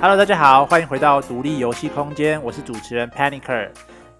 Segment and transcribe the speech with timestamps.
[0.00, 3.70] Hello，大家好，欢迎回到独立游戏空间，我是主持人 Panicer。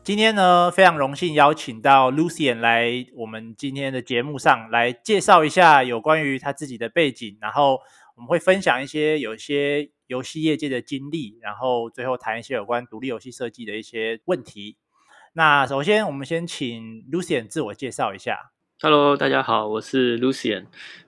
[0.03, 7.79] 今天呢，非常荣幸邀请到 Lucien 来我们今天的节目上来介绍一下有关于他自己的背景，然后
[8.17, 14.77] 我们会分享一些有些游戏业界的经历，然后最后谈一些有关独立游戏设计的一些问题。
[15.33, 18.53] 那首先，我们先请 Lucian 自我介绍一下。
[18.81, 20.67] Hello，大家好，我是 Lucian，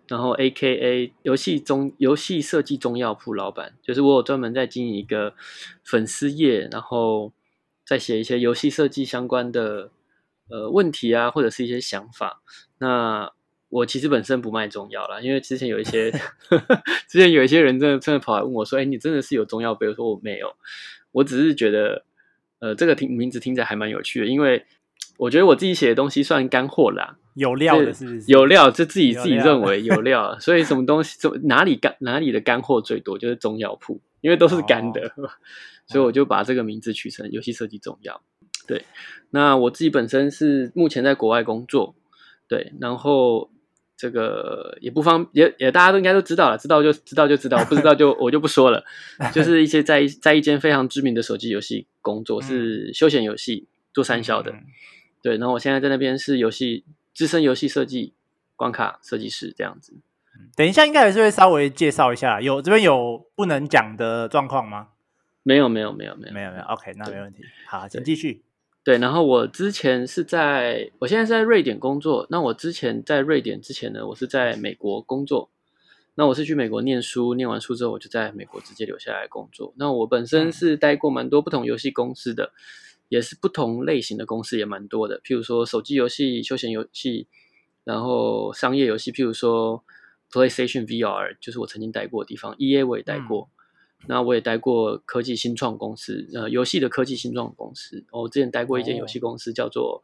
[0.09, 5.35] 然后 AKA 游戏中游戏设计中药铺老板，就是我有专门在经营一个
[5.85, 7.33] 粉丝页，然后
[7.85, 9.91] 在写一些游戏设计相关的
[10.49, 12.43] 呃问题啊，或者是一些想法。
[12.79, 13.33] 那
[13.69, 16.11] 我其实本身不卖中药啦，因为之前有一些
[17.09, 20.55] 之前有一些人真的真的跑来问我说：“哎，你真的是有中药杯？”我说：“我没有，
[21.13, 22.05] 我只是觉得
[22.61, 24.65] 呃这个听名字听起来还蛮有趣的，因为
[25.19, 28.25] 我觉得我自己写的东西算干货啦。”有料的是不是？
[28.33, 35.29] 有料，就自己自己认为有料，所以什么东西，怎哪里干哪里的干货最多，就是中药铺，因为都是干的，哦、
[35.87, 38.23] 所以我就把这个名字取成游戏设计中药。
[38.67, 38.87] 对，
[39.29, 41.95] 那我自己本身是目前在国外工作，
[42.49, 43.51] 对，然后
[43.97, 48.85] 这个也不方也也大家都应该都知道了，知道就知道就知道，不知道就我就不说了。
[49.33, 54.55] 就是一些在在一间非常知名的手机游戏工作，是休闲游戏做三消的，
[55.23, 56.85] 对，然后我现在在那边是游戏。
[57.17, 58.13] 资深游戏设计
[58.57, 59.95] 关卡设计师这样子，
[60.55, 64.89] 等一下应该还是会稍微介绍一下，有这边有不能讲的状况吗？
[65.43, 67.43] 没有没有没有没有没有没有，OK，那没问题。
[67.67, 68.43] 好，请继续。
[68.87, 72.25] 对，然后我之前是在，我现在是在瑞典工作。
[72.31, 75.51] 那我之前在瑞典之前呢，我是在美国工作。
[76.15, 79.75] 那我是去美国念书，念完书之后我就在美国直接留下来工作。
[79.77, 82.53] 那我本身是待过蛮多不同游戏公司的。
[83.09, 87.29] 也是不同类型的公司也蛮多的，譬如说手机游戏、休闲游戏，
[87.85, 89.85] 然后商业游戏，譬如说
[90.33, 92.57] PlayStation VR，就是我曾经待过的地方。
[92.59, 93.49] EA 我也待过，
[94.09, 98.05] 那、嗯、我也待过科技新创公司，呃，游戏的科技新创公司。
[98.11, 100.03] 我之前待过一间游戏公司叫做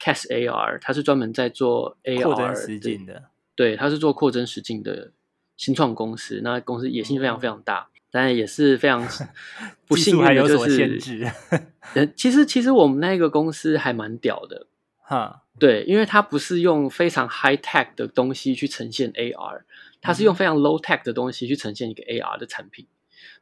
[0.00, 3.24] Cast AR，它是专门在做 AR 扩增实境的，
[3.54, 5.12] 对，它是做扩增实境的
[5.56, 6.40] 新创公司。
[6.42, 7.88] 那公司野心非常非常大。
[7.90, 9.06] 嗯但也是非常
[9.86, 11.30] 不幸运的，就是限制。
[12.14, 14.68] 其实其实我们那个公司还蛮屌的，
[15.02, 19.62] 哈，对，因为它不是用非常 high tech 的东西去呈现 AR，
[20.00, 22.86] 它是用非常 low tech 的东西去呈现一个 AR 的产品，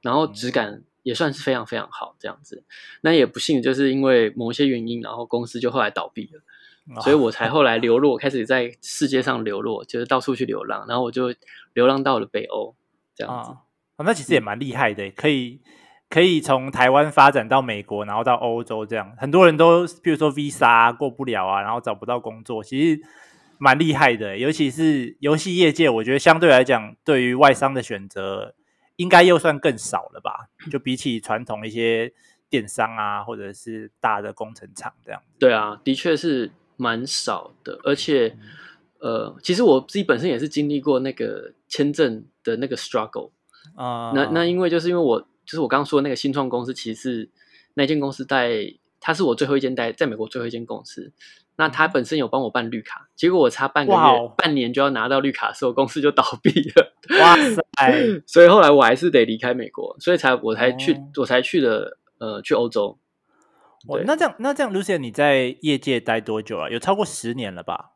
[0.02, 2.64] 然后质感也算是非常非常好这样子。
[3.02, 11.34] 那也不幸就是因为某些原因，然后公司就后来倒闭了，所以我才后来流落，开始在世界上流落，就是到处去流浪，然后我就
[11.72, 12.74] 流浪到了北欧
[13.14, 13.50] 这样子。
[13.96, 15.60] 哦，那其实也蛮厉害的，可以
[16.10, 19.14] 可以从台湾发展到美国，然后到欧洲这样。
[19.18, 23.00] 很多人都比如说 Visa 过不了啊，然后找不到工作，其实
[23.58, 24.36] 蛮厉害的。
[24.36, 28.54] 尤其是游戏业界，我觉得相对来讲，对于外商的选择
[28.96, 30.48] 应该又算更少了吧？
[30.70, 32.12] 就比起传统一些
[32.48, 35.20] 电商啊，或者是大的工程厂这样。
[35.38, 37.78] 对啊，的确是蛮少的。
[37.84, 38.36] 而且，
[39.00, 43.30] 呃，其实我自己本身也是经历过那个签证的那个 struggle。
[43.74, 47.30] 啊、uh，那那因为就是因为我就是我刚刚说的那个新创公司，其实是
[47.74, 51.12] 那间公司在，它是我最后一间待在美国最后一间公司。
[51.56, 54.28] 那他本身有帮我办绿卡，结果我差半个月、wow.
[54.36, 56.92] 半年就要拿到绿卡的时候，公司就倒闭了。
[57.20, 57.62] 哇塞！
[58.26, 61.02] 所以后来我还是得离开美国，所以才我才去、oh.
[61.18, 62.98] 我才去的呃去欧洲。
[63.86, 66.68] 哦、oh，那这样那这样，Lucien 你在业界待多久啊？
[66.70, 67.92] 有超过十年了吧？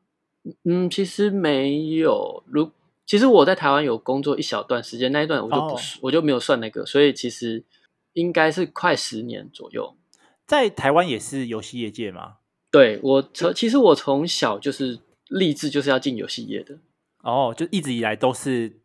[0.65, 2.45] 嗯，其实没有。
[2.47, 2.71] 如
[3.07, 5.81] 其实我在台湾有工作一小段时间，那一段我就不、oh.
[6.03, 7.65] 我就没有算那个，所以其实
[8.13, 9.97] 应该是快十年左右。
[10.47, 12.35] 在台湾也是游戏业界吗？
[12.71, 14.99] 对，我从其实我从小就是
[15.29, 16.75] 立志就是要进游戏业的。
[17.23, 18.81] 哦、oh，就一直以来都是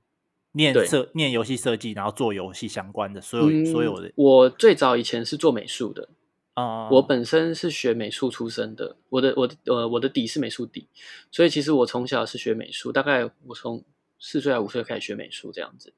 [0.53, 4.11] 念设念游戏设计，然后做游戏相关的所有、嗯、所有的。
[4.15, 6.09] 我最早以前是做美术的
[6.53, 6.95] 啊，uh.
[6.95, 10.87] 我本身是学美术出身的，我的我的呃我的底是美术底，
[11.31, 13.83] 所以其实我从小是学美术，大概我从。
[14.25, 15.91] 四岁还五岁开始学美术这样子，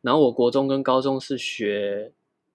[0.00, 2.10] 然后我国中跟高中是学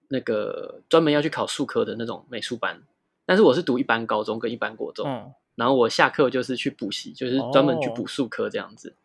[0.08, 2.82] 那个专门要去考数科的那种美术班，
[3.26, 8.90] 但是我是读一般高中跟一般国中，嗯、然后我下课就是去补习，就是专门去补数科这样子。
[8.90, 8.96] 哦、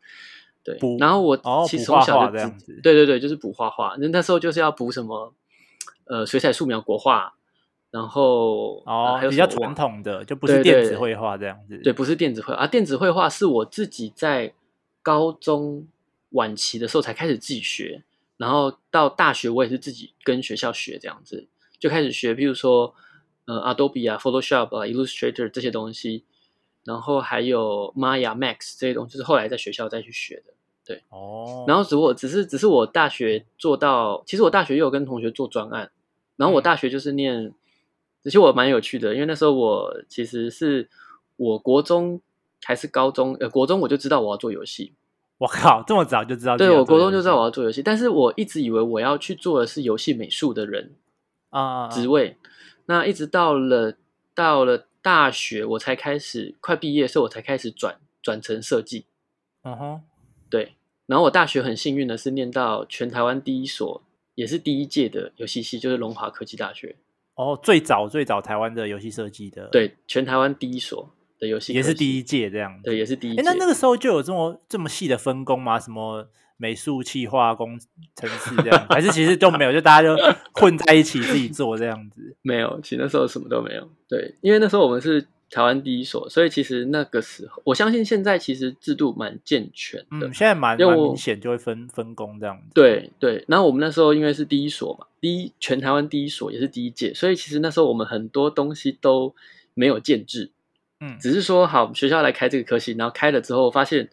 [0.64, 1.38] 对，然后我
[1.68, 3.96] 其实从小就这样子，对对对，就是补画画。
[4.00, 5.34] 那那时候就是要补什么
[6.06, 7.34] 呃水彩、素描、国画，
[7.92, 11.76] 然后哦还有比较传统的，就不是电子绘画这样子。
[11.76, 14.54] 对，对，对，不是电子绘啊，电子绘画是我自己在
[15.02, 15.88] 高中。
[16.34, 18.04] 晚期的时候才开始自己学，
[18.38, 21.48] 然后到大学我也是自己跟学校学这样子，
[21.80, 22.94] 就开始学，譬如说
[23.50, 26.24] 呃 Adobe 啊、Photoshop 啊、Illustrator 这些东西，
[26.84, 30.54] 然后还有 Maya、Max 这些东西，就是后来在学校再去学的。
[30.86, 35.92] 对，哦，然后只我只是只是我大学做到，其实我大学也有跟同学做专案，
[36.36, 37.52] 然后我大学就是念，
[38.24, 40.88] 其实我蛮有趣的，因为那时候我其实是
[41.38, 42.22] 我国中
[42.64, 44.94] 还是高中，呃，国中我就知道我要做游戏，
[45.38, 46.58] 我靠，这么早就知道？
[46.58, 50.96] 对，我国中就知道我要做游戏，但是我一直以为我要去做的是游戏美术的人
[51.52, 52.36] 啊职位，
[52.90, 53.96] 那一直到了
[54.34, 59.06] 到了大学，我才开始快毕业的时候，我才开始转转成设计，
[59.62, 60.02] 嗯哼，
[60.50, 60.74] 对。
[61.06, 64.02] 然后我大学很幸运的是念到全台湾第一所，
[64.34, 66.96] 也是第一届的游戏系，就是龙华科技大学。
[67.36, 72.82] 哦，最早最早台湾的游戏设计的，对，全台湾第一所的游戏，也是第一届这样。
[72.84, 73.44] 对，也是第一届。
[73.44, 75.80] 那那个时候就有这么这么细的分工吗？
[75.80, 76.28] 什么
[76.60, 77.80] 美术、企划、工
[78.16, 80.16] 程师这样，还是其实都没有，就大家就
[80.54, 82.36] 混在一起自己做这样子？
[82.44, 83.90] 没有，其实那时候什么都没有。
[84.08, 85.26] 对，因为那时候我们是。
[85.52, 90.28] 台湾第一所，所以其实那个时候，我相信现在其实制度蛮健全的。
[90.28, 92.70] 嗯，现在蛮蛮明显，就会分分工这样子。
[92.76, 99.34] 对对，然后我们那时候因为是第一所嘛，第一全台湾第一所也是第一届，所以其实那时候我们很多东西都
[99.74, 100.52] 没有建制。
[101.00, 104.08] 嗯，只是说好学校来开这个科系，然后开了之后发现，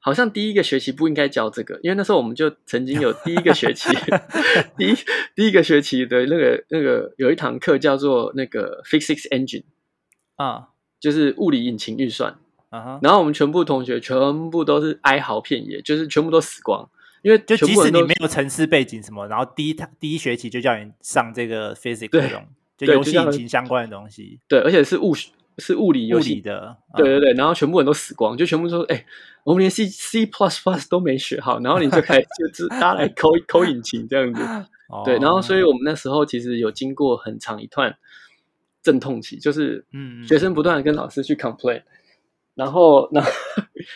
[0.00, 3.88] 好像第一个学期不应该教这个，因为那时候我们就曾经有第一个学期，
[4.76, 4.94] 第一
[5.36, 9.64] 第一个学期的那个那个有一堂课叫做那个 Physics Engine。
[10.36, 10.68] 啊，
[10.98, 12.38] 就是物理引擎运算，
[12.70, 16.88] 啊哈，然后我们全部同学全部都是哀嚎遍野，就是全部都死光，
[17.20, 22.46] 因为就即使你没有城市背景什么，然后第一堂第一学期就叫你上这个 physics 这种，
[22.78, 25.14] 就游戏引擎相关的东西，对，而且是物
[25.60, 29.04] 是物理游戏的，对对对，然后全部人都死光，就全部说，哎，
[29.44, 34.42] 我们连 C C plus plus 都没学好，然后你就开始就是大家来 抠抠引擎这样子，
[35.04, 37.96] 对，然后所以我们那时候其实有经过很长一段。
[38.82, 41.84] 阵痛期就是，嗯，学生不断的跟老师去 complain，嗯，
[42.54, 43.20] 然后，那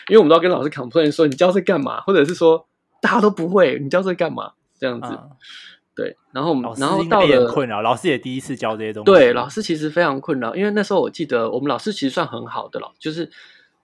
[0.09, 2.67] 因为我们都要跟老师 complain 说你教这干嘛，或者是说
[3.01, 4.51] 大家都不会，你教这干嘛？
[4.77, 5.31] 这样子，嗯，
[5.95, 13.31] 对，然后我们，然后到了困扰，老师也第一次教这些东西，对，老师其实非常困扰，因为那时候我记得我们老师其实算很好的了，就是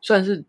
[0.02, 0.44] 算是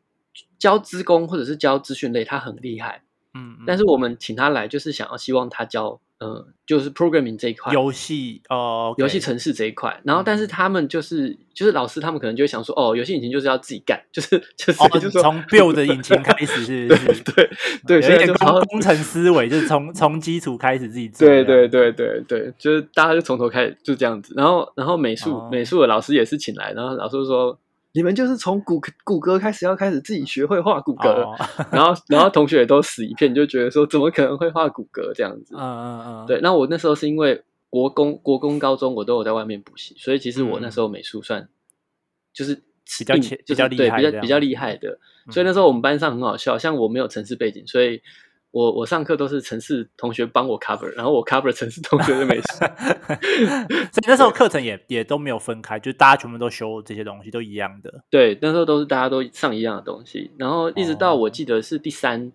[0.59, 3.03] 教资工或者是教资讯类，他很厉害，
[3.35, 6.01] 嗯，嗯，但是我们请他来就是想要希望他教。
[6.23, 10.01] 嗯，就是 programming 这一块，游戏哦，游戏城市这一块。
[10.05, 18.33] 然后，但是他们就是就是老师，他们可能就会想说，哦，游戏引擎就是要自己干，就是就是就是从 build 的引擎开始，是，对对对，所以就
[18.69, 21.27] 工程思维，就是从从基础开始自己做。
[21.27, 24.33] 对对对对对，就是大家就从头开始就这样子。
[24.37, 27.59] 然后然后美术美术的老师也是请来，然后老师说。
[27.95, 31.37] 你们就是从骨骨骼开始要开始自己学会画骨骼，哦、
[31.71, 35.55] 然后 然后同学也都死一片，就觉得说怎么可能会画骨骼这样子？
[35.57, 36.27] 嗯嗯嗯。
[36.27, 41.49] 对，那我那时候是因为国公、国公、高中我都有在外面补习，所以其实我那时候美术算
[42.33, 42.63] 就是
[42.99, 43.15] 比较
[43.47, 44.99] 比较厉害，比较比较厉害的。
[45.31, 48.03] 所以那时候我们班上很好笑，像我没有城市背景，所以。
[48.53, 52.49] 我我上课都是城市同学帮我 cover，然后我 cover 城市同学就没事。
[53.91, 58.05] 所以那时候课程也也都没有分开，就大家全部都修这些东西，都一样的。
[58.11, 62.31] 对，那时候都是大家都上一样的东西，然后一直到我记得是第三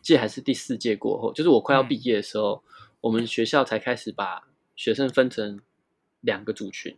[0.00, 4.44] 届还是第四届过后，就是我快要毕业的时候，嗯、我们学校才开始把
[4.74, 5.60] 学生分成
[6.22, 6.96] 两个组群，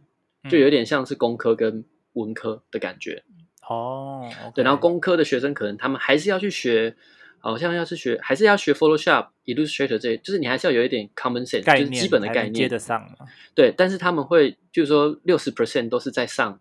[0.48, 3.24] 就有点像是工科跟文科的感觉。
[3.68, 6.94] 哦，对，然后工科的学生可能他们还是要去学。
[7.40, 12.54] 好像要是学，还是要学 Photoshop、Illustrator 这些，就是你还是要有一点 common sense，就是基本的概念。
[12.54, 13.26] 接得上嘛？
[13.54, 16.60] 对，但是他们会就是说六十 percent 都是在上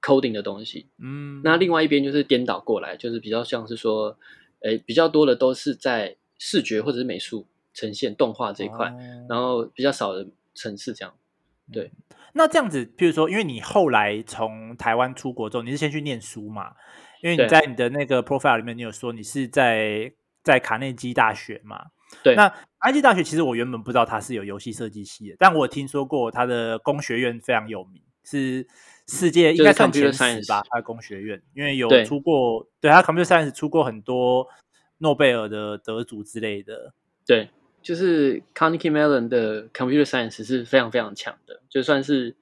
[0.00, 0.86] coding 的东西。
[0.98, 4.16] 嗯，那另外一边就是颠倒过来，就是比较像是说，
[4.60, 11.14] 诶，比较多的都是在视觉或者是美术呈现动画这一块，哦，然后比较少的城市这样。
[11.72, 11.90] 对，
[12.34, 16.74] 那这样子，譬如说，因为你后来从台湾出国之后，你是先去念书嘛？
[17.22, 21.86] 因为你在你的那个 profile 里面，你有说你是在在卡内基大学嘛？
[22.22, 22.34] 对。
[22.34, 28.66] 那卡内基大学其实我原本不知道它是有游戏设计系的，但我听说过它的工学院非常有名，是
[29.08, 30.62] 世界应该算前十吧？
[30.70, 34.46] 它的工学院，因为有出过，对，对它 computer science 出过很多
[34.98, 36.94] 诺贝尔的得主之类的。
[37.26, 37.50] 对，
[37.82, 42.36] 就是 Carnegie Mellon 的 computer science 是非常非常强的，就算是。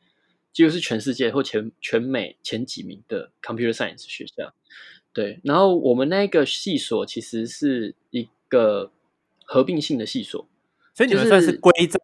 [0.55, 4.55] 就是全世界或全全美前几名的 computer science 学校，
[5.13, 5.41] 对。
[5.43, 8.93] 然后我们那个系所其实是一个
[9.45, 10.47] 合并性的系所，
[10.95, 11.99] 所以你们算是归在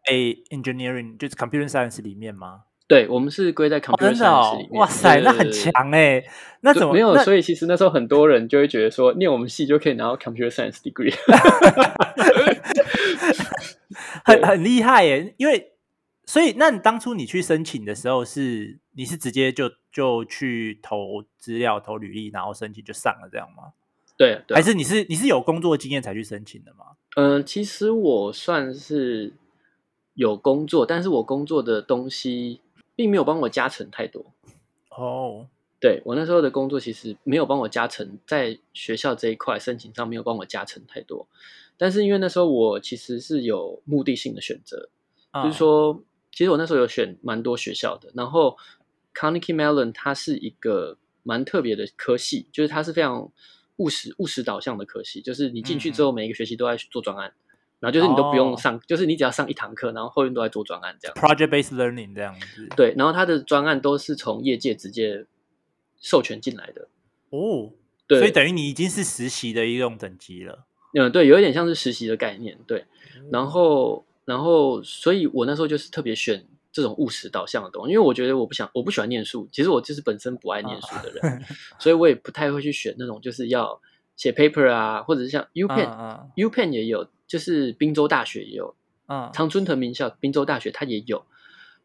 [0.49, 2.63] engineering，就是 computer science 里面吗？
[2.87, 4.81] 对，我们是归在 computer science 里面。
[4.81, 6.21] 哇塞，那很强哎！
[6.59, 7.17] 那怎么没有？
[7.19, 11.15] 所以其实那时候很多人就会觉得说，念我们系就可以拿到 computer science degree，
[14.25, 15.33] 很很厉害耶。
[15.37, 15.71] 因为，
[16.31, 23.73] 所以那你当初你去申请的时候是你是直接就就去投资料、投履历，然后申请就上了这样吗？
[24.15, 26.85] 对，对，还是你是你是有工作经验才去申请的吗？
[27.17, 29.33] 嗯、呃，其实我算是
[30.13, 32.61] 有工作，但是我工作的东西。
[32.93, 34.23] 并没有帮我加成太多
[34.89, 35.45] 哦，oh.
[35.79, 41.25] 对，我那时候的工作其实没有帮我加成，在学校这一块申请上没有帮我加成太多，
[41.77, 44.89] 但是因为那时候我其实是有目的性的选择
[45.31, 45.45] ，oh.
[45.45, 48.57] 就是说，其实我那时候有选蛮多学校的，然后
[49.13, 53.31] Carnegie Mellon 它是一个蛮特别的科系，就是它是非常
[53.77, 57.33] 务实务实导向的科系，就是你进去之后每一个学期都在做专案。
[57.81, 58.81] 然后就是你都不用上，oh.
[58.85, 61.15] 就是你只要上一堂课，然后后面都在做专案这样。
[61.15, 62.69] Project-based learning 这样子。
[62.77, 65.25] 对，然后它的专案都是从业界直接
[65.99, 66.89] 授权进来的。
[67.31, 67.69] 哦，oh.
[68.05, 70.67] 对，所以等于你已经是实习的一种等级了。
[70.93, 72.59] 嗯，对，有一点像是实习的概念。
[72.67, 72.85] 对，
[73.31, 79.47] 然后，然后，所以我那时候就是特别选这种务实导向的东西，因为我觉得我不想，我不喜欢念书。
[79.51, 81.41] 其实我就是本身不爱念书的人，oh.
[81.79, 83.81] 所以我也不太会去选那种就是要
[84.15, 86.71] 写 paper 啊，或者是像 UPenn，UPenn、uh.
[86.71, 87.07] 也有。
[87.31, 88.75] 就是宾州大学也有，
[89.07, 91.25] 嗯，常春藤名校宾州大学它也有，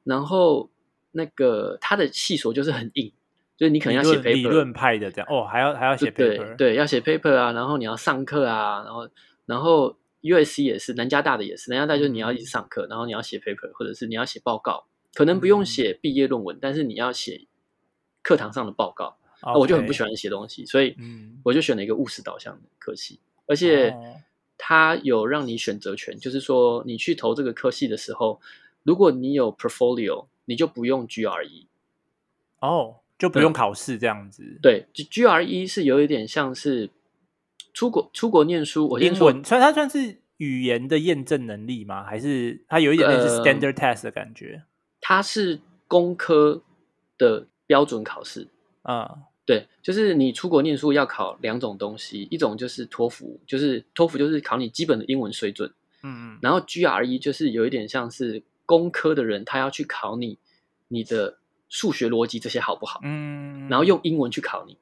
[0.03, 0.71] 然后
[1.13, 3.13] 那个它的系所就是很硬，
[3.57, 9.09] 就是你可能要写 paper，理论派的这样，哦，还要还要写 paper，对对，要写 paper 啊，然后你要上课啊，然后
[9.47, 17.47] 然后 USC 也是，南加大的也是，南加大就是你要一直上课，嗯、然后你要写 paper，或者是你要写报告，可能不用写毕业论文，嗯、但是你要写
[18.23, 19.17] 课堂上的报告。
[19.41, 20.97] 啊、我就很不喜欢写东西，所以
[21.43, 23.91] 我就选了一个务实导向的科系，而且。
[23.91, 24.15] 哦。
[24.59, 28.41] 他有让你选择权，就是说你去投这个科系的时候，
[28.85, 31.67] 如果你有 portfolio，你就不用 GRE，
[32.61, 34.59] 哦，就不用考试这样子。
[34.63, 36.89] 对，就 GRE 是有一点像是
[37.77, 42.03] 出国出国念书，我英文，所以它算是语言的验证能力吗？
[42.03, 44.55] 还是它有一点类似 standard test 的感觉？
[44.55, 44.63] 呃、
[45.03, 46.63] 它是工科
[47.19, 48.49] 的标准考试
[48.81, 49.11] 啊。
[49.13, 55.71] 嗯对，就是你出国念书要考两种东西，一种就是托福，就是托福就是考你基本的英文水准，
[56.03, 60.39] 嗯嗯，然后 GRE 就是有一点像是工科的人，他要去考你
[60.89, 64.77] 你的数学逻辑这些好不好，嗯，然后用英文去考你，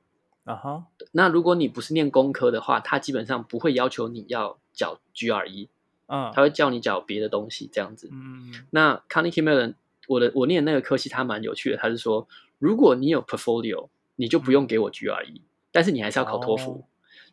[0.45, 5.69] 啊哈，那如果你不是念工科的话，他基本上不会要求你要缴 GRE，
[6.07, 9.75] 嗯，他会叫你缴别的东西这样子，嗯，那 Carnegie Mellon
[10.09, 13.89] 我的我念的那个科系，他蛮有趣的，他是说如果你有 portfolio。
[14.17, 15.41] 你就不用给我 GRE，
[15.73, 16.71] 但是你还是要考托福。
[16.71, 16.85] Oh,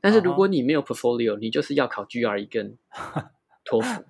[0.01, 2.75] 但是如果你没有 portfolio，你就是要考 GRE 跟
[3.63, 4.03] 托福。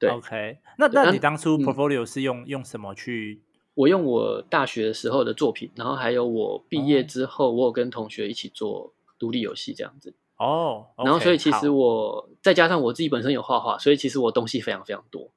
[0.00, 0.88] 对，OK 那。
[0.88, 3.40] 那那你当初 portfolio 是用、嗯、用什么去？
[3.78, 7.54] 我用我大学的时候的作品，然后还有我毕业之后，oh.
[7.54, 10.12] 我有跟同学一起做独立游戏这样子。
[10.36, 10.86] 哦。
[10.96, 15.30] Oh, okay, 然后所以其实我再加上我自己本身有画画，所以其实我东西非常非常多。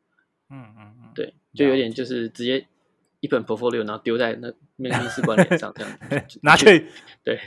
[0.50, 1.10] 嗯嗯嗯。
[1.14, 2.66] 对，就有点就是直接。
[3.20, 6.00] 一本 portfolio，然后丢在那面试官脸上，这样
[6.42, 6.88] 拿去。
[7.24, 7.40] 对，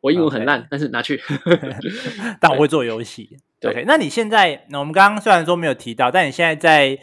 [0.00, 1.20] 我英文很烂，但是拿去。
[2.40, 3.36] 但我会做游戏。
[3.62, 6.98] OK，那你现在，那我们刚刚虽然说没有提到，但你现在在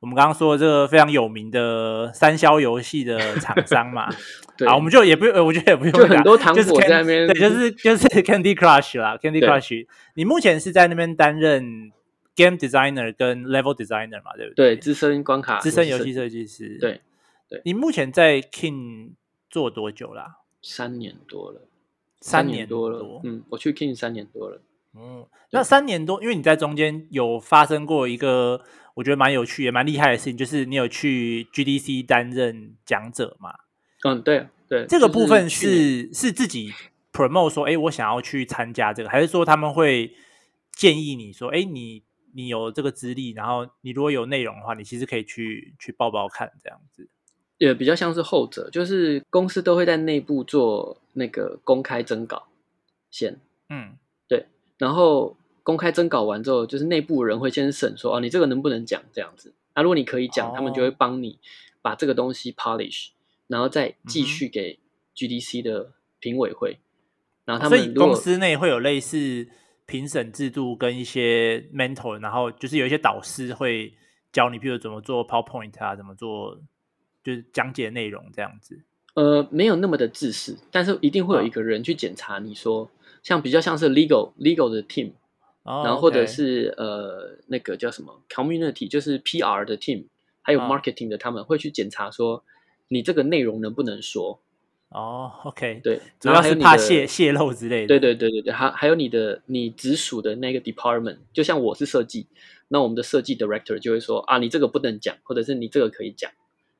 [0.00, 4.08] 我们刚刚说的这个非常有名的三消游戏的厂商嘛？
[4.66, 5.92] 啊，我们就也不用，我觉得也不用。
[5.92, 7.26] 就很多糖果在那边。
[7.26, 9.86] 对，就是就是 Candy Crush 啦，Candy Crush。
[10.14, 11.92] 你目前是在那边担任
[12.36, 14.36] Game Designer 跟 Level Designer 嘛？
[14.36, 14.74] 对不对？
[14.74, 16.78] 对，资深关卡，资深游戏设计师。
[16.80, 17.00] 对。
[17.48, 19.12] 对，你目前在 King
[19.48, 20.36] 做多久啦？
[20.60, 21.62] 三年多了，
[22.20, 22.98] 三年多了。
[22.98, 24.60] 多嗯，我去 King 三年多了。
[25.00, 28.62] 嗯，那三年多，因为你在中间有发生过一个
[28.94, 33.54] 我觉得蛮有趣也蛮厉害的事情，就是你有去 GDC 担任讲者嘛？
[34.04, 34.86] 嗯，对对。
[34.86, 36.72] 这个部分是是自己
[37.12, 40.14] promote 说，哎，我想要去参加这个，还是说他们会
[40.72, 42.02] 建议你说，哎，你
[42.34, 47.08] 你有这个资历，然后你如果有内容的话，你其实可以去去报报看这样子。
[47.58, 52.46] 也比较像是后者，就是公司都会在内部做那个公开征稿
[53.10, 54.07] 先，嗯，对，
[54.78, 59.52] 然后公开征稿完之后，就是内部人会先审说，哦，你这个能不能讲这样子？
[59.74, 61.38] 那、啊、如果你可以讲，哦、他们就会帮你
[61.82, 63.08] 把这个东西 polish，
[63.48, 64.78] 然后再继续给
[65.14, 66.78] GDC 的评委会。
[66.78, 66.82] 嗯、
[67.46, 69.48] 然后他们所以公司内会有类似
[69.84, 73.92] 评审制度跟一些 mentor，然后就是有一些导师会
[74.32, 76.58] 教你，譬如怎么做 PowerPoint 啊，怎么做。
[77.24, 78.80] 就是讲解内容这样子，
[79.12, 82.38] 呃，没有那么的自私，但是一定会有一个人去检查。
[82.38, 82.88] 你说，哦、
[83.22, 85.12] 像比较像是 legal legal 的 team，、
[85.62, 90.04] 哦、然后或者是呃那个叫什么 community，就是 PR 的 team，
[90.42, 92.44] 还有 marketing 的，他们会去检查说，
[92.88, 94.40] 你这个内容能不能说？
[94.90, 97.88] 哦，OK，对，主要是怕泄泄露之类的。
[97.88, 102.26] 对对对对对，还还有你的你直属的那个 department，就像我是设计，
[102.68, 106.30] 那我们的设计 director 就会说啊，你这个不能讲，或者是你这个可以讲。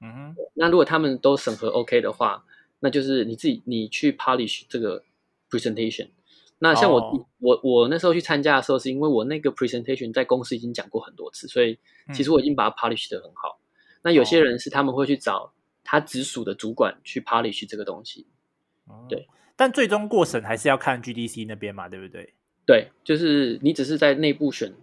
[0.01, 2.47] 嗯哼，那如果他们都审核 OK 的话，
[2.81, 5.03] 那就是你自己你去 polish 这个
[5.51, 6.09] presentation。
[6.61, 7.27] 那像我、oh.
[7.39, 11.79] 我我那时候去参加的时候，是因为我那个 presentation 在公司已经讲过很多次，所以
[12.13, 13.61] 其实我已经把它 polish 的很好。
[13.61, 15.53] 嗯、那有些人是他们会去找
[15.85, 18.27] 他直属的主管去 polish 这个东西。
[18.89, 19.09] Oh.
[19.09, 22.35] 对，但最终过审还是要看 GDC 那边嘛，对不对？
[22.67, 24.75] 对，就是你只是在内部选，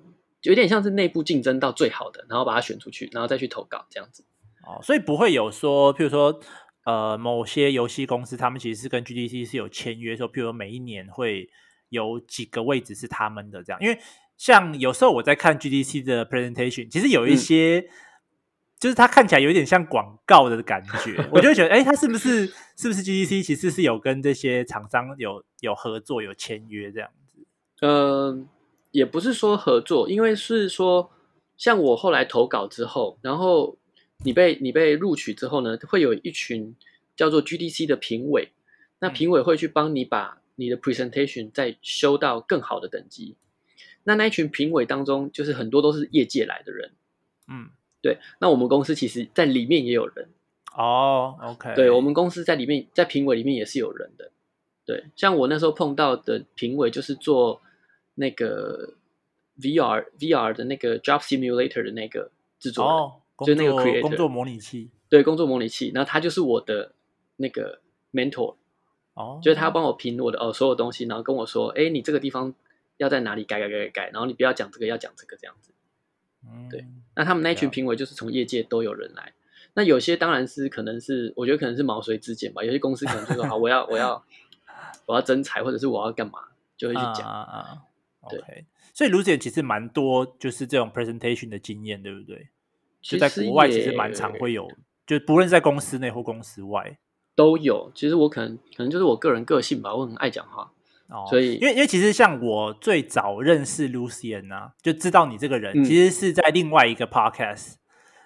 [0.44, 4.24] 有点像是内部竞争到最好的，然后把它选出去，然后再去投稿这样子。
[4.65, 6.39] 哦，所以不会有说，譬如说，
[6.86, 11.50] 呃，某些游戏公司他们其实是跟 GDC 是有签约，说譬如说每一年会。
[11.96, 13.98] 有几个位置是他们的这样，因为
[14.38, 17.90] 像有时候我在看 GDC 的 presentation，其实有一些、嗯、
[18.80, 27.46] 就是它看起来有点像广告的感觉， 我就会觉得，哎、欸，它是不是是不是 GDC 其实是有跟这些厂商有有合作有签约这样子？
[27.80, 28.38] 呃，
[28.92, 31.10] 也不是说合作，因为是说
[31.58, 33.78] 像我后来投稿之后，然后
[34.25, 36.75] 你被你被录取之后呢，会有一群
[37.16, 38.52] 叫做 GDC 的评委，
[39.00, 40.40] 那评委会去帮你把。
[40.55, 43.35] 你的 presentation 再修到更好的等级，
[44.05, 46.91] 那那一群评委当中，就是很多都是业界来的人，
[47.47, 47.69] 嗯，
[48.01, 48.19] 对。
[48.39, 50.29] 那我们公司其实在里面也有人
[50.77, 51.75] 哦，OK。
[51.75, 54.31] 对，我们公司在里面，在评委里面也是有人的，
[54.85, 55.05] 对。
[55.15, 57.62] 像我那时候碰到的评委，就是做
[58.13, 58.93] 那个
[59.59, 65.91] VR VR 的那个 Job Simulator 的那个制作人，哦，就是那个 creator，工作模拟器，对，工作模拟器。
[65.93, 66.93] 然后他就是我的
[67.35, 67.81] 那个
[68.13, 68.55] mentor。
[69.15, 72.53] 哦，就是他帮我评我的哦所有东西，然后跟我说，哎，你这个地方
[72.98, 75.72] 要在哪里改改改改改，然后你不要讲这个，要讲这个这样子。
[76.45, 76.86] 嗯，对。
[77.15, 79.34] 那他们那群评委就是从业界都有人来，
[79.74, 84.24] 那有些当然是可能是我觉得可能是毛遂自荐吧，有些公司可能就说 好，我要我要
[85.05, 86.39] 我要增财，或者是我要干嘛，
[86.77, 87.81] 就会去讲啊啊。
[88.29, 88.65] 对，okay.
[88.93, 92.50] 所以 Lucien 其实蛮多就是这种 presentation 的经验，对不对？
[93.01, 94.67] 就在国外其实蛮常会有，
[95.05, 96.98] 就不论在公司内或公司外。
[97.36, 100.72] 都有，其实我可能可能就是我个人个性吧，我很爱讲话，
[101.09, 107.75] 哦，所以因为因为其实像我最早认识 Lucian 啊，就知道你这个人，嗯、其实是在另外一个 podcast。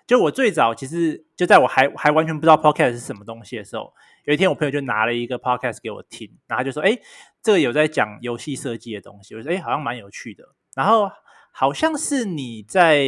[0.05, 3.93] 就我最早其实就在我还还完全不知道 podcast 是什么东西的时候，
[4.25, 6.97] 有一天我朋友就拿了一个 podcast 给我听，然后他就说：“哎，
[7.43, 11.11] 这个有在讲游戏设计的东西。”我说：“哎，好像蛮有趣的。”然后
[11.51, 13.05] 好像是你在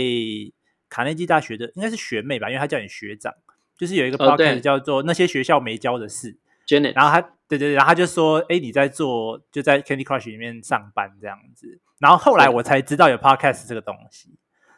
[0.90, 3.34] 卡内基大学的，应该是学妹吧，因为他叫你学长。
[3.82, 14.36] 就是有一个 podcast 叫做那些学校没教的事，Janet，然后他对对对，然后他就说，哎，你在做就在 Candy Crush 里面上班这样子，然后后来我才知道有 podcast 这个东西，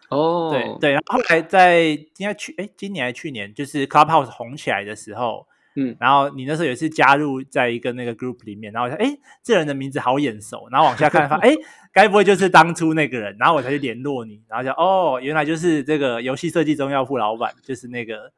[0.07, 11.53] 哦，对对，然后后来在应该去哎今年还去年，就是 Clubhouse 红起来的时候，嗯，然后你那时候也是加入在一个那个 group 里面，然后我说，哎，这人的名字好眼熟，然后往下看发， 哎，
[11.91, 13.35] 该不会就是当初那个人？
[13.37, 18.31] 然后我才去联络你，然后就哦，原来就是这个游戏设计中药铺老板，就是那个。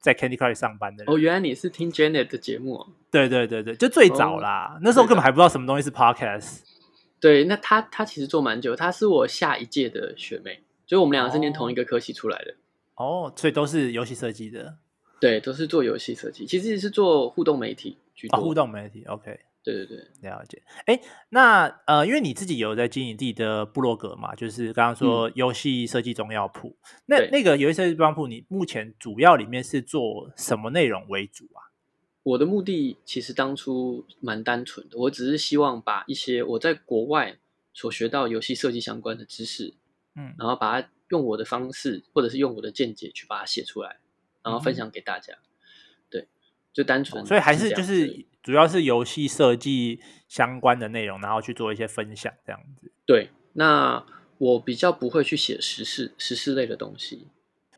[0.00, 2.88] 在 Candy Crush 上班的人哦，原来你是听 Janet 的节目哦。
[3.10, 6.60] 对对对对，就最早啦，哦、那时候根本还不知道什么东西是 Podcast。
[7.20, 12.54] 对，那他他其实做蛮久，他是我下一届的学妹，就我们两个是念同一个科系出来的。
[12.94, 14.76] 哦，所以都是游戏设计的。
[15.20, 18.38] 对，都是做游戏设计，其实是做互动媒体居多。
[18.38, 19.40] 哦、互动媒体，OK。
[19.68, 20.62] 对对对，了解。
[20.86, 26.68] 哎，那呃，因为你自己有在经营自己的部落格嘛，就是刚刚说游戏设计中药铺。
[26.68, 31.68] 嗯、那那个游戏设计中药铺，你目前主要里面是做什么内容为主啊？
[32.22, 37.36] 我的目的其实当初蛮单纯的，我只是希望把一些我在国外
[37.74, 39.74] 所学到游戏设计相关的知识，
[40.14, 43.98] 嗯，然后把它用我的方式，或者是用我的见解去把它写出来，
[44.42, 45.34] 然后分享给大家。
[45.34, 45.68] 嗯、
[46.08, 46.28] 对，
[46.72, 48.24] 就单纯、哦，所以还是就是。
[48.42, 52.92] 主要是游戏设计相关的内容，然后去做一些分享，这样子。
[53.04, 54.04] 对，那
[54.38, 57.28] 我比较不会去写时事、时事类的东西。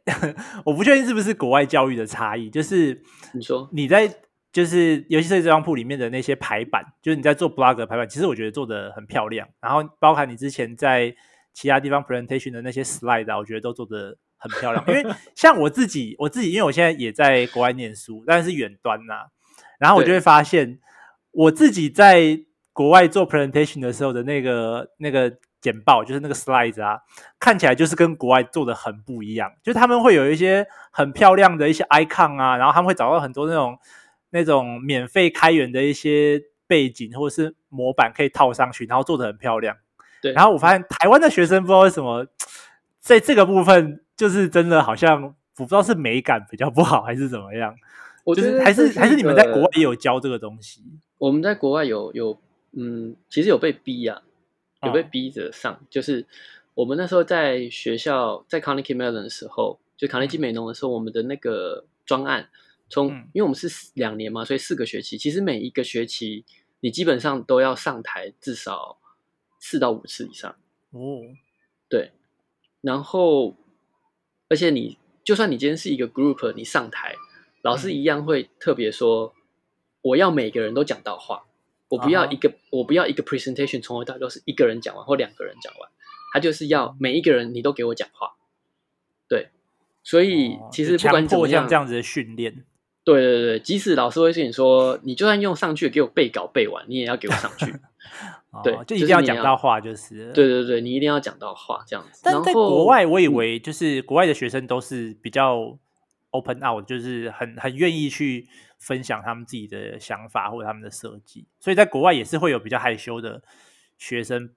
[0.64, 4.12] 我不确定是不是国外教育的差异，就是你说你在
[4.52, 9.48] 就是游戏设计这张铺里面的那些排版，就是你在做 blog 的排版，其实我觉得做的很漂亮。
[9.60, 11.14] 然后包含你之前在
[11.52, 14.84] 其他地方 presentation 的那些 slide 啊，我觉得都做的很漂亮。
[14.88, 15.04] 因为
[15.36, 19.26] 像我自己，我自己因为我现在也在国外念书，但是远端呐、啊。
[19.80, 20.78] 然后我就会发现，
[21.32, 22.38] 我自己在
[22.72, 27.00] 国外做 presentation 的时候的那个那个简报，就是那个 slides 啊，
[27.38, 29.50] 看起来就是跟国外做的很不一样。
[29.62, 33.78] 就他们会有一些很漂亮的一些 icon 啊，然后他们会找到很多那种
[34.30, 39.76] 那种免费开源的一些背景或者是模板可以套上去，然后做的很漂亮。
[40.22, 40.32] 对。
[40.32, 42.26] 然后我发现台湾的学生不知道为什么
[43.00, 47.74] 在这个部分就是真的好像我不知道是美感比较不好还是怎么样。
[48.24, 50.82] 我觉得还是还是你们在国外也有教这个东西？
[51.18, 52.38] 我们在国外有有
[52.72, 54.22] 嗯，其实有被逼啊，
[54.82, 55.72] 有被逼着上。
[55.72, 56.26] 哦、就是
[56.74, 62.48] 我们那时候在学校在 Carnegie Mellon 的时候，就卡内基美农的时候，嗯、我们的那个专案
[62.88, 66.44] 从，因为我们是两年嘛，所以四个学期，其实每一个学期
[66.80, 68.98] 你基本上都要上台至少
[69.58, 70.54] 四到五次以上
[70.90, 71.22] 哦。
[71.88, 72.12] 对，
[72.80, 73.56] 然后
[74.48, 77.14] 而且你就算你今天是一个 group，你上台。
[77.62, 79.34] 老师一样会特别说，
[80.02, 81.44] 我要每个人都讲到话，
[81.88, 82.56] 我不要一个，uh huh.
[82.70, 85.90] 我不要一个 presentation 从头到尾都是一个人讲完或两个人讲完，
[86.32, 88.32] 他就是要每一个人你都给我讲话，
[89.28, 89.50] 对，
[90.02, 92.64] 所以其实不管怎么样，像这样子的训练，
[93.04, 97.66] 对对对，即使老师会跟你说，你就算用上去给我背稿背完，你也要给我上去，
[98.64, 102.22] 对，就一定要讲到话，就是，对对对，你一定要讲到话这样子。
[102.24, 105.78] 但在国外，我以为就是国外的学生都是比较。
[106.32, 108.46] Open out 就是很很愿意去
[108.78, 113.42] 分享他们自己的想法或者他们的设计，所以在国外也是会有比较害羞的
[113.98, 114.50] 学生，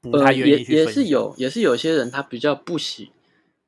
[0.00, 0.84] 不太愿意去分享。
[0.84, 3.10] 呃、也也是有，也是有些人他比较不喜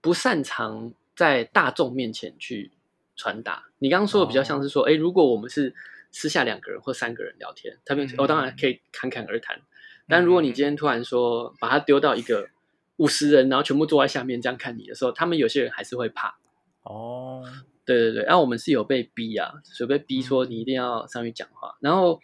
[0.01, 2.71] 不擅长在大众面前去
[3.17, 3.65] 传达。
[3.81, 5.75] 你刚刚说的比较像是说，哎、哦，如果我们是
[6.13, 9.61] 私下两个人或三个人聊天，他们我、嗯哦、当然可以侃侃而谈。
[10.07, 12.49] 但如果你今天突然说把他丢到一个
[12.99, 16.39] 五十人，然后全部坐在下面这样看你的时候，他们有些人还是会怕。
[16.83, 17.45] 哦，
[17.85, 21.69] 对对对，然后我们是有被逼啊，所以被逼说你一定要上去讲话。
[21.69, 22.21] 嗯、然后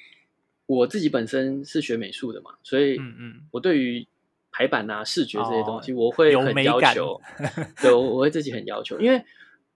[0.67, 4.07] 我自己本身是学美术的嘛，所以嗯嗯，我对于
[4.51, 7.21] 排版啊、视觉这些东西，我会很要求。
[7.81, 9.25] 对，我我会自己很要求，因为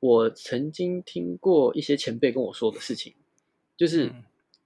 [0.01, 3.15] 我曾经听过一些前辈跟我说的事情，
[3.77, 4.13] 就是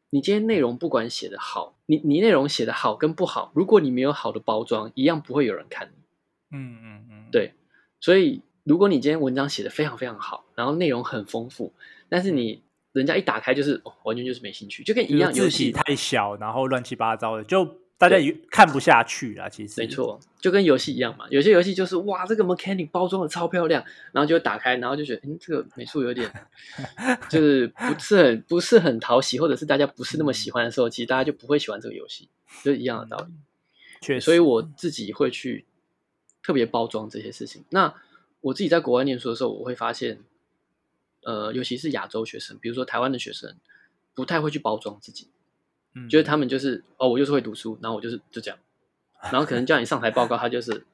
[0.09, 6.57] 你今天内容不管写的好，你你内容写的好跟不好，如果你没有好的包装，一样不会有人看你。
[6.57, 7.53] 嗯嗯嗯，对，
[8.01, 8.41] 所以。
[8.67, 11.73] 如果你今天文章写的非常非常好，然后内容很丰富，
[12.09, 17.65] 但是你人家一打开就是、哦、完全就是没兴趣，就跟一样，游戏太小，然后乱七八糟的，就
[17.97, 19.49] 大家也看不下去啊。
[19.49, 21.27] 其实没错，就跟游戏一样嘛。
[21.31, 26.29] 有些游戏就是哇，这个 mechanic 包装的超漂亮，然后就打开，然后就觉得嗯，这个美术有点
[27.31, 32.29] 就是不是很不是很讨喜，或者是大家不是那么喜欢的时候，其实大家就不会喜欢这个游戏，
[32.65, 33.33] 就是一样的道理。
[34.01, 35.65] 确实，所以我自己会去
[36.43, 37.65] 特别包装这些事情。
[37.71, 37.95] 那
[38.47, 40.23] 我自己在国外念书的时候，我会发现，
[41.25, 43.57] 呃，尤其是亚洲学生，比如说台湾的学生，
[44.15, 45.31] 不太会去包装自己，
[45.95, 48.59] 嗯，觉得他们就是哦，我就是会读书，然后我就是就这样，
[49.33, 50.87] 然后可能叫你上台报告，他就是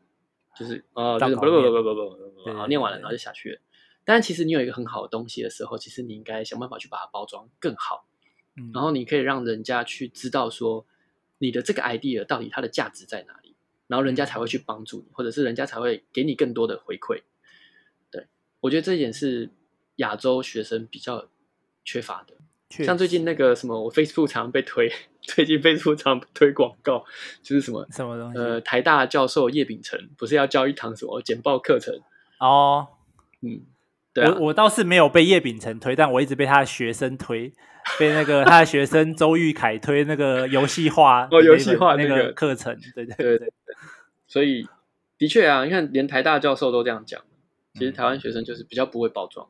[0.58, 3.60] 就是哦，就是不不不不不不不，好，念完了然后就下去了。
[4.04, 8.06] 但其实你有一个很好的东西的时候，其实你应该想办法去把它包装更好，
[8.56, 10.86] 嗯，然后你可以让人家去知道说
[11.36, 13.54] 你的这个 idea 到底它的价值在哪里，
[13.88, 17.22] 然后人家才会去帮助你，或者是人家才会给你更多的回馈。
[18.62, 19.50] 我觉得这一点是
[19.96, 21.28] 亚洲学生比较
[21.84, 22.34] 缺乏的。
[22.82, 27.04] 像最近那个什么，我 Facebook 常常被推， 最近 Facebook 常常推广告，
[27.42, 28.38] 就是什么什么东西？
[28.38, 31.94] 呃，台大教授叶秉成不是要教一堂什么简报课程
[32.40, 32.88] 哦？
[33.42, 33.60] 嗯，
[34.14, 37.52] 对、啊、我我倒是没有被叶秉成推，但我一直被他的学生推，
[37.98, 43.52] 被那个他的学生周玉凯推那个游戏化哦，游戏化那个课程，对对对对。
[44.26, 44.66] 所以
[45.18, 47.22] 的确啊，你看连台大教授都这样讲。
[47.74, 49.48] 其实台湾学生就是比较不会包装，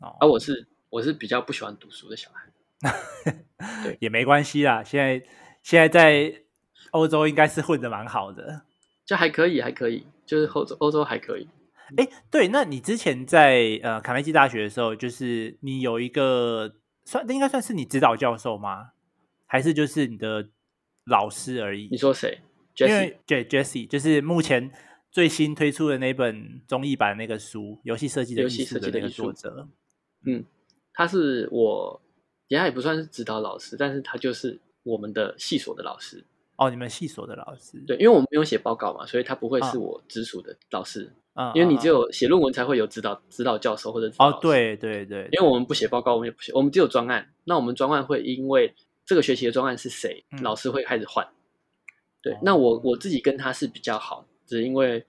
[0.00, 2.92] 而、哦啊、我是我是比较不喜欢读书的小孩，
[3.84, 4.82] 对，也没关系啦。
[4.82, 5.24] 现在
[5.62, 6.42] 现在在
[6.90, 8.62] 欧洲应该是混得蛮好的，
[9.06, 11.48] 就还可以，还可以，就是欧洲欧洲还可以。
[11.96, 18.90] 哎，对，那你之前在呃卡内基大学的时候，就是你有一个算应该算是你指导教授吗？
[19.46, 20.48] 还是就是你的
[21.04, 21.86] 老师而已？
[21.90, 22.40] 你说谁？
[22.76, 24.72] 因为对 Jesse 就是目前。
[25.10, 29.66] 最新推出的那本综艺版那个书《游戏设计的游戏设计》的那个作者，
[30.24, 30.44] 嗯，
[30.92, 32.00] 他是我，
[32.48, 36.24] 也也不算是指导老师，但是他就是我们的系所的老师。
[36.56, 37.82] 哦，你们系所的老师？
[37.86, 41.12] 对，因为我们没有写报告嘛，所以他不会是我直属的老师。
[41.32, 47.32] 啊，因为你只有写论文才会有指导指导教授或者哦，对对对，因为我们不写报告，我们也不写，我们只有专案。
[47.44, 48.74] 那我们专案会因为
[49.06, 51.26] 这个学期的专案是谁，嗯、老师会开始换。
[52.20, 54.26] 对，哦、那我我自己跟他是比较好。
[54.56, 55.04] 是因为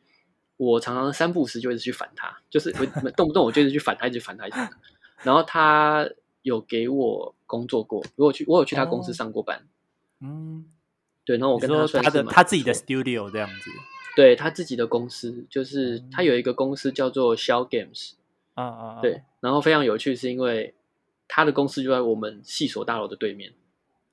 [0.58, 4.77] 我常常三不五时就一直去烦他，就是我 动不动我就一直去烦他，一直烦他，一直烦他。
[5.23, 6.10] 然后他
[6.41, 9.58] 有给我工作过，我有去我有去他公司上过班。
[10.19, 10.65] 哦、嗯，
[11.25, 11.38] 对。
[11.38, 13.71] 然后我跟他说他的他自己的 studio 这样子，
[14.15, 18.13] 对他自己的公司，就是他有一个公司叫做 Shell Games。
[18.54, 19.01] 啊啊啊！
[19.01, 20.75] 对，然后非常有趣，是因为
[21.27, 23.54] 他的公司就在我们系所大楼的对面。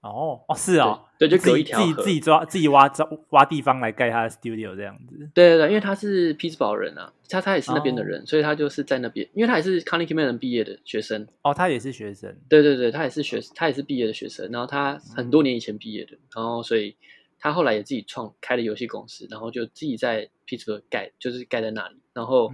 [0.00, 2.90] 哦哦，是哦，对，对就隔一条自己自己抓自己挖
[3.30, 5.16] 挖地方来盖他的 studio 这样子。
[5.34, 11.26] 对对对，因为他是匹兹堡人啊，他他也是那边的人，哦、所以他就是在那边，因为他也是 Carnegie Mellon 毕业的学生。
[11.42, 12.32] 哦，他也是学生。
[12.48, 14.48] 对对对，他也是学，他也是毕业的学生。
[14.52, 16.94] 然后他很多年以前毕业的，嗯、然后所以
[17.40, 22.52] 他后来也自己创开了游戏公司，然后就自己在匹兹堡盖，就是盖在那里，然后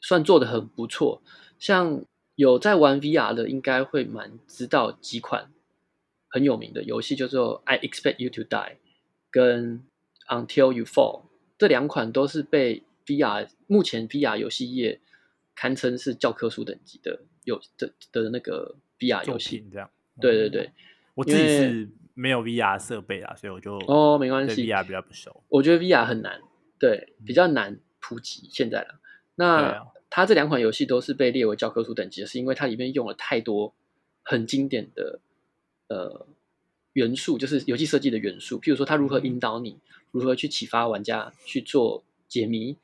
[0.00, 1.22] 算做的很不错。
[1.60, 2.02] 像
[2.34, 5.50] 有在玩 VR 的，应该会蛮知道几款。
[6.28, 8.48] 很有名的游戏叫做《I Expect You to Die》
[9.30, 9.84] 跟
[10.46, 11.22] 《Until You Fall》，
[11.56, 15.00] 这两款都是被 VR 目前 VR 游戏业
[15.54, 19.64] 堪称是教科书等级的有的的那个 VR 游戏。
[19.72, 19.88] 这样，
[20.20, 20.70] 对对对，
[21.14, 25.44] 我自己是没有 VR 设备啊，所以我就哦没关系，VR 比较不熟。
[25.48, 26.40] 我觉得 VR 很难，
[26.78, 29.00] 对，比较难普及现在了。
[29.36, 33.74] 那它这两款游戏都是被列为教科书等级的，是因为它里面用了太多
[34.22, 35.20] 很经典的。
[35.88, 36.26] 呃，
[36.94, 39.78] 元素就是游戏设计的元素，譬如说它如何引导你，
[40.10, 42.76] 如何去启发玩家去做解谜。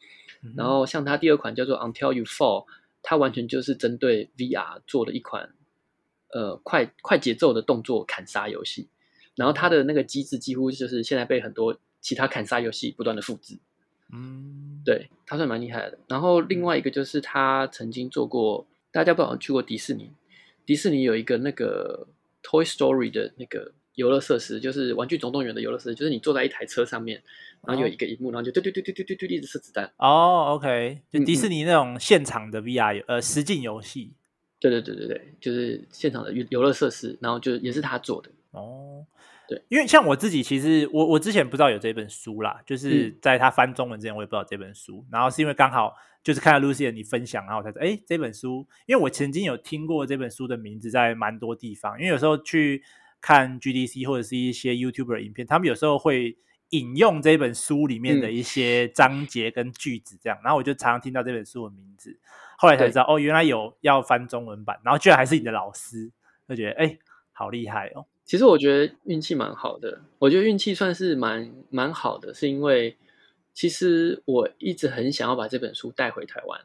[0.43, 2.67] 嗯、然后像它第二款叫做 Until You Fall，
[3.03, 5.55] 它完全就是针对 VR 做的一款
[6.31, 8.89] 呃快快节奏的动作砍杀游戏。
[9.35, 13.59] 然后它的那个机制几乎就是现在被很多其他砍杀游戏不断的复制。
[14.13, 15.99] 嗯，对，它算蛮厉害的。
[16.07, 20.11] 然后另外一个就是他曾经做过，大家不好像去过迪士尼，
[20.67, 22.07] 迪士尼有一个那个。
[22.43, 27.23] Toy Story 的那个游乐设施，就是《玩具总动员》的游乐设施，就是你坐在一台车上面，
[27.67, 29.93] 然后有一个荧幕，然后就对对对对对对对一直射子弹。
[29.99, 34.13] 哦，OK，就迪士尼那种现场的 VR 游、嗯、呃实境游戏。
[34.59, 38.31] 对对对对对，就是现场的游游乐设施，然后就也是他做的。
[38.53, 39.05] 哦。
[39.49, 45.05] 对，因为像我自己，其实我我之前不知道有这本书啦，就是在他翻中文之前，我也不知道这本书。
[45.07, 51.99] 嗯、然后是因为刚好就是看到 Lucien 你分享，然后我才说，哎，这本书，因为我曾经有听过这本书的名字，在蛮多地方。
[51.99, 52.83] 因为有时候去
[53.21, 56.39] 看 GDC 或者是一些 YouTuber 影片，他们有时候会
[56.71, 60.39] 引用这本书里面的一些章节跟句子，这样。
[60.39, 62.19] 嗯、然后我就常常听到这本书的名字，
[62.57, 66.13] 后来才知道，哦，原来有要翻中文版，然后居然还是你的老师，
[66.49, 66.97] 就觉得，哎，
[67.33, 68.07] 好厉害哦。
[68.25, 72.97] 其实我觉得运气蛮好的，我觉得运气算是蛮蛮好的，是因为
[73.53, 76.61] 其实我一直很想要把这本书带回台湾，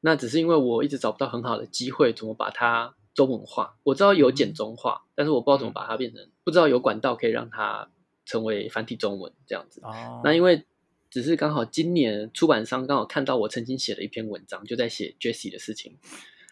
[0.00, 3.76] 那只是因为我一直找不到很好的机会，怎么把它中文化。
[3.84, 7.88] 我知道有简中化，嗯、但是我不知道怎么把它变成，不知道有管道可以让它
[8.26, 9.80] 成为繁体中文这样子。
[9.84, 10.64] 哦、那因为
[11.08, 15.96] 只是刚好今年出版商刚好看到我曾经写了一篇文章，就在写 Jessie 的事情，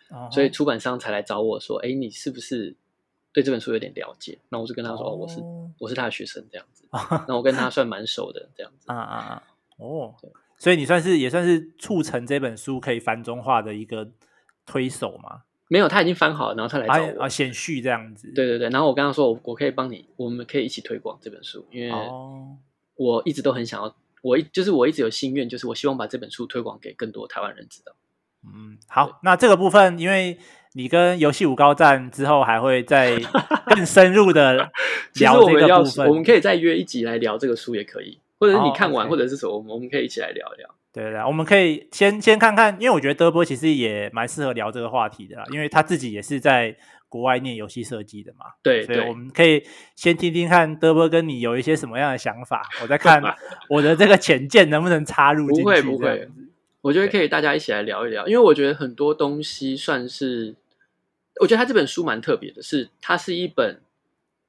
[0.09, 2.77] 哦、所以出版商才来找我说：“哎，你是不是？”
[3.33, 5.41] 对这本书有点了解，那我就跟他说，哦、我是
[5.79, 6.85] 我是他的学生这样子，
[7.29, 8.87] 那我跟他算蛮熟的这样子。
[8.91, 9.43] 啊啊啊！
[9.77, 10.15] 哦，
[10.59, 14.11] 所以你算是也算是促成这本书可以繁中化的一个
[14.67, 15.43] 推手吗？
[15.69, 18.33] 没有，他已经翻好了，然后他来找我啊，显序这样子。
[18.35, 21.93] 对对对，然后我跟他说，我我可以帮你，我们可以一起推广这本书，因为
[22.97, 27.93] 我一直都很想要，我一就是我一直有心愿，就是我希望把这本书推广给更多台湾人知道。
[28.43, 30.37] 嗯，好，那这个部分因为。
[30.75, 33.17] 你跟游戏五高战之后还会再
[33.67, 34.71] 更深入的
[35.15, 40.69] 聊这个部分，我们可以再约一集来聊这个书也可以，或者是你看完或者是什么，我们可以一起来聊一聊。
[40.93, 46.77] 对对，我们可以先先看看，因为我觉得德波其实也蛮适合聊这个话题的啦，因为他自己也是在
[47.09, 48.47] 国外念游戏设计的嘛。
[48.63, 53.23] 对，所以我们可以先听听看德波跟你有一些什么样的想法，我再 看
[53.69, 55.63] 我的这个浅见能不能插入进去。
[55.63, 56.29] 不会不会，
[56.83, 60.55] 我觉得可以大家一起来聊一聊，因为我觉得很多东西算是。
[61.41, 63.81] 我觉得他这本书蛮特别的是，是它是一本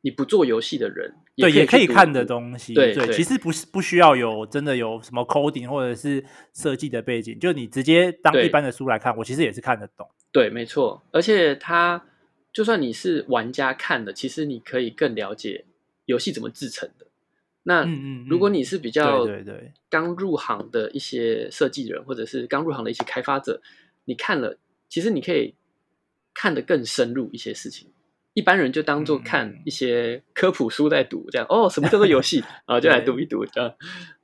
[0.01, 2.73] 你不做游戏的人也对也可以看的东西。
[2.73, 6.23] 对对，其实不是不需要有真的有什么 coding 或者是
[6.53, 10.05] 设计的背景，就你直接当一般的书来看，我其实也是看得懂。
[10.33, 11.01] 对，没错。
[11.11, 12.03] 而且它
[12.51, 15.63] 就算你是玩家看的，其实你可以更了解
[16.05, 17.07] 游戏怎么制成的。
[17.63, 17.87] 那
[18.27, 23.61] 如果你是比较对对刚入行的一些设计人，或者是刚入行的一些开发者，
[24.03, 24.57] 你看了，
[24.89, 25.53] 其实你可以。
[26.33, 27.89] 看得更深入一些事情，
[28.33, 33.73] 一般人就当做看一些科普书在读，这样、嗯、哦，什么叫做游戏， 然后就来读一读，这样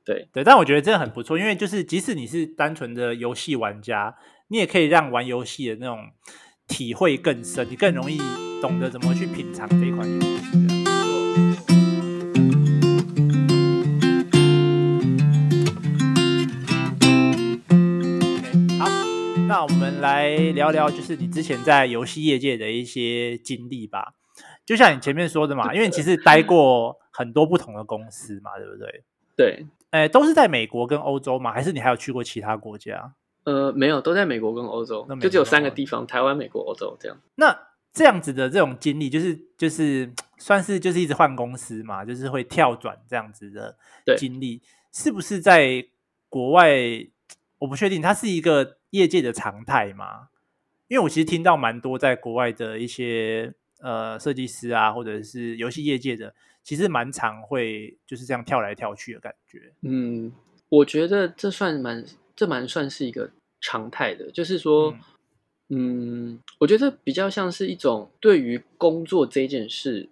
[0.05, 0.43] 对对。
[0.43, 4.15] 但我觉得真的很不错，因为就是即使你是单纯的游戏玩家，
[4.47, 5.99] 你也可以让玩游戏的那种
[6.67, 8.17] 体会更深，你更容易
[8.61, 10.76] 懂得怎么去品尝这一款游戏。
[19.47, 24.13] 那我们来聊聊，就是你之前在游戏业界的一些经历吧。
[24.65, 29.03] 就像你前面说的嘛，因为你其实待过很多不同的公司嘛，对不对？
[29.38, 31.53] 对，哎，都是在美国跟欧洲吗？
[31.53, 33.13] 还是你还有去过其他国家？
[33.45, 37.17] 呃，没有，都在美国跟欧洲，那就只有三个地方：台湾、美国、欧洲这样。
[37.36, 37.57] 那
[37.93, 43.77] 这样子的这种经历，就是就是算是就是一直换公司嘛，就是会跳转这样子的
[44.17, 45.88] 经历，是不是在
[46.27, 47.07] 国外？
[47.59, 50.29] 我不确定，它是一个业界的常态吗？
[50.87, 59.73] 因为我其实听到蛮多在国外的一些呃设计师啊，或者是游戏业界的，其实蛮常会就是这样跳来跳去的感觉。
[59.81, 60.31] 嗯，
[60.69, 64.91] 我觉得这算蛮这蛮算是一个常态的，就是说。
[64.91, 64.99] 嗯
[65.69, 70.07] 嗯，我觉得比较像是一种对于工作这件事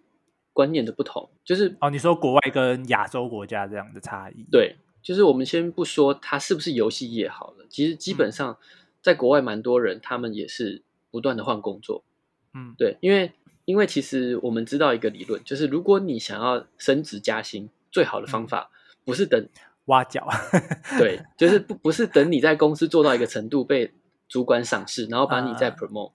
[0.51, 4.75] 观念的不同，就是哦，你说国外跟亚洲国家这样的差异，对，
[5.05, 8.57] 就是我们先不说它是不是游戏业好了，其实基本上
[9.03, 12.03] 在国外蛮多人，他们也是不断的换工作，
[12.55, 13.31] 嗯，对，因为
[13.65, 18.71] 因为其实我们知道一个理论，就是如果你想要升职加薪，最好的方法
[19.05, 19.47] 不是等
[19.85, 20.27] 挖角，
[20.97, 23.93] 对，就是不不是等你在公司做到一个程度被。
[24.27, 26.13] 主管赏识，然后把你再 promote，、uh,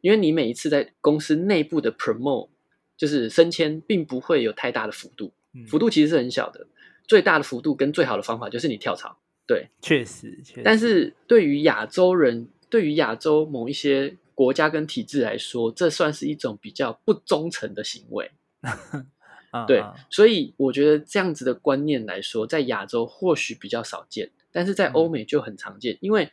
[0.00, 2.48] 因为你每一次在公司内部的 promote
[2.96, 6.66] 就是升迁，并不会有太大的幅度，嗯、幅度其实是很小的。
[7.06, 10.62] 最大的幅度跟最好的方法就是你跳槽，对，确实，确实。
[10.64, 18.30] 但是对于亚洲人，对于亚洲某一些国家跟体制来说，这算是一种比较不忠诚的行为。
[19.52, 26.30] uh, 对，所以我觉得这样子的观念来说，在亚洲或许比较少见，但是在欧美就很常见，嗯、因为。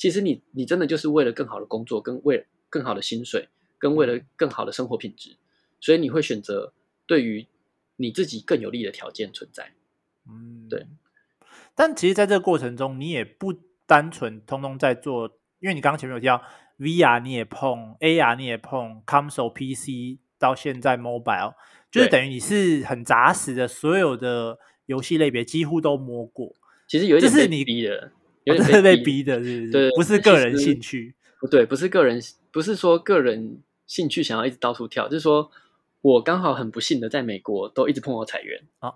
[0.00, 3.48] 其实你你真的就是为了更好的工作，跟为了更好的薪水，
[3.80, 5.34] 跟为了更好的生活品质，
[5.80, 6.72] 所以你会选择
[7.04, 7.44] 对于
[7.96, 9.72] 你自己更有利的条件存在。
[10.28, 10.86] 嗯，对。
[11.74, 13.54] 但其实，在这个过程中，你也不
[13.86, 15.28] 单纯通通在做，
[15.60, 16.42] 因为你刚刚前面有提到
[16.78, 21.54] VR，你也碰 AR，你也碰 Console PC，到现在 Mobile，
[21.90, 26.52] 就是等于你是很扎实的，所有的游戏类别几乎都摸过。
[26.86, 28.12] 其实有一点被逼的。
[28.44, 29.70] 有点被逼的，是不是？
[29.72, 32.18] 对，不是个人兴趣，不对，不是个人，
[32.50, 35.50] 不是说个人兴趣想要一直到处跳，就是说
[36.00, 38.94] 我刚好很不幸的在美国都一直碰到裁员啊。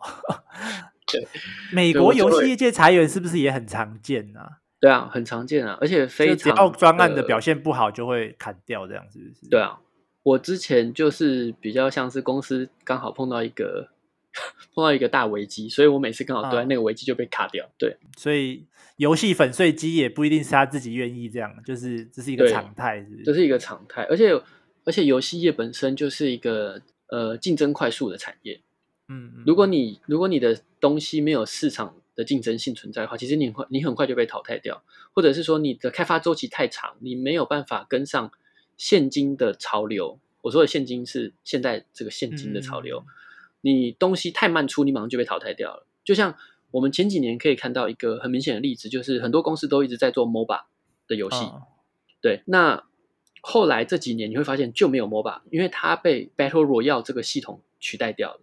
[1.13, 1.29] 对，
[1.73, 4.59] 美国游戏业界裁员是不是也很常见啊？
[4.81, 9.49] 对啊，很常见啊，而且非常只要专案的表现不好就会砍掉，这样是不是？
[9.51, 9.79] 对啊，
[10.23, 13.91] 我之前就是比较像是公司刚好碰到一个。
[14.75, 17.67] 碰到一个大危机，所以我每次刚好对那个危机就被卡掉。
[17.67, 18.65] 啊、对，所以
[18.97, 23.23] 游戏粉碎机也不一定是他自己愿意这样，就是这是一个常态，是不是？
[23.25, 24.33] 这是一个常态，而且
[24.85, 28.59] 而且游戏业本身就是一个呃竞争快速的产业。
[29.13, 38.33] 嗯，嗯，如果你如果你的东西没有市场的竞争性存在的话，其实你会你很快就被淘汰掉，或者是说你的开发周期太长，你没有办法跟上
[38.77, 40.19] 现今的潮流。
[40.43, 42.99] 我说的现金是现在这个现金的潮流。
[42.99, 43.07] 嗯
[43.65, 45.87] 你东西太慢出，你马上就被淘汰掉了。
[46.03, 46.37] 就像
[46.73, 50.63] 我们前几年可以看到一个很明显的例子，就是很多公司都一直在做 MOBA
[51.07, 51.37] 的游戏。
[51.37, 51.63] 哦、
[52.21, 52.83] 对，那
[53.41, 58.41] 后来这几年你会发现就没有 MOBA，因为它被 Battle Royale 这个系统取代掉了。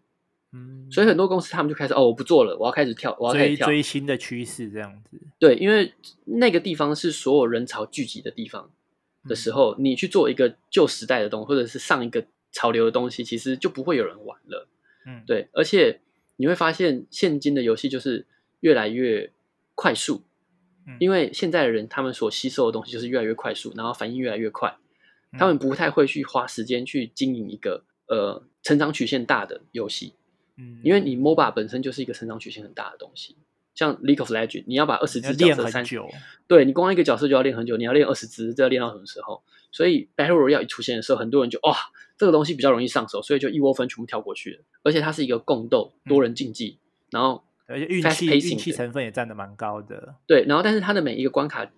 [0.51, 3.67] 嗯，所以很多公司他们就开始哦，我不做了，我要开始跳，我要开始跳。
[3.67, 5.19] 追新的趋势这样子。
[5.37, 5.93] 对，因为
[6.25, 8.71] 那个地方是所有人潮聚集的地方
[9.27, 14.67] 的时候，嗯、你去做一个旧时代的东西，或者是上一个潮流的东西，其实就不会有人玩了。
[15.05, 16.01] 嗯，对，而且
[16.37, 18.25] 你会发现，现今的游戏就是
[18.61, 19.31] 越来越
[19.75, 20.23] 快速，
[20.87, 24.75] 嗯，因为现在的人他们所吸收的东西就是越来越快速，然后反应越来越快，
[25.37, 30.13] 他们不太会去花时间去经营一个呃成长曲线大的游戏，
[30.59, 33.37] 嗯，因为你 MOBA 本身就是一个成长曲线很大的东西，
[33.73, 36.07] 像 League of Legends，你要把二十只角色练很久，
[36.47, 39.41] 对，你光一个角色就要练很久，你要练二十只，这要练到什么时候？
[39.71, 41.75] 所以 Battle Royale 一出现的时候，很多人就哇。
[42.19, 44.59] 这个东西比较容易上手，所以就一窝蜂全部跳过去了。
[44.83, 50.15] 而且它是一个共斗多人竞技，嗯、然后而且运气运气成分也占的蛮高的。
[50.27, 51.71] 对，然后但是它的每一个关卡，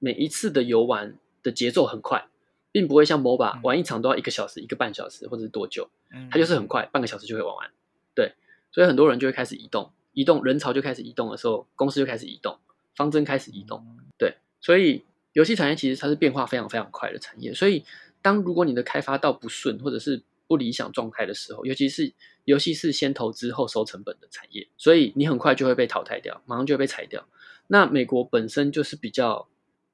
[0.00, 2.26] 每一次的游玩的节奏很快，
[2.72, 5.88] 并不会像 MOBA、嗯、玩一场都要一个小时、一个半小时或者是多久，
[6.28, 7.70] 它就是很快，半个小时就会玩完。
[8.14, 8.32] 对，
[8.70, 12.58] 所以很多人就会开始移动，移动人潮就开始移动的时候，公司就开始移动，
[12.96, 13.84] 方针开始移动。
[14.18, 17.84] 对，所以游戏产业其实它是变化非常非常快的产业，所以。
[18.24, 22.10] 当如果你的开发到不顺或者是不理想状态的时候，尤其是
[22.46, 27.28] 游戏是先投资后收成本的产业，所以你很快就会被淘汰掉，马上就会被裁掉。
[27.66, 29.46] 那美国本身就是比较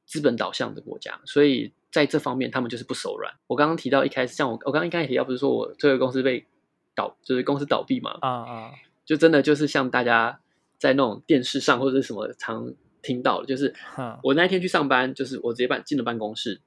[0.07, 3.35] 资本导向的国家，所以在这方面他们就是不手软。
[3.49, 6.47] 我刚刚提到一开始，像我我刚刚一开始提到不是说我这个公司被
[7.01, 8.17] 倒，就是公司倒闭嘛？
[8.21, 8.73] 啊啊，
[9.05, 10.41] 就真的就是像大家
[10.79, 12.73] 在那种电视上或者是什么常
[13.03, 13.75] 听到的，就是
[14.23, 16.61] 我那一天去上班，就是我直接办进了办公室。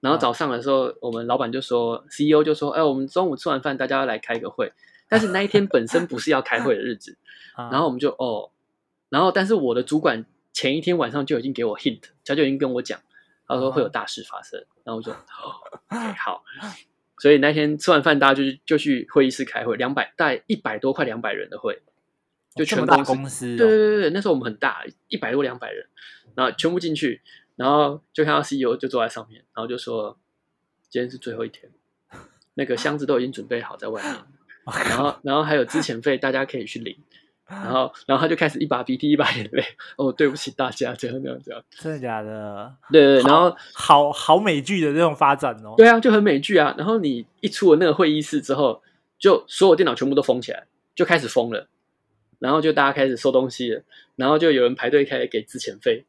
[0.00, 4.72] 然后早上的时候，我们老板就说，CEO 就说，哎，我们中午吃完饭，大家要来开个会。
[5.08, 7.16] 但是那一天本身不是要开会的日子，
[7.54, 8.50] 然后我们就哦，
[9.10, 12.98] 然后但是我的主管前一天晚上就已经给我 hint，他就已经跟我讲，
[13.46, 14.64] 他说会有大事发生。
[14.84, 15.54] 然后我就哦，
[16.18, 16.42] 好。
[17.22, 21.80] 所以那天吃完饭，大家就就去会议室开会，两百大概一百多快两百人的会，
[22.56, 23.56] 就全大公司。
[23.56, 25.86] 对对对对，那时候我们很大，一百多两百人，
[26.34, 27.22] 然后全部进去，
[27.54, 30.18] 然后就看到 CEO 就坐在上面，然后就说
[30.90, 31.70] 今天是最后一天，
[32.54, 34.16] 那个箱子都已经准备好在外面，
[34.90, 36.98] 然后然后还有之前费，大家可以去领。
[37.52, 39.64] 然后，然后他就开始一把鼻涕一把眼泪。
[39.96, 42.74] 哦，对不起大家，这样这样这样，真的假的？
[42.90, 43.30] 对对，对。
[43.30, 45.74] 然后好好美剧的这种发展哦。
[45.76, 46.74] 对啊，就很美剧啊。
[46.78, 48.82] 然后你一出了那个会议室之后，
[49.18, 51.68] 就所有电脑全部都封起来，就开始封了。
[52.38, 53.82] 然后就大家开始收东西了，
[54.16, 56.04] 然后就有人排队开始给资遣费，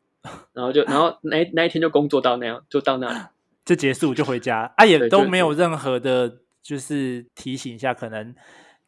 [0.53, 3.19] 然后就然后那那一天就工作到那样，就到那里
[3.63, 8.33] 就结束就回家啊，也都没有任何的，就是提醒一下，可能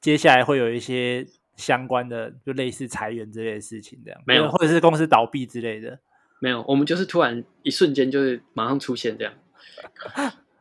[0.01, 1.27] 接下来会有一些。
[1.55, 5.99] 相关的就类似裁员之类的事情，这样没有，或者是公司倒闭之类的，
[6.39, 6.63] 没有。
[6.67, 9.33] 我们就是突然一瞬间就是马上出现这样，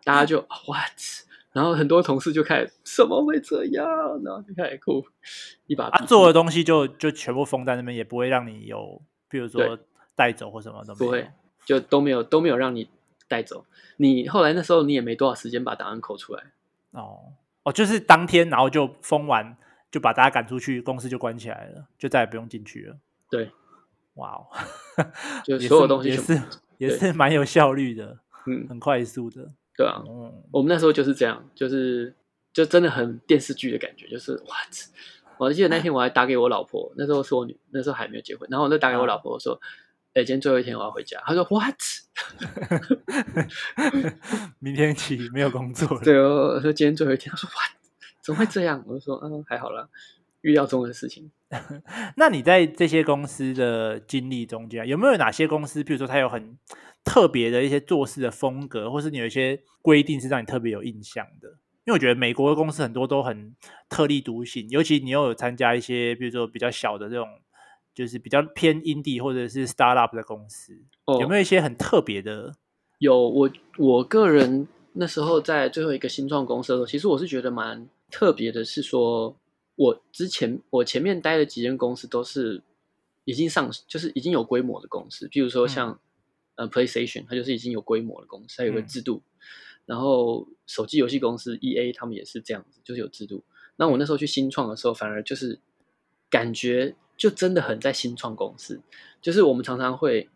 [0.05, 0.93] 大家就 what，
[1.53, 3.85] 然后很多同事就开始怎么会这样，
[4.25, 5.05] 然后就开始哭，
[5.67, 9.79] 一把他做的东西就就全部封在那边，也不会让你有，比如说
[10.15, 11.29] 带走或什么都不会，
[11.65, 12.89] 就都没有都没有让你
[13.27, 13.67] 带走。
[13.97, 16.45] 你后来那时候你也没多少时间把档案扣出来，
[16.93, 17.33] 哦
[17.65, 19.57] 哦，就是当天然后就封完。
[19.95, 22.97] 就把大家赶出去，公司就关起来了，就再也不用进去了。
[23.31, 23.49] 对，
[24.15, 24.43] 哇哦，
[25.45, 26.43] 就所有东西也是
[26.79, 28.19] 也是蛮有效率的，
[28.49, 29.53] 嗯，很快速的。
[29.77, 32.13] 对啊，嗯，我们那时候就是这样，就是
[32.53, 34.75] 就真的很电视剧的感觉，就是 what。
[35.39, 39.61] 我记得那天我还打给我老婆，那时候是我女，那时候还没有结婚，然后我就打给我老婆说
[40.15, 41.79] ：“哎、今天最后一天我要回家。”她说：“what？”
[44.59, 46.03] 明天起没有工作了。
[46.03, 47.84] 对哦，我说今天最后一天，她说 what？
[48.25, 48.83] 怎么会这样？
[48.87, 49.87] 我就说，嗯，还好啦，
[50.41, 51.31] 预料中的事情。
[52.17, 56.57] 那你在这些公司的经历中间，有没有哪些公司，比如说它有很
[57.05, 61.49] 特别的一些做事的风格，或是你有一些规定是让你特别有印象的？
[61.85, 63.55] 因为我觉得美国的公司很多都很
[63.91, 67.29] 特立独行，尤其你又有参加一些，比如说比较小的这种，
[67.95, 70.73] 就是比较偏 indie 或者是 startup 的公司，
[71.05, 72.55] 哦，有没有一些很特别的？
[72.99, 77.87] 有，我我个人那时候在最后一个新创公司的时候，其实我是觉得蛮。
[78.15, 79.37] 特别的是说，
[79.75, 82.63] 我之前我前面待的几间公司都是
[83.25, 85.27] 已经上，就是已经有规模的公司。
[85.27, 85.99] 比如说像、
[86.55, 89.21] 嗯、呃 PlayStation，它就是已经有规模的公司，它有个制度。
[89.25, 89.33] 嗯、
[89.87, 93.43] 然后手机游戏公司 EA，他们也是这样子，就是有制度。
[93.75, 95.59] 那我那时候去新创的时候，反而就是
[96.31, 98.81] 感觉就真的很在新创公司，
[99.21, 100.31] 就是我们常常会，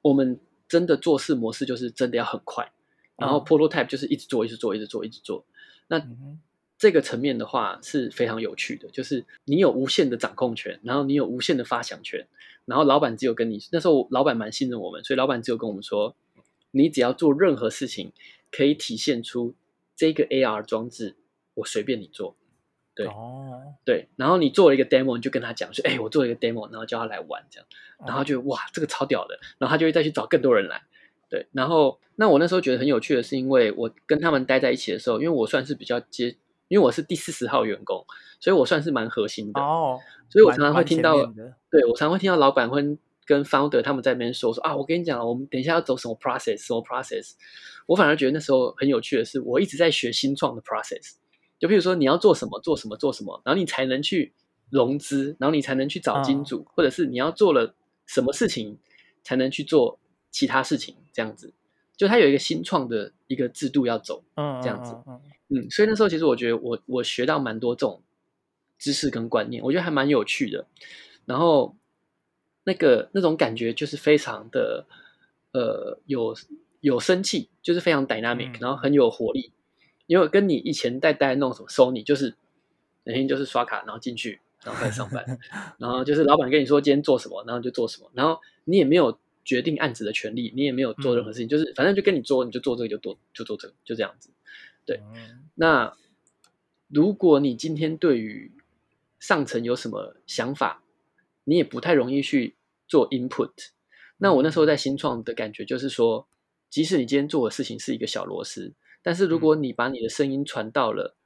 [0.00, 2.72] 我们真的做事模式就是真的要很快，
[3.18, 5.44] 然后 prototype 就是一直做，一直做，一直做，一直做。
[5.88, 6.40] 那、嗯
[6.80, 12.26] 这个层面的话是非常有趣的，就是你有无限的掌控权，然后你有无限的发想权，
[12.64, 16.16] 然后老板只有跟你那时候老板蛮信任我们，所以老板只有跟我们说，
[16.70, 18.12] 你只要做任何事情
[18.50, 19.54] 可以体现出
[19.94, 21.16] 这个 AR 装置，
[21.52, 22.34] 我随便你做，
[22.94, 27.66] 对，哦，对，然后你做了一个 demo，你就跟他讲说，哎，我做了一个 demo，然后叫他来玩这样，
[28.06, 30.80] 然后就哇，这个超屌的，然后他就会再去找更多人来，
[31.28, 36.36] 对，然后那我那时候觉得很有趣的是，因为我跟他们待在一起的时候，因为我算是比较接。
[36.70, 38.06] 因为我是第四十号员工，
[38.38, 39.98] 所以我算是蛮核心的哦。
[40.28, 41.16] 所以我常常会听到，
[41.68, 42.80] 对，我常常会听到老板会
[43.26, 47.32] 跟 founder 他们在那边说说啊，我跟你讲，我们等一下要走什么 process，什么 process。
[47.86, 51.16] 我反而觉得那时候很有趣的是，我一直在学新创的 process。
[51.58, 54.32] 就比如说你要做什么，做什么，做什么，然后你才能去
[54.70, 57.74] 融资，然后你才能去找金主，哦、或者是你要做了
[58.06, 58.78] 什么事情
[59.24, 59.98] 才能去做
[60.30, 61.52] 其他事情，这样子。
[62.00, 68.00] 就它有一个新创的一个制度要走，嗯，这样子，嗯，嗯，所以那时候其实我觉得我我学到蛮多这种
[68.78, 70.64] 知识跟观念，我觉得还蛮有趣的。
[71.26, 71.76] 然后
[72.64, 74.86] 那个那种感觉就是非常的
[75.52, 76.34] 呃有
[76.80, 79.52] 有生气，就是非常 dynamic，然后很有活力。
[80.06, 82.34] 因为跟你以前在带弄什么 Sony，就是
[83.04, 85.38] 每天就是刷卡，然后进去，然后开始上班，
[85.76, 89.18] 然后就是老板跟你说今天做什么，然后就做什么，然后你也没有。
[89.50, 94.30] 决定案子的权利，你也没有做任何事情，嗯、就是反正就跟你做，你就做这个，就做就做这个，就这样子。
[94.86, 95.96] 对，嗯、那
[96.86, 98.52] 如果你今天对于
[99.18, 100.84] 上层有什么想法，
[101.42, 102.54] 你也不太容易去
[102.86, 103.50] 做 input。
[104.18, 106.28] 那我那时候在新创的感觉就是说，
[106.68, 108.72] 即使你今天做的事情是一个小螺丝，
[109.02, 111.16] 但是如果你把你的声音传到了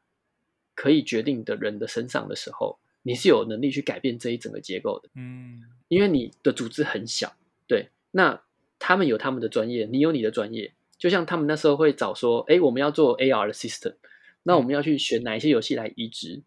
[0.74, 5.10] 可以决定的人的身上的时候，你是有能力去改变这一整个结构的。
[5.14, 7.36] 嗯，因为你的组织很小，
[7.68, 7.90] 对。
[8.16, 8.42] 那
[8.78, 10.72] 他们有他们的专业，你有你的专业。
[10.96, 13.96] 就像他们那时候会找说，哎，我们要做 AR 的 system，
[14.44, 16.44] 那我们要去选哪一些游戏来移植，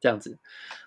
[0.00, 0.38] 这样子。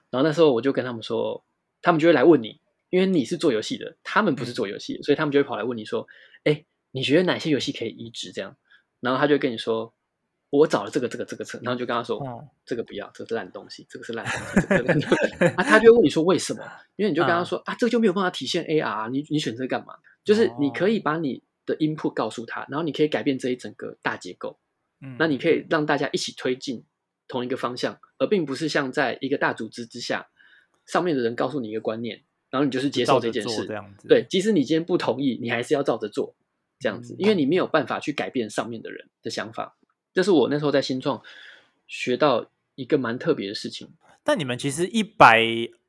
[0.10, 1.46] 然后那时候我就跟他们说，
[1.84, 2.60] 他们就会来问你，
[2.90, 6.08] 因为你是做游戏的，他们不是做游戏，所以他们就会跑来问你说，
[6.44, 8.32] 哎，你觉得哪些游戏可以移植？
[8.32, 8.58] 这样，
[9.00, 9.94] 然后他就跟你说，
[10.50, 15.06] 我找了这个这个这个车，然后就跟他说，哦、这个不要，这个是烂东西，这个是烂东西，
[15.56, 16.64] 啊，他就会问你说为什么？
[16.96, 19.94] 因为你就跟他说、嗯、啊，这个就没有办法体现 AR，你你选这干嘛？
[20.24, 24.58] 就是你可以把你的 input 告诉他，然后你可以改变这一整个大结构，
[25.02, 26.84] 嗯，那你可以让大家一起推进
[27.28, 30.28] 同一个方向，而并不是像在一个大组织之下，
[30.86, 36.36] 上面的人告诉你一个观念，然后你就是接受这件事，这样子，对，即使你今天不同意，你还是要照着做。
[36.80, 39.78] 这样子，因为你没有办法去改变上面的人的想法，
[40.14, 41.24] 这是我那时候在新创
[41.88, 43.90] 学到一个蛮特别的事情。
[44.22, 45.46] 但你们其实一百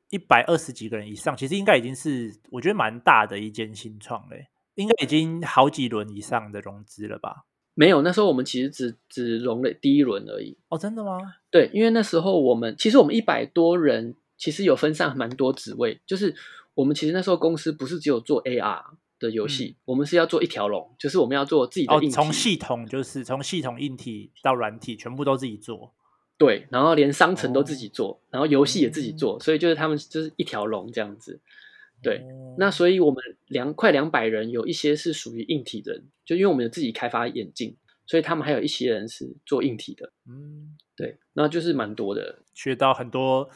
[0.09, 7.45] 一百二十几个人以上，其实应该已经是我觉得蛮大的一间新创嘞，应该已经好几轮以上的融资了吧？
[7.73, 10.57] 没有，那时候我们其实只只融了第一轮而已。
[10.69, 11.19] 哦，真的吗？
[11.49, 16.35] 对，因为那时候我们其实我们一百多人，其实有分散蛮多职位，就是
[16.73, 18.83] 我们其实那时候公司不是只有做 AR。
[19.17, 25.93] 的游戏，嗯、我们是要做一条龙，就是我们要做自己的硬体，从、哦、系统就是从系统硬体到软体，全部都自己做。
[26.37, 31.39] 对，然后连商城都自己做，哦、然后游戏也自己做，嗯、所以就是他们就是一条龙这样子。
[32.01, 37.75] 对，哦、那所以我们两快两百人，有一些是属于硬体的人，就因为我们有自己开发眼镜，
[38.05, 40.11] 所以他们还有一些人是做硬体的。
[40.27, 43.49] 嗯，对，那就是蛮多的，学到很多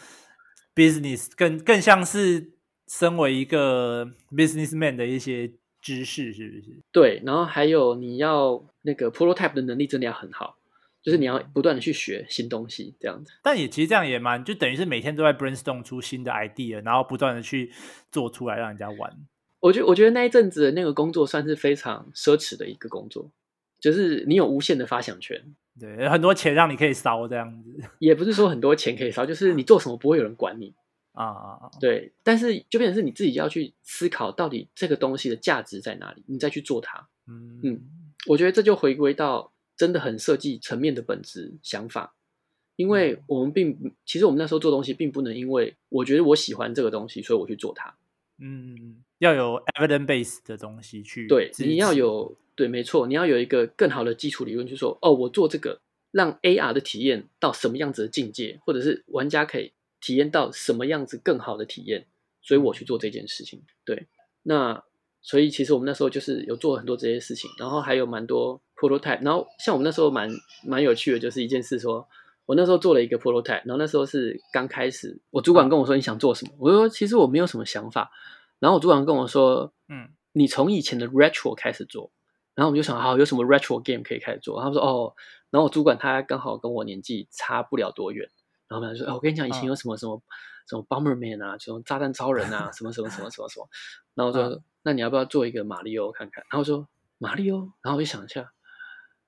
[0.76, 2.52] business，更更像是。
[2.92, 6.80] 身为一个 businessman 的一些知识是不是？
[6.92, 10.58] 对，然后还有你要那个 prototype 的能力真的要很好，
[11.02, 13.32] 就是你要不断的去学新东西这样子。
[13.42, 17.72] 但也其实这样也蛮，就等于是每天都在 brainstorm 出新的 idea，然后不断的去
[18.12, 19.18] 做出来让人家玩。
[19.60, 23.32] 我觉我觉得那一阵子的那个工作算是非常奢侈的一个工作，
[23.80, 27.82] 就是你有无限的发想权，对，很多钱让你可以烧这样子。
[28.00, 30.74] 也不是说很多钱可以烧，就是你做什么不会有人管你。
[31.20, 31.72] 啊啊啊！
[31.82, 37.10] 对，但是就变成是你自己要去思考，到底这个东西的价值在哪里，你再去做它。
[37.28, 37.82] 嗯嗯，
[38.28, 42.14] 我觉得这就回归到真的很设计层面的本质想法，
[42.76, 47.96] 因为我们并其实我们那时候做东西，并不能因为我觉得我喜欢这个东西，所以我去做它。
[48.38, 59.72] 嗯，要有 evidence base 的东西去对，你要有对，没错，你要有一个更好的基础理论，去说哦，我做这个让 AR 的体验到什么样子的境界，或者是玩家可以。
[60.02, 62.08] 体验到什么样子更好的体验，
[62.42, 63.62] 所以我去做这件事情。
[63.84, 64.08] 对，
[64.44, 64.82] 那
[65.22, 69.24] 所以其实我们那时候就是有做很多这些事情，然后还有蛮多 prototype。
[69.24, 70.30] 然后像我们那时候蛮
[70.66, 72.08] 蛮有趣的，就是一件事说，说
[72.46, 78.12] 我那时候做了一个 prototype，然后那时候是刚开始，我主管跟我说你想做什么，我说其实我没有什么想法。
[78.60, 82.12] 然后我主管跟我说，嗯，你从以前的 retro 开始做。
[82.56, 84.60] 然后我们就想，好，有什么 retro game 可以开始做？
[84.60, 85.14] 然后他说，哦，
[85.50, 88.30] 然后我主管他刚好跟我年纪差不了多远。
[88.68, 90.22] 然后他就说：“哎，我跟你讲，以前有什么什么
[90.68, 93.68] 什么 Bomberman 啊，什么炸弹超人啊，什么什么什么什么什么。”
[94.14, 98.52] 然后我说：“那你要不要做一个马里奥看看？”然后我说：“马里奥。”然后我就想一下，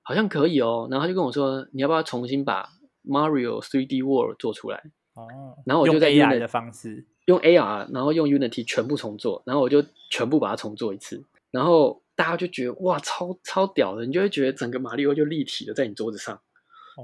[0.02, 0.88] 好像可以哦。
[0.90, 2.68] 然后他就跟我说：“你要不要重新把
[3.04, 4.78] Mario 3D World 做出来？”
[5.14, 5.26] 哦。
[5.66, 11.24] 然后我就在用的方式，用 AR，然后用 Unity 全部重做，然后我就全部把它重做一次。
[11.50, 14.06] 然后大家就觉得哇，超超屌的！
[14.06, 16.40] 你就会觉得整个马里奥就立体的在你桌子上。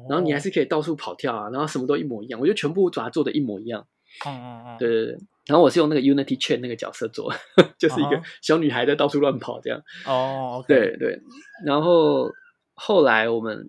[0.08, 3.86] 然后你还是可以到处跑跳啊，然后什么都一模一样，我就全部把它做的一模一样。
[4.26, 5.18] 嗯嗯嗯，对对对。
[5.46, 7.32] 然后我是用那个 Unity Chain 那个角色做，
[7.78, 9.82] 就是一个小女孩在到处乱跑这样。
[10.06, 11.18] 哦，对对。
[11.64, 12.30] 然后
[12.78, 13.68] 后来我们，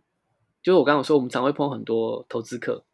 [0.61, 2.85] 就是我刚刚说，我们常会碰很多投资客，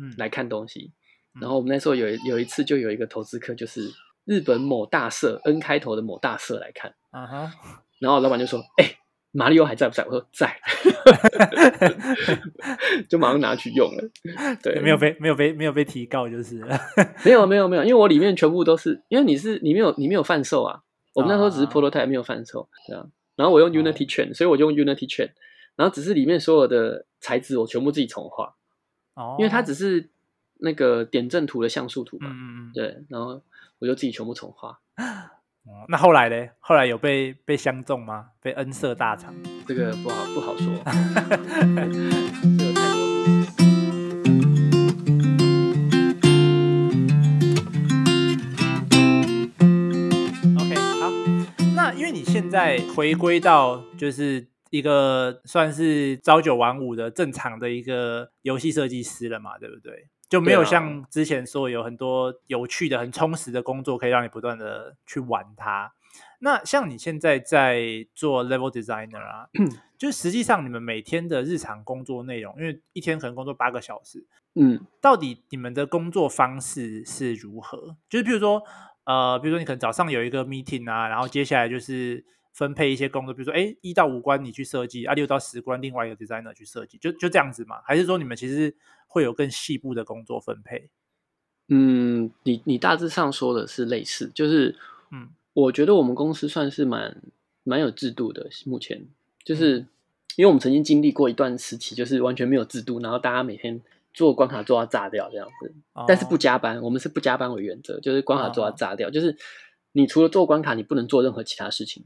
[0.00, 0.92] 嗯，来看东西。
[1.40, 3.90] 然后我们那时候有有一次就有一个投资客，就是
[4.24, 6.94] 日本某大社 N 开头的某大社来看。
[7.10, 7.52] 啊哈。
[7.98, 8.96] 然后老板就说：“哎。”
[9.30, 10.02] 马里奥还在不在？
[10.06, 10.58] 我说在，
[13.10, 14.02] 就马上拿去用了。
[14.62, 16.64] 对，没有被没有被没有被提告，就是
[17.22, 20.80] 没有没有没有，因为我里面全部都是，因为你是你没有你没有贩售啊。
[21.12, 23.12] 我们那时候只是 prototype 没有贩售，这样。
[23.36, 25.30] 然后我用 Unity Chain，所以我就用 Unity Chain。
[25.78, 28.56] 然后只是里面所有的材质我全部自己重画。
[29.14, 30.10] 哦，因为它只是
[30.54, 32.28] 那个点阵图的像素图嘛。
[32.32, 32.72] 嗯嗯。
[32.74, 33.40] 对，然后
[33.78, 34.80] 我就自己全部重画。
[35.86, 36.48] 那后来呢？
[36.58, 38.30] 后来有被被相中吗？
[38.42, 39.32] 被恩色大厂？
[39.68, 40.66] 这个不好不好说。
[42.58, 42.98] 这个太多。
[50.58, 51.08] OK，好。
[51.76, 60.08] 那因为你现在回归到就是一个算是朝九晚五的正常的一个游戏设计师了嘛，对不对？
[60.28, 65.92] 就没有像之前说有很多有趣的、很充实的工作可以让你不断的去玩它。
[66.40, 69.48] 那像你现在在做 level designer 啊，
[69.98, 77.96] 就实际上你们每天的日常工作内容，因为一天可能工作八个小时，嗯，到底你们的工作方式是如何？
[78.08, 78.62] 就是譬如说，
[79.04, 82.24] 呃，比如说你可能早上有一个 meeting 啊，然后接下来就是
[82.58, 87.80] 分配一些工作，比如说，哎，一到五关你去设计，啊，六到十关另外一个 designer 去设计，就就这样子嘛？
[87.84, 88.74] 还是说你们其实
[89.06, 90.90] 会有更细部的工作分配？
[91.68, 94.74] 嗯，你你大致上说的是类似，就是，
[95.12, 97.22] 嗯，我觉得我们公司算是蛮
[97.62, 98.50] 蛮有制度的。
[98.66, 99.06] 目前
[99.44, 99.86] 就是，
[100.34, 103.80] 因为我们曾经经历过一段时期，就是完全没有制度，然后大家每天
[104.12, 109.36] 做关卡做到炸掉这样子，哦、但是不加班，我们是不加班为原则，就是关卡做到炸掉，哦、就是
[109.92, 112.04] 你除了做关卡，你不能做任何其他事情。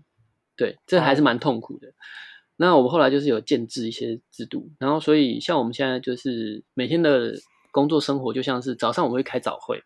[0.62, 1.88] 对，这还是蛮痛苦的。
[1.88, 1.92] 哦、
[2.56, 7.34] 那我们后来就是有建制一些制度，然后所以像我们现在就是每天的。
[7.74, 9.82] 工作生活就像是早上我们会开早会，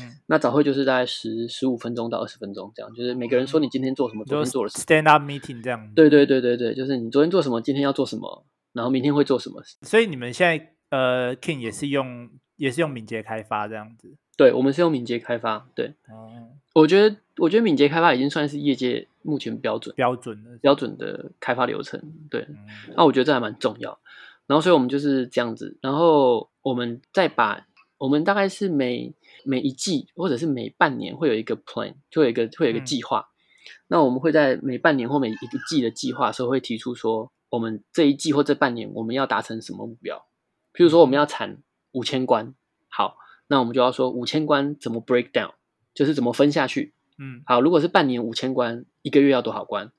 [0.00, 5.92] 嗯，那早会就是大概十十五分钟到二十分钟这样，就是每个人说你今天做什么，昨天做了什么，stand up meeting 这样。
[5.94, 9.62] 对对对对对，就是你昨天做什么，今天要做什么，然后明天会做什么。
[9.82, 14.16] 所以你们现在呃，King 也是用也是用敏捷开发这样子。
[14.38, 15.68] 对，我们是用敏捷开发。
[15.74, 16.30] 对，哦，
[16.72, 22.00] 我觉得我觉得敏捷开发已经算是业界目前标准标准的标准的开发流程。
[22.30, 23.98] 对，那、嗯啊、我觉得这还蛮重要。
[24.46, 25.76] 然后，所以我们就是这样子。
[25.82, 27.66] 然后，我们再把
[27.98, 29.12] 我们大概是每
[29.44, 33.18] 每一季或者是每半年会有一个 plan，就有一个会有一个计划。
[33.18, 33.34] 嗯、
[33.88, 40.16] 那我们会在每半年或每一个季的计划的时候，会提出说，我们这一季或这半年我们要达成什么目标。
[40.72, 41.58] 譬如说，我们要产
[41.90, 42.54] 五千关，
[42.88, 43.16] 好，
[43.48, 45.52] 那我们就要说五千关怎么 break down，
[45.94, 46.92] 就是怎么分下去。
[47.18, 49.90] 嗯，好，如果是半年五千关，一个月要多少关？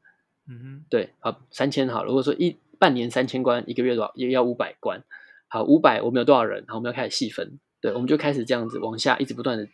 [0.47, 2.05] 嗯哼，对，好，三千好。
[2.05, 4.11] 如果说一半年三千关，一个月多少？
[4.15, 5.03] 也要五百关。
[5.47, 6.63] 好，五百我们有多少人？
[6.67, 9.67] 好我们要开始细分，对，我们就开始这样子往下，一直不断的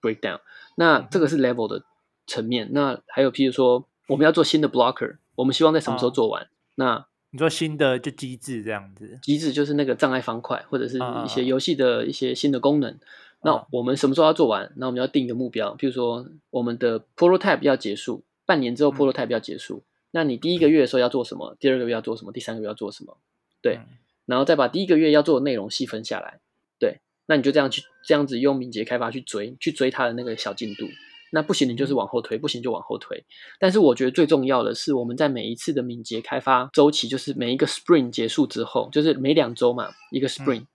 [0.00, 0.40] break down。
[0.76, 1.84] 那这个是 level 的
[2.26, 2.70] 层面。
[2.72, 6.42] 那还有，譬如说，我们要做新的 blocker，我们希望在什么时候做完？
[6.44, 12.92] 哦、那你说新的就机制这样子，机制就是那个障碍方块，或者是一些游戏的一些新的功能。
[12.92, 12.96] 哦、
[13.42, 14.72] 那我们什么时候要做完？
[14.76, 19.76] 那我们要定一个目标，譬如说，我们的 prototype 要结束，半年之后 prototype 要结束。
[19.76, 21.56] 嗯那你第一个月的时候要做什么？
[21.60, 22.32] 第二个月要做什么？
[22.32, 23.16] 第三个月要做什么？
[23.62, 23.86] 对，嗯、
[24.26, 26.40] 然后再把第一个月要做的内容细分下来。
[26.80, 30.86] 对，那你就这样去这样子用敏捷开发去追，去追它的那个小进度。
[31.32, 33.24] 那不行，你就是往后推；不行就往后推。
[33.58, 40.66] 但是我觉得最重要的是，我们在每一次的敏捷开发周期，就是每一个 Spring 结束之后，就是每两周嘛，一个 sprint、嗯、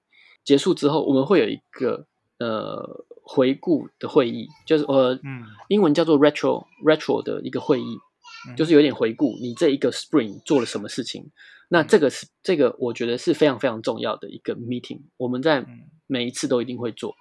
[0.43, 2.05] 结束之后，我们会有一个
[2.39, 7.97] 呃回顾的会议，就是呃，嗯、英文叫做 retro retro 的一个会议。
[8.55, 11.31] 就是有点回顾你这一个 Spring 做了什么事情，
[11.67, 15.65] 那这个是这个我觉得是非常非常重要的一个 meeting，我们在
[16.05, 17.15] 每一次都一定会做，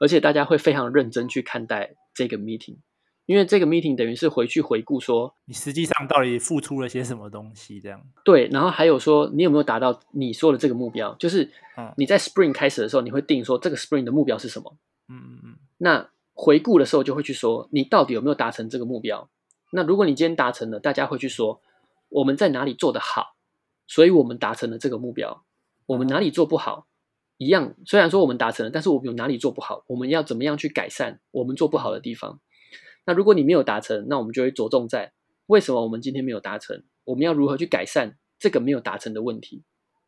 [0.00, 2.78] 而且大家会非常认真去看待这个 meeting，
[3.26, 8.02] 因为这个 meeting 等于是回去回顾说你实际上到底付出了些什么东西，这样。
[8.24, 11.48] 对，然后还有说你有没有达到你说的这个目标，就是
[11.96, 14.74] 你在 spring 开始的时候，你会定说这个 spring 的目标是什么？
[15.08, 15.56] 嗯嗯嗯。
[15.78, 19.28] 那回顾的时候就会去说你到底有没有达成这个目标？
[19.70, 21.60] 那如果你今天达成了，大家会去说
[22.08, 23.36] 我们在哪里做得好，
[23.86, 25.44] 所以我们达成了这个目标。
[25.86, 26.86] 我们哪里做不好，
[27.40, 32.38] 一样，虽然说我们达成了，但是我们有哪里做不好，我们要怎么样去改善我们做不好的地方。
[33.06, 35.14] 那如果你没有达成，那我们就会着重在
[35.46, 39.62] 为什么我们今天没有达成，我们要如何去改善这个没有达成的问题。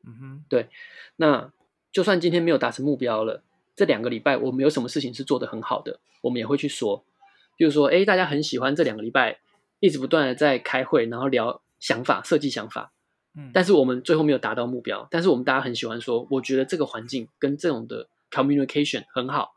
[0.06, 0.68] 嗯哼，对。
[1.16, 1.50] 那
[1.90, 3.42] 就算今天没有达成目标了，
[3.74, 7.04] 这两个礼拜我们有什么事情是做得很好的，我们也会去说，
[7.58, 9.38] 就是说，哎，大家很喜欢这两个礼拜。
[9.80, 12.92] 一直不断的在开会，然后聊想法、设计想法，
[13.34, 15.06] 嗯，但是我们最后没有达到目标。
[15.10, 19.54] 但是我们大家很喜欢说，我觉得这个环境跟这种的 communication 很好，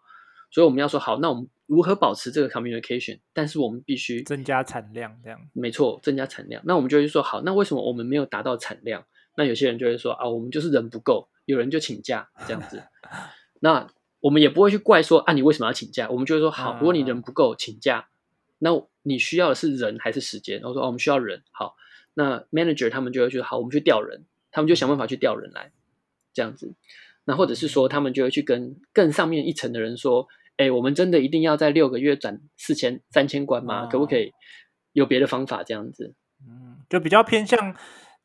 [0.52, 3.20] 所以我们要说好，那我们如何保持这个 communication？
[3.34, 6.62] 但是我们必须增加产量，这样没错，增加产量。
[6.66, 9.06] 那我们就会说好，那为什么我们没有达到产量？
[9.38, 12.84] 那有些人就会说啊，我们就是人不够，有人就请假这样子。
[13.60, 13.88] 那
[14.22, 16.10] 我们也不会去怪说啊，你为什么要请假？
[16.10, 18.08] 我们就会说好，如果你人不够，请假。
[18.60, 18.70] 那
[19.04, 20.60] 你需要的是人还是时间？
[20.62, 21.44] 然后说哦，我们需要人。
[21.52, 21.76] 好，
[22.16, 25.72] 那 manager 他们就会觉得好，我们去调人，他们就想办法去调人来，
[26.34, 26.74] 这样子。
[27.26, 33.86] 那或者是说，他们就会去跟更上面一层的人说，哎，我们真的一定要在六个月转四千、三千关吗？
[33.86, 34.34] 哦、可不可以
[34.94, 35.64] 有别的方法？
[35.64, 36.14] 这样子，
[36.48, 37.76] 嗯，就比较偏向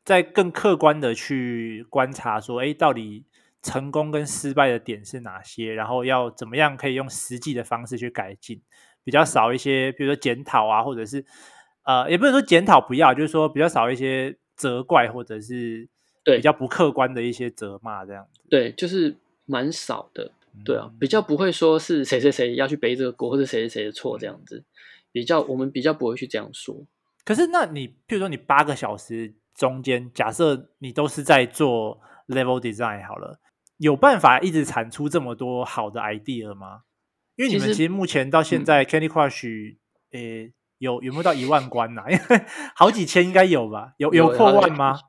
[0.03, 3.25] 在更客观的去观察，说，哎，到底
[3.61, 5.73] 成功跟失败的点是哪些？
[5.73, 8.61] 然后要怎么样可以用实际的方式去改进。
[9.03, 11.25] 比较少一些，比如说检讨啊，或者是
[11.83, 15.87] 呃，也不能说检讨不要，就是说比较少一些责怪，或者是
[16.23, 18.41] 对比较不客观的一些责骂这样子。
[18.49, 19.15] 对，就是
[19.45, 20.31] 蛮少的，
[20.63, 24.63] 对啊，比较不会说是谁谁谁要去背这个锅，或者谁谁谁的错这样子。
[25.11, 26.85] 比较我们比较不会去这样说。
[27.25, 33.39] 可是，那你譬如说你八个小时中间，假设你都是在做 level design 好了，
[33.77, 36.83] 有办法一直产出这么多好的 idea 吗？
[37.35, 39.75] 因为你们其实目前到现在，Candy Crush，
[40.11, 40.51] 呃，
[40.81, 42.09] 有有没有到一万关呐、啊？
[42.09, 43.93] 因为好几千应该有吧？
[43.97, 44.99] 有有破万吗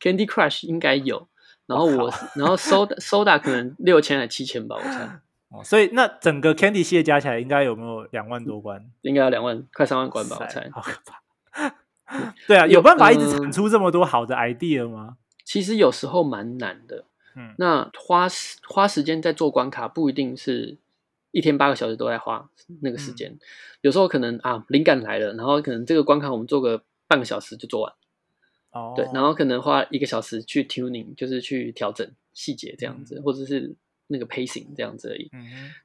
[0.00, 1.28] ？Candy Crush 应该有，
[1.66, 5.20] 然后我然后 Soda Soda 可能六千还七千吧，我猜。
[5.50, 8.84] 哦，所以那整个 Candy 系列加起来应该有没有两万多关？
[9.02, 10.70] 应该有两万，快三万关吧，我猜。
[10.72, 11.20] 好可怕。
[12.46, 15.16] 对啊，有办法一直产出这么多好的 idea 吗？
[15.44, 17.04] 其实有时候蛮难的。
[17.34, 20.78] 嗯，那花时花时间在做关卡，不一定是
[21.30, 22.50] 一天八个小时都在花
[22.80, 23.30] 那个时间。
[23.32, 23.38] 嗯、
[23.82, 27.92] 有时候可能啊，灵感来了，然后可能这个关卡我们做个半个小时就做完。
[28.72, 33.76] 哦，对，然后可能花一个小时去 tuning，就是去调整细节这样子，嗯、或者是。
[34.10, 35.30] 那个 pacing 这样子而已。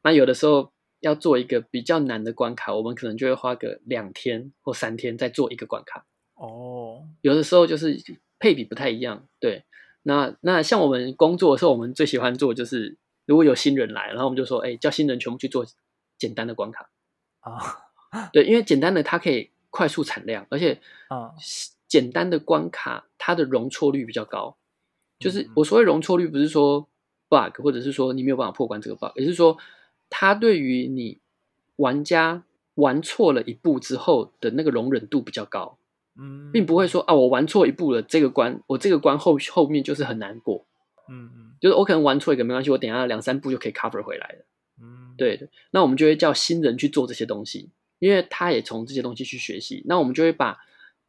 [0.01, 0.71] 那有的时候
[1.01, 6.05] 要做一个比较难的关卡，我们可能就会花个两天或三天再做一个关卡。
[6.35, 8.01] 哦，有的时候就是
[8.39, 9.27] 配比不太一样。
[9.41, 9.65] 对，
[10.03, 12.95] 那那像我们工作的时候，我们最喜欢做就是
[13.25, 15.65] 如果有新人来，然后我们就说，哎，叫新人全部去做
[16.17, 16.89] 简单的关卡
[17.39, 18.29] 啊。
[18.31, 21.33] 对，因为简单的它可以快速产量，而且啊，
[21.87, 24.57] 简单的关卡它的容错率比较高。
[25.19, 26.89] 就是我所谓容错率，不是说。
[27.29, 29.57] bug，或者是说你没有办法破关这个 bug，也是说，
[30.07, 31.19] 它对于你
[31.77, 32.43] 玩家
[32.75, 35.79] 玩错了一步之后的那个容忍度比较高，
[36.15, 40.67] 嗯，并不会说啊，我玩错一步了，这个关我这个关后后面就是很难过，
[41.09, 44.45] 嗯嗯，就是我可能玩错一个没关系，我等下两三步就可以 cover 回来了，
[44.81, 50.57] 嗯，对的，那我们就会叫新人去做这些东西，因为他也从这些东西去学习，那我们就会把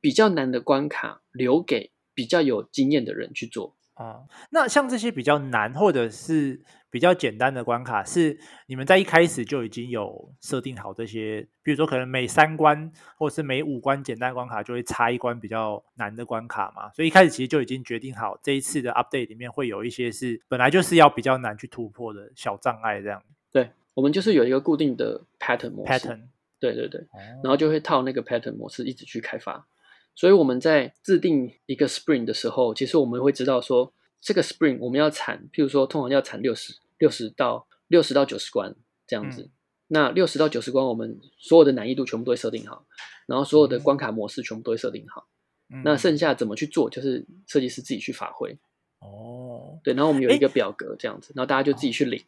[0.01, 3.77] 比较难的关卡留给比较有经验的人去做。
[3.95, 6.61] 啊、嗯，那像这些比较难或者是
[6.95, 8.39] 比较简单的关卡，是
[8.69, 12.89] 你们在一开始就已经有设定好这些，比如说可能每三关
[13.19, 16.93] 或者是每五关简单关卡就会插一关比较难的关卡嘛？
[16.93, 23.21] 所以一开始其实就已经决定好这一次的 update 里面会有一些是本来就是要比较难去突破的小障碍，这样。
[23.51, 26.21] 对，我们就是有一个固定的 pattern 模式，pattern，
[26.61, 29.67] 对对对，哦、然后就会套那个 pattern 模式一直去开发。
[30.15, 38.75] 所以我们在制定一个 spring 的时候，其实我们会知道说，这个 spring 我们要产，譬如说通常要产六十六十到六十到九十关
[39.07, 39.43] 这样子。
[39.43, 39.51] 嗯、
[39.89, 42.87] 那六十到九十关，我们所有的难易度全部都会设定好，
[43.27, 45.27] 然后所有的关卡模式全部都会设定好。
[45.69, 48.59] 嗯、那剩下怎么去做，就是设计师自己去发挥。
[49.01, 52.23] 哦，对，然后我们有一个表格这样子，诶然后大家就自己去领。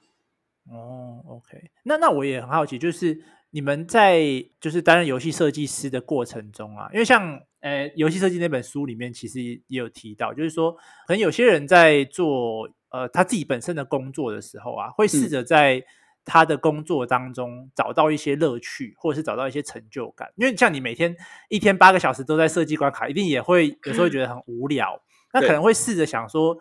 [0.71, 3.23] 哦，OK，那那我也很好奇，就是。
[3.51, 4.21] 你们在
[4.61, 10.73] 就是担任游戏设计师的过程中啊，因为像呃游戏设计那本书里面其实也有提到，就是说
[11.07, 15.85] 可能有些人在做呃他自己本身的工作的时候啊，会试着在
[16.25, 20.33] 他的工作当中找到一些乐趣，或者是找到一些成就感。
[20.37, 21.17] 因为像你每天
[21.49, 25.03] 一天八个小时都在设计关卡，一定也会有时候觉得很无聊。
[25.33, 26.57] 那可能会试着想说，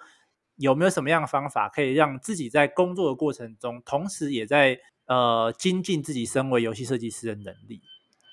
[0.57, 4.79] 有没有什么样的方法可以让自己在工作的过程中，同时也在。
[5.07, 7.79] 呃，精进自己身为游戏设计师的能力，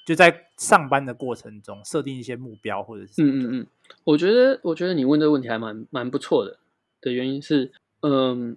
[0.06, 3.66] 就在上班的过程中设定一些目标，或者是嗯嗯嗯，
[4.04, 6.60] 我觉得我觉得你问这个问题还蛮蛮不错的。
[7.02, 7.70] 的原因是，
[8.02, 8.56] 嗯，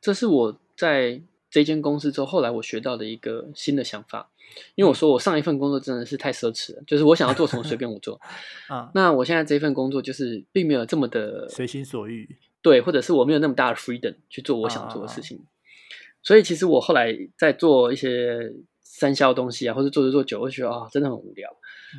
[0.00, 4.30] 这是我在这间公司之后，后来我学到的一个新的想法。
[4.74, 8.18] 因为我说我上一份工作真的是太奢侈了，就是我想要做什么随便我做
[8.68, 8.90] 啊。
[8.96, 15.38] 那我现在这份工作就是并没有这么的随心所欲，对，或者是我没有那么大的 freedom 去做我想做的事情。
[15.38, 15.44] 啊
[16.20, 21.48] 所以其实我后来在做一些三销东西啊，或者做着做久，我觉得啊、哦，真的很无聊。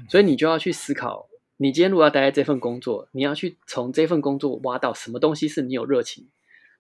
[0.09, 1.27] 所以你就要去思考，
[1.57, 6.27] 你今天如果要待在这份工作，你要去从这份工作挖到什么东西是你有热情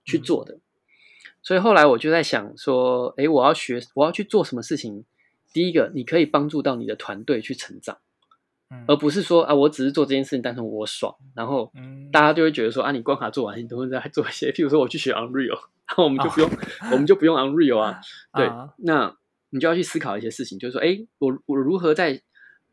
[0.05, 0.59] 去做的。
[1.41, 5.05] 所以后来我就在想说，诶，我要学，我要去做什么事情？
[5.53, 7.97] 第一个，你可以帮助到你的团队去成长，
[8.87, 11.71] 而不是说啊，我只是做这件事情，但是我爽，然后
[12.11, 15.59] 大家就会觉得说啊，你关卡做完，你都会在做一些，譬如说我去学 Unreal。
[15.89, 16.59] 然后我们就不用，oh.
[16.93, 17.99] 我们就不用 Unreal 啊。
[18.35, 18.69] 对，uh.
[18.77, 19.17] 那
[19.49, 22.21] 你就要去思考一些事情，就是说，哎，我我如何在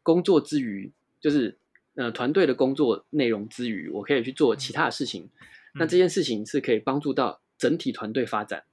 [0.02, 1.58] 工作之余，就是
[1.94, 5.22] 呃团队的工作内容之余，我可以去做其他的事情。
[5.22, 5.30] 嗯、
[5.78, 8.64] 那这件事情是可以帮助到整体团队发展，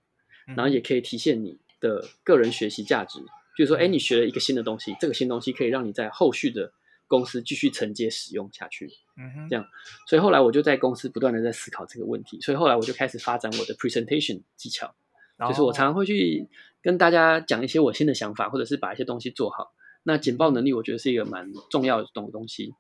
[0.48, 3.20] 嗯、然后也可以体现你的个人学习价值。
[3.58, 6.74] 就是说，哎，你学了一个新的东西，这个新东西可以让你在后续的。
[7.06, 9.64] 公司继续承接使用下去，嗯哼，这样，
[10.08, 14.96] 所以后来我就在公司不断的在思考这个问题，所以后来我就开始发展我的 presentation 技巧，
[15.38, 16.48] 哦、就是我常常会去
[16.82, 19.76] 跟大家讲一些我新的想法，或者是把一些东西做好。
[20.02, 22.74] 那简报能力我觉得是一个蛮重要的东东西。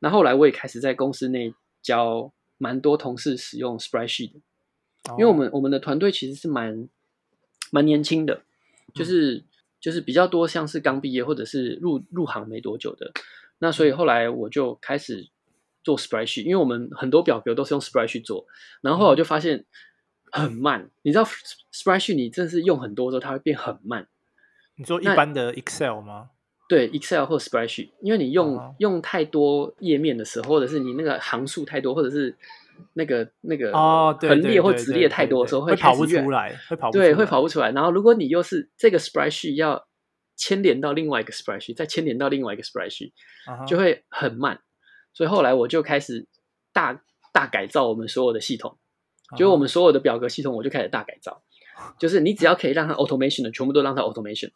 [0.00, 4.32] 那后来我也开始在公司内教蛮多同事使用 Spreadsheet
[5.16, 6.88] 因为我们我们的团队其实是蛮
[7.70, 8.42] 蛮年轻的，
[8.92, 9.44] 就是、嗯、
[9.80, 13.12] 就是比较多像是刚毕业或者是入入行没多久的。
[13.58, 15.30] 那所以后来我就开始
[15.82, 18.46] 做 Spreadsheet，因为我们很多表格都是用 Spreadsheet 做，
[18.82, 19.64] 然后后来我就发现
[20.30, 20.90] 很慢。
[21.02, 21.24] 你知道
[21.72, 24.08] Spreadsheet 你真的是用很多之后，它会变很慢。
[24.76, 26.30] 你说一般的 Excel 吗？
[26.68, 28.74] 对 Excel 或 Spreadsheet，因为你用、uh.
[28.78, 32.36] 用太多页面的时候，或者是你那个行数太多，或者是
[32.92, 37.72] 那个那个横列或直列太多的时候，会跑不出来，会跑不对，会跑不出来。
[37.72, 39.88] 然后如果你又是这个 Spreadsheet 要
[40.36, 43.12] 牵连到另外一个 Spreadsheet，再牵连到另外一个 Spreadsheet，、
[43.46, 43.66] uh.
[43.66, 44.60] 就会很慢。
[45.14, 46.26] 所以后来我就开始
[46.74, 47.02] 大
[47.32, 48.76] 大改造我们所有的系统
[49.32, 49.38] ，uh.
[49.38, 51.42] 就是我们所有的表格系统，我就开始大改造。
[51.96, 54.50] 就是你只要可以让它 automation 的，全部都让它 automation。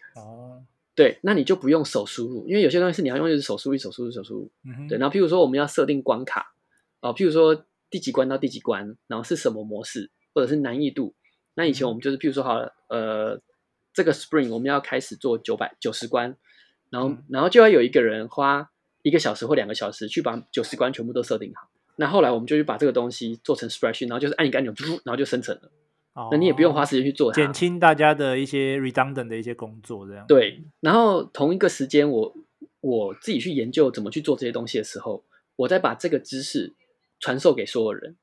[0.93, 4.51] 哦，对，那你就不用手输入，因为有些东西是你要用，就是手输入、手输入、手输入。
[4.65, 4.99] 嗯，对。
[4.99, 6.55] 然后，譬如说我们要设定关卡，
[7.01, 11.15] 哦，譬如说第几关到第几关，然后是什么模式，或者是难易度。
[11.55, 13.41] 那以前我们就是，譬如说好了，呃，
[13.93, 16.37] 这个 Spring 我们要开始做九百九十关，
[16.91, 18.71] 然后、嗯，然后就要有一个人花
[19.03, 21.69] 一个小时或两个小时去把九十关全部都设定好。
[21.97, 24.73] 那后来我们就去把这个东西做成 Spreadsheet，然后就是按一个按钮，
[25.05, 25.71] 然后就生成了。
[26.31, 30.27] 那你也不用花时间去做它，减轻大家的一些 redundant 的一些工作，这样。
[30.27, 32.35] 对，然后同一个时间，我
[32.81, 35.25] 我自己去研究怎么去做这些东西的时候，
[35.57, 36.75] 我再把这个知识
[37.19, 38.17] 传授给所有人。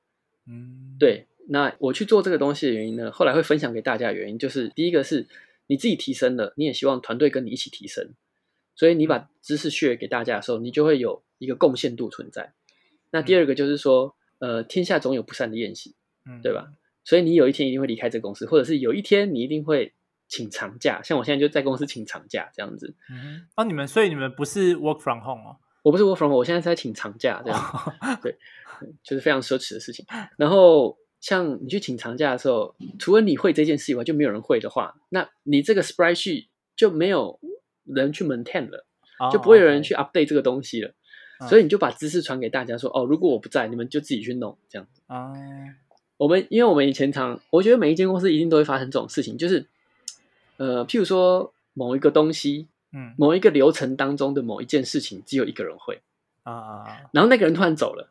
[0.45, 1.25] 嗯，对。
[1.51, 5.27] 那我去做这个东西的原因呢，后来会分享给大家的原因，就是第一个是
[5.65, 8.13] 你自己提升了，你也希望团队跟你一起提升，
[8.75, 12.53] 所以你把知识 share 给大家的时候，你就会有一个贡献度存在。
[13.09, 15.95] 那第二个就是说，呃，天下总有不散的宴席，
[16.29, 16.71] 嗯，对吧？
[17.09, 19.95] 所以你有一天一定会离开这个公司，或者是有一天你一定会
[20.27, 22.93] 请长假，像我现在就在公司请长假这样子。
[23.09, 25.57] 嗯，啊，你们所以你们不是 work from home 哦？
[25.81, 27.59] 我不是 work from home，我现在是在请长假这样。
[27.99, 28.37] 哦、对，
[29.01, 30.05] 就是非常奢侈的事情。
[30.37, 36.45] 然后像你去请长假的时候，除了你会这件事以外，就没有人会的话，那你这个 spreadsheet
[36.75, 37.39] 就没有
[37.85, 38.85] 人去 maintain 了，
[39.19, 40.93] 哦，就不会有人去 update 这个东西了。
[41.39, 45.01] 哦、所以你就把知识传给大家说，哦，如果我不在，你们就自己去弄这样子。
[45.07, 45.33] 哦
[46.19, 49.65] 我们因为我们以前常，我觉得每一间公司一定都会发生这种事情，就是，
[50.57, 56.01] 呃，譬如说某一个东西，嗯，某一个流程当中的某一件事情，只有一个人会
[56.43, 58.09] 啊啊，然后那个人突然走了，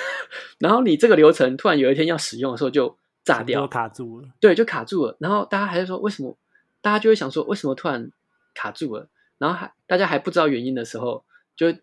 [0.60, 6.36] 然后你这个流程突然有一天要使用的时候就炸掉，卡住了，对，就卡住了，然后大家还是说为什么？
[6.82, 8.12] 大家就会想说为什么突然
[8.54, 9.08] 卡住了？
[9.38, 11.24] 然后还大家还不知道原因的时候，
[11.56, 11.74] 就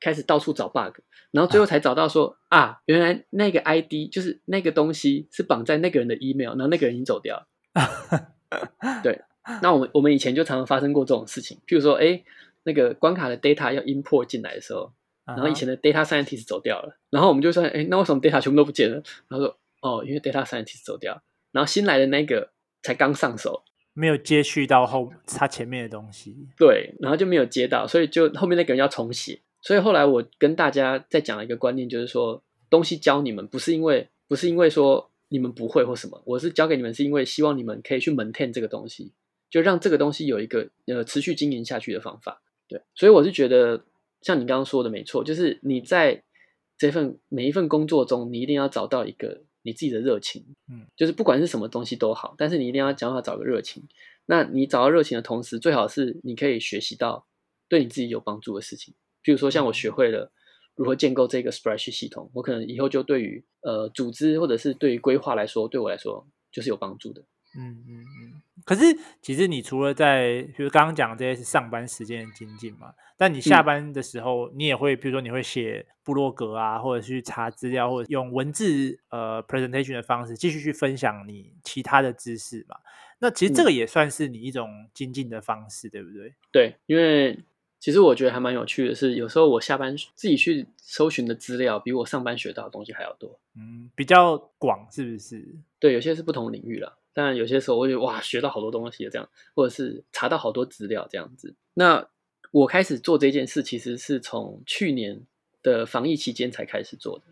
[0.00, 1.00] 开始到处找 bug。
[1.30, 7.46] 然后最后才找到说啊，啊，原来那个 ID 就是那个东西是绑在那个人的 email，然后那个人已经走掉了。
[9.04, 9.20] 对，
[9.60, 12.22] 那我们我们以前就常常发生过这种事情，譬如说，哎，
[12.62, 14.90] 那个关卡的 data 要 import 进来的时候，
[15.26, 19.02] 然后以前的 data scientist 走掉了，然后我们就说，哎，那为什么 data 全部都不见了？
[19.28, 21.22] 然后说，哦，因为 data scientist 走掉，
[21.52, 22.50] 然后新来的那个
[22.82, 29.42] 才刚上手，没有接续到后他前面的东西，对，然后就没有接到，所以就后面那个人要重写。
[29.60, 39.12] 所以后来我跟大家在讲了一个观念，就是说东西教你们不是因为不是因为说你们不会或什么，我是教给你们是因为希望你们可以去 maintain 这个东西，
[39.50, 42.42] 就让这个东西有一个呃持续经营下去的方法。
[42.68, 43.84] 对，所以我是觉得
[44.22, 46.22] 像你刚刚说的没错，就是你在
[46.76, 53.82] 这份每一份工作中，你一定要找到一个你自己的热情，嗯，就是不管是什么东西都好，但是你一定要想办法找个热情。
[54.26, 57.26] 那你找到热情的同时，最好是你可以学习到
[57.68, 58.94] 对你自己有帮助的事情。
[59.28, 60.32] 比如说，像我学会了
[60.74, 67.20] 如何建构这个 Spreadsheet 系统，我可能以后就对于呃组织或者是对于规划来说，对我来说就是有帮助的。
[67.54, 68.42] 嗯嗯嗯。
[68.64, 68.84] 可是，
[69.20, 82.76] 其实你除了在比如刚刚讲这些是上班时间的精进嘛，但你下班的时候，你也会比如说你会写部落格啊，或者去查资料，或者用文字呃 presentation 的方式继续去分享你其他的知识嘛。
[83.18, 86.32] 那其实这个也算是你一种精进的方式，对不对？
[86.50, 87.38] 对，因为。
[87.80, 93.38] 其实我觉得还蛮有趣的是，有时候我下班自己去搜寻的资料，比我上班学到的东西还要多。
[93.54, 95.46] 嗯，比较广，是不是？
[95.78, 101.54] 对，有些是不同领域了，但，有些时候我觉得哇，学到好多东西这样，或者是查到好多资料这样子。
[101.74, 102.08] 那
[102.50, 105.20] 我开始做这件事，其实是从去年
[105.62, 107.24] 的防疫期间才开始做的。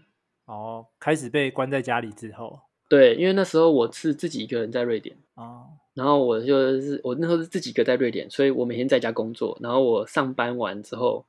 [0.45, 2.61] 哦，开始被关在家里之后。
[2.89, 5.17] 对，因为那时候我是自己一个人在瑞典。
[5.35, 5.67] 哦。
[5.95, 9.59] 然后我就是我那时候是自己一个在瑞典，所以我每天在家工作。
[9.63, 11.25] 然后我上班完之后，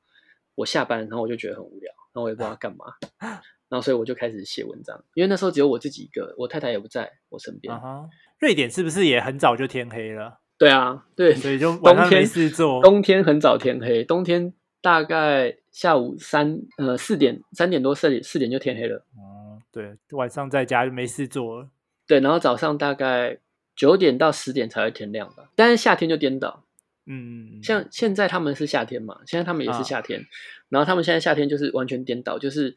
[0.54, 2.84] 我下班，然后我就觉得很无聊，然后我也不知道干嘛。
[3.70, 7.74] 然后所以我就开始写文章，因为那时候只有我自己一个，我太太也不在我身边。
[7.74, 8.08] Uh-huh.
[8.38, 10.38] 瑞典是不是也很早就天黑了？
[10.58, 12.82] 对啊，对，所以就冬天没事做。
[12.82, 18.96] 冬天很早天黑，冬天大概下午三呃四点三点多四点四点就天黑了。
[19.16, 19.27] 哦、uh-huh.，
[19.72, 21.68] 对，晚上在家就没事做了。
[22.06, 23.38] 对，然后早上大概。
[23.78, 26.64] 九点到十点才会天亮吧，但是夏天就颠倒，
[27.06, 30.24] 嗯，像现在他们是夏天嘛，现在他们也是夏天，啊、
[30.68, 32.74] 然后他们现在夏天就是完全颠倒，就是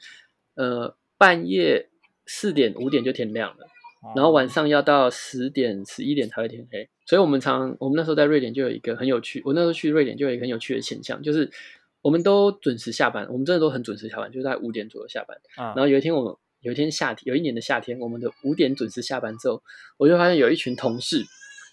[0.53, 1.89] 呃半夜
[2.27, 3.65] 四点五点就天亮了，
[4.03, 11.49] 啊，然后晚上要到十点十一点才会天黑，所以我们常我们那时候在瑞典就有一个很有趣，我那时候去瑞典就有一个很有趣的现象，就是
[12.03, 15.35] 我们都准时下班，我们真的都很准时下班，就在五点左右下班。
[15.57, 19.61] 嗯、然后有一天我们有一天夏天，有一年的夏天，我们的五点准时下班之后，
[19.97, 21.25] 我就发现有一群同事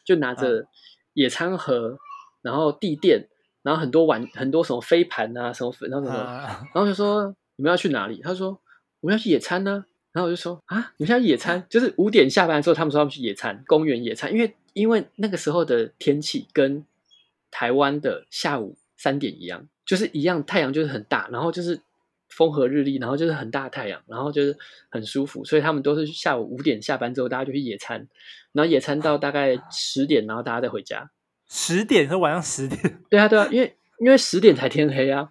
[0.05, 0.67] 就拿着
[1.15, 1.99] 野餐盒，嗯、
[2.43, 3.29] 然后地垫，
[3.63, 8.21] 然后很多碗，很多什么飞盘啊，什么粉，然后什么，嗯、然后就说你们要去哪里？
[8.23, 8.61] 他说
[9.01, 9.87] 我们要去野餐呢、啊。
[10.11, 16.85] 然后我就说啊，你们现在野餐，就是五点下班的时候，他们说他们去野餐，公园野餐，因为因为那个时候的天气跟
[17.51, 21.81] 台湾的下午三点一样，就是一样，太阳就是很大，然后就是
[22.29, 24.57] 风和日丽，然后就是很大的太阳，然后就是
[24.91, 28.09] 很舒服，所以他们都是下午五点下班之后，大家就去野餐，
[28.53, 31.11] 然后野餐到大概十点，然后大家再回家。
[31.49, 33.01] 十点是晚上十点？
[33.09, 35.31] 对啊，对啊，因为因为十点才天黑啊。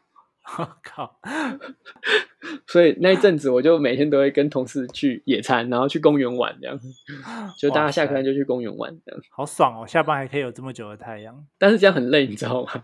[0.57, 1.19] 我 靠！
[2.67, 6.79] 所以那一阵子，我就每天都会跟同事去野餐，然后去公园玩，这样。
[7.59, 9.21] 就大家下课就去公园玩，这样。
[9.29, 9.85] 好爽哦！
[9.85, 11.45] 下班还可以有这么久的太阳。
[11.57, 12.83] 但是这样很累，你知道吗？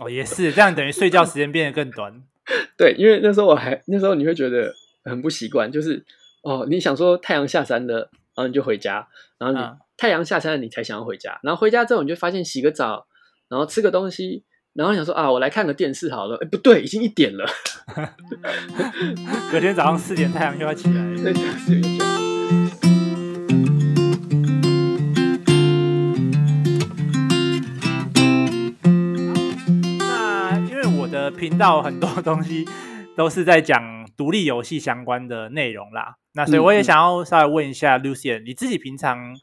[0.00, 2.24] 哦，也是这样，等于睡觉时间变得更短。
[2.76, 4.72] 对，因为那时候我还那时候你会觉得
[5.04, 6.04] 很不习惯，就是
[6.42, 13.06] 哦，你想说太阳下山了，然后你就回家，然后你、嗯、太阳下山了，你才想要回家，然后回家之后你就发现洗个澡，
[13.48, 14.44] 然后吃个东西。
[14.74, 16.36] 然后想说啊，我来看个电视好了。
[16.42, 17.46] 哎，不对，已经一点了。
[19.52, 20.94] 隔天早上四点太阳就要起来。
[21.22, 22.13] 对，四点起来。
[31.54, 32.66] 我的频道很多东西
[33.16, 33.80] 都是在讲
[34.16, 39.36] 独立游戏相关的内容啦，那所以我也想要稍微问一下 Lucian，你自己平常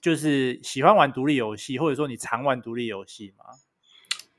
[0.00, 3.44] 就是喜欢玩独立游戏，或者说你常玩独立游戏吗？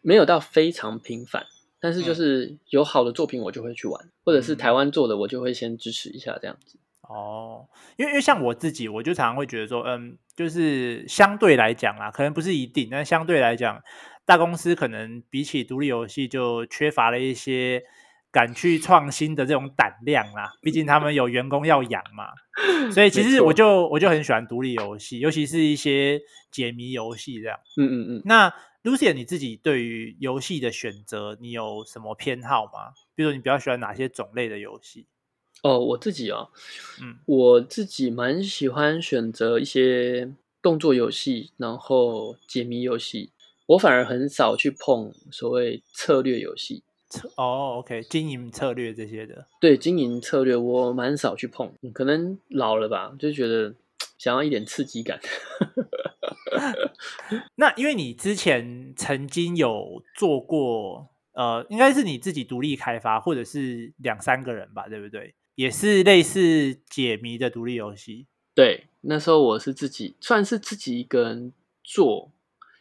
[0.01, 1.45] 没有到非常频繁，
[1.82, 6.80] 但是就是有好的作品我就会去玩，嗯、或者是台湾做的我就会先支持一下这样子。
[7.01, 7.67] 哦，
[7.97, 13.82] 因为因为像我自己，我就常常会觉得说，嗯，就是相对来讲啦，可能不是一定，但相对来讲，
[14.28, 17.84] 大公司可能比起独立游戏就缺乏了一些
[18.32, 20.53] 敢去创新的这种胆量啦。
[20.61, 22.28] 毕竟他们有员工要养嘛，
[22.93, 26.21] 所以其实我就我就很喜欢独立游戏，尤其是一些
[26.51, 27.57] 解谜游戏这样。
[27.78, 28.53] 嗯嗯嗯，那。
[28.84, 32.93] Lucien，你自己对于游戏的选择，你有什么偏好吗？
[33.15, 35.07] 比如说，你比较喜欢哪些种类的游戏？
[35.61, 36.51] 哦，我自己哦，
[37.01, 43.32] 嗯，我自己蛮喜欢选择一些动作游戏，然后解谜游戏。
[43.68, 46.84] 我反而很少去碰所谓策略游戏。
[47.38, 49.47] 哦，OK，经营策略这些的。
[49.61, 53.74] 对，经营策略我蛮少去碰，可能老了吧，就觉得
[54.18, 55.20] 想要一点刺激感。
[57.55, 65.34] 那因为你之前曾经有做过，呃，应该是你自己独立开发，或者是两三个人吧，对不对？
[65.55, 68.28] 也是类似解谜的独立游戏。
[68.53, 71.53] 对，那时候我是自己，算是自己一个人
[71.84, 72.32] 做，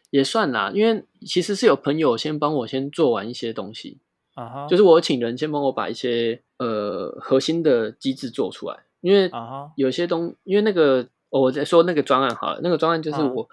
[0.09, 0.71] 也算啦。
[0.73, 3.97] 因为其实是有朋友先帮我先做完一些东西，
[4.35, 4.69] 啊哈、uh，huh.
[4.69, 11.07] 就是我请人先帮我把一些呃核心的机制做出来，因为啊有些东，因为那个。
[11.29, 13.49] 哦，我在说那个专案好了，那个专案就是我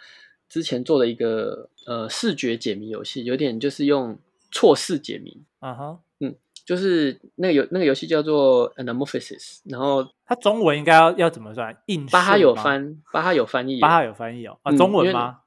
[0.48, 2.02] 之前做的一个、uh huh.
[2.02, 4.16] 呃视觉解谜游戏，有点就是用
[4.52, 5.42] 错视解谜。
[5.58, 5.98] 啊哈、uh，huh.
[6.20, 11.76] 嗯，就是那个游那个游戏叫做 Anamorphosis，然后它中文应该要要怎么算？
[11.86, 14.56] 印巴哈有翻，巴哈有翻译，巴哈有翻译哦。
[14.62, 15.40] 啊，中文吗？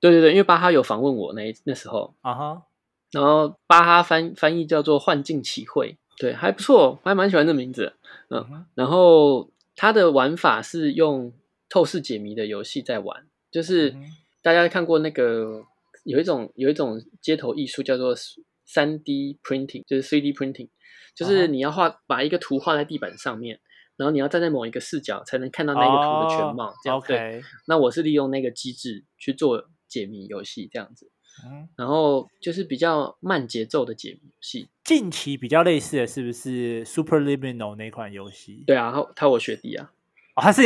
[0.00, 2.14] 对对对，因为巴哈有访问我那那时候。
[2.20, 2.62] 啊哈、uh，huh.
[3.10, 7.94] 然后巴哈翻翻译叫做幻境奇会，对，还不错，我还蛮喜欢这名字。
[8.28, 8.64] 嗯，uh huh.
[8.74, 11.32] 然后它的玩法是用。
[11.70, 13.94] 透视解谜的游戏在玩，就是
[14.40, 15.62] 大家看过那个
[16.02, 18.14] 有一种有一种街头艺术叫做
[18.64, 20.70] 三 D printing，就是 3D printing，
[21.14, 23.60] 就是你要画把一个图画在地板上面，
[23.98, 26.72] 然后你要站在某一个视角才能看到那个图的全貌。
[26.82, 27.42] 这样对。
[27.66, 31.10] 那我是利用那个机制去做解谜游戏这样子，
[31.76, 34.68] 然后就是比较慢节奏的解谜游戏。
[34.84, 38.62] 近期比较类似的是不是 Superliminal 那款游戏？
[38.66, 39.90] 对啊，他他我学弟啊。
[40.38, 40.62] 哦他是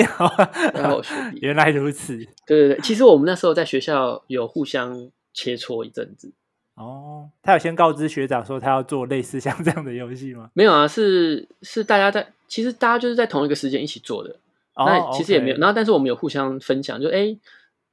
[1.41, 2.15] 原来如此。
[2.47, 6.31] 对对对，其实我们那时候在学校有互相切磋一阵子。
[6.75, 10.51] 哦，他有先告知学长说他要做类似像这样的游戏吗？
[10.53, 14.37] 没有啊，是是大家在，其实大家就是在同一个时间一起做的。
[14.75, 15.57] 哦，那其实也没有。
[15.57, 17.35] 然后，但是我们有互相分享，就哎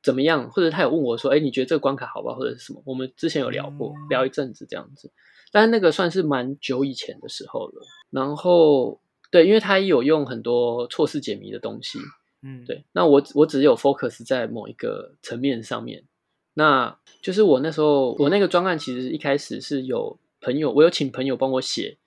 [0.02, 0.50] 怎么样？
[0.52, 2.36] 或者他有问我说，哎，你觉得这个关卡好不好？
[2.36, 2.82] 或者是什么？
[2.86, 5.12] 我们之前有聊过，嗯、聊一阵子这样子。
[5.52, 7.86] 但是那个算是蛮久以前的时候了。
[8.10, 9.00] 然后。
[9.32, 12.00] 对，因为他也有用很多错视解谜的东西，
[12.42, 12.84] 嗯，对。
[12.94, 16.04] 那我我只有 focus 在某一个层面上面，
[16.56, 22.00] 那就是我那时候我那个专案其实一开始是有朋友，我有请朋友帮我写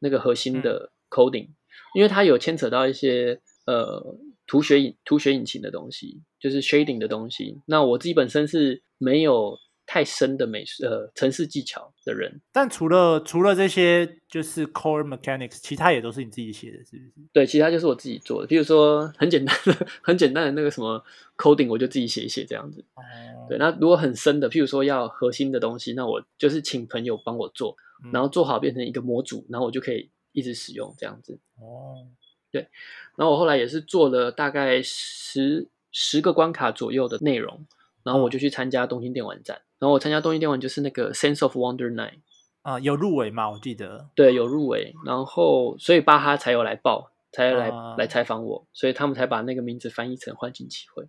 [0.00, 1.54] 那个核心的 coding，嗯，
[1.94, 4.16] 因为他有牵扯到一些呃
[4.46, 7.60] 图学引图学引擎的东西，就是 shading 的东西。
[7.66, 9.58] 那我自己本身是没有。
[9.88, 17.12] 太深的美术呃，程式技巧的人，但除了除了这些，就是 core mechanics，其他也都是你自己写的，是不是？
[17.32, 18.48] 对，其他就是我自己做的。
[18.48, 21.00] 比如说很简单的、 很简单的那个什么
[21.36, 22.84] coding，我就自己写一写这样子。
[22.96, 27.76] 嗯、对，那如果很深的，譬如说要核心的东西，那我就是请朋友帮我做，
[28.12, 31.38] 然后做好变成一个模组，然后我就可以一直使用这样子。
[31.60, 32.08] 哦，
[32.50, 32.68] 对。
[33.16, 37.66] 然后我后来也是做了大概十十个关卡左右的内容。
[38.02, 42.20] 然后我就去参加东京电玩展，然后我参加东京电玩就是那个 Sense of Wonder Night
[42.62, 43.50] 啊，有入围吗？
[43.50, 51.02] 我记得对，有入围，然后所以巴哈才有来报，才来、啊、来采访我，所以他们才把那个名字翻译成《幻境奇会》。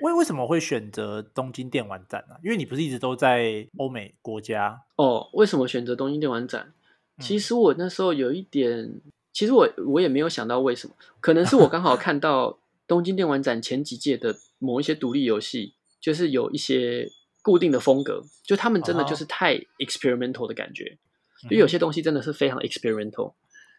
[0.00, 2.40] 为为什么会选择东京电玩展呢、啊？
[2.44, 5.28] 因为你不是一直都在欧美国家哦？
[5.32, 6.72] 为什么选择东京电玩展？
[7.18, 9.00] 其实我那时候有一点，嗯、
[9.34, 15.74] 其实我我也没有想到为什么，可能是我刚好看到东京电玩展前几届的某一些独立游戏。
[16.04, 17.08] 就是有一些
[17.40, 20.98] 固定的风格，就他们真的就是太 experimental 的感觉，
[21.44, 21.60] 因为、uh.
[21.60, 23.32] 有些东西真的是非常 experimental，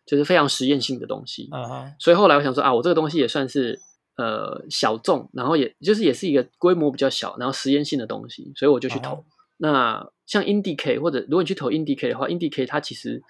[0.07, 1.47] 就是非常实验性的东西。
[1.51, 1.93] Uh huh.
[1.99, 3.79] 所以后来我想说啊，我这个东西也算是
[4.17, 9.17] 呃小众，然后也就是也是一个规模比较小，然后实验性的东西，所以我就去投。
[9.17, 9.23] Uh.
[9.57, 13.21] 那像 IndieCade 或者如果你去投 IndieCade 的话，IndieCade 它其实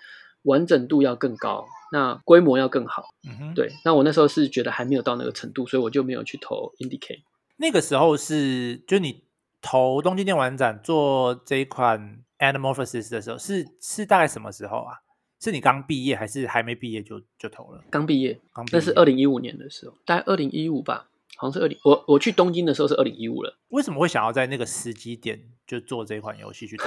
[0.44, 1.66] 完整度要更高，
[1.96, 3.06] 那规模要更好。
[3.26, 7.22] 嗯哼对，那我那时候是觉得还没有到那个程度，所以我就没有去投 IndieCade。
[7.56, 9.24] 那个时候是，就你
[9.62, 15.00] 投东京电玩展做这一款 Animorphosis 的时候，是是大概什么时候啊？
[15.40, 17.82] 是你刚毕业还是还没毕业就就投了？
[17.90, 21.78] 刚毕业，刚毕业，那是二零一五年的时候，大概二零一五吧，好像是二零。
[21.84, 23.58] 我我去东京的时候是二零一五了。
[23.70, 26.78] 为什么会想要在那个时机点就做这款游戏去？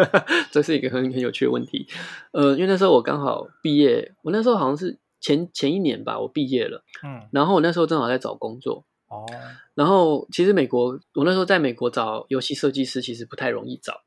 [0.50, 1.86] 这是一个很很有趣的问题。
[2.32, 6.84] 呃，因为那时候我刚好毕业，我那时候好像是前前一年吧，我毕业了。
[7.02, 8.84] 嗯，然后我那时候正好在找工作。
[9.06, 9.26] 哦，
[9.74, 14.00] 然后其实美国，我那时候在美国找游戏设计师其实不太容易找，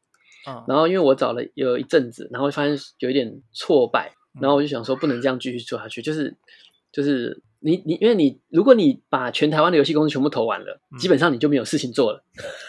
[0.49, 6.35] 嗯，然后因为我找了有一阵子，然后发现有一点挫败，然后我就想说不能这样继续做下去，就是
[6.91, 12.23] 就是你你因为你如果你把全台湾的游戏公司全部投完了，基本上你就没有事情做了，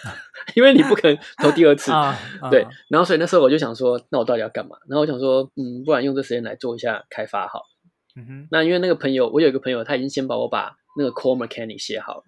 [0.55, 1.91] 因为你不可能投第二次，
[2.51, 4.77] 对，然后所以那时候我就想说，那我到底要干嘛？
[4.89, 7.63] 然后我想说，嗯，不然用这时间来做一下开发好，
[8.17, 10.77] 嗯哼，那因为那个朋友，我有一个朋友，他已经先把我把。
[10.97, 12.25] 那个 core mechanic 写好了，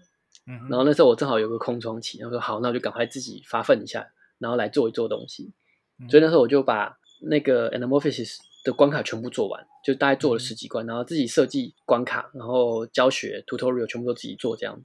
[0.46, 4.06] 嗯、然后那时候我正好有个空窗期，然后说好，那我就赶快自己发奋一下，
[4.38, 5.52] 然后来做一做东西。
[5.98, 14.80] 嗯、所以那时候我就把那个 Anamorphosis 的关卡全部做完，就大概做了十几关，嗯、然后自己设计关卡，然后教学 tutorial 全部都自己做这样。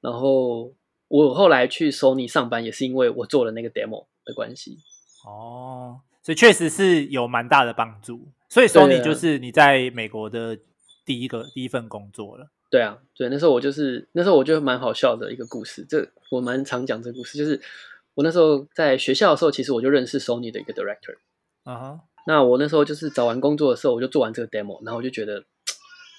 [0.00, 0.72] 然后
[1.08, 4.78] 我后来去 Sony 上班，也是因为我做了那个 demo 的关系。
[5.24, 8.28] 哦，所以确实是有蛮大的帮助。
[8.48, 10.58] 所以 Sony 就是你在美国的
[11.04, 12.48] 第一个第一份工作了。
[12.70, 17.60] 对啊，对，那时候我就是那时候我觉得蛮好笑的一个故事，这我蛮常讲这个故事，就是
[18.14, 21.16] 我那时候在学校的时候，其实我就认识 Sony 的一个 director，
[21.64, 22.00] 啊、uh，huh.
[22.26, 25.44] 那我那时候就是找完工作的时候，我就做完这个 demo，然后我就觉得不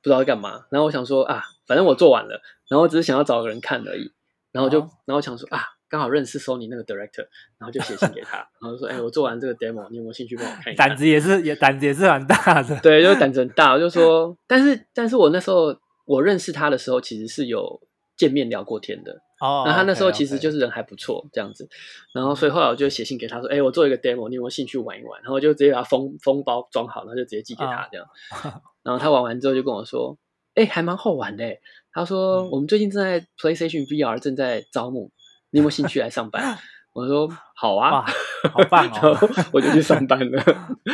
[0.04, 4.12] 知道干嘛，然后我想说啊，反正我做完了，然后我只是想要找个人看而已，
[4.52, 4.90] 然后就、uh.
[5.06, 7.28] 然后想说啊，刚好认识 Sony 那个 director，
[7.58, 10.88] 然后就写信给他，然后说哎，我做完这个 demo，你有没有兴趣帮我看一下？
[10.88, 15.76] 胆子也是也胆子也是蛮大的，对，就是胆子很大，我就说， 但是但是我那时候。
[16.06, 17.80] 我认识他的时候，其实是有
[18.18, 19.22] 见面聊过天的。
[19.44, 21.68] 哦，那他那时候其实就是人还不错，这样子。
[22.14, 28.08] 然后，所以后来我就写信给他说：“哎，我做一个 demo，你有没有兴趣玩一玩？”然后我就直接把它封封包装好，然后就直接寄给他这样。
[28.84, 30.18] 然后他玩完之后就跟我说
[30.56, 31.44] ：“哎，还蛮好玩的。”
[31.92, 35.12] 他说：“我们最近正在 PlayStation VR 正在招募，
[35.50, 36.58] 你有没有兴趣来上班？”
[36.94, 37.28] 我说
[37.58, 38.06] ：“好啊，
[38.54, 39.18] 好棒哦！”
[39.52, 40.42] 我就去上班了。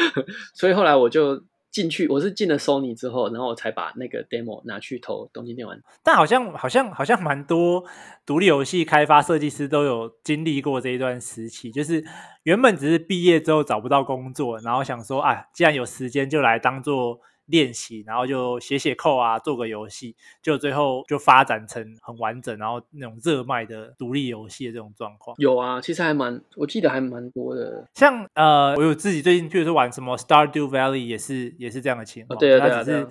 [0.56, 1.44] 所以后来我就。
[1.72, 5.82] 进去，我是进了 Sony 之后，然后我才把那个 demo 拿去投东京电玩。
[6.04, 7.84] 但好像好像好像蛮多
[8.26, 12.04] 独立游戏开发设计师都有经历过这一段时期，就是
[12.44, 17.20] 原本只是毕业之后找不到工作，然后想说啊，既然有时间就来当做。
[17.50, 25.36] 练习，然后就写写 code 啊，做个游戏，就最后就发展成很完整，然后那种热卖的独立游戏的这种状况。
[25.40, 27.88] 有啊，其实还蛮，我记得还蛮多的。
[27.94, 32.38] 像呃，我有自己最近，譬如说玩什么 Stardew Valley，也是也是这样的情况。
[32.38, 33.08] 哦、对啊，对啊，对啊。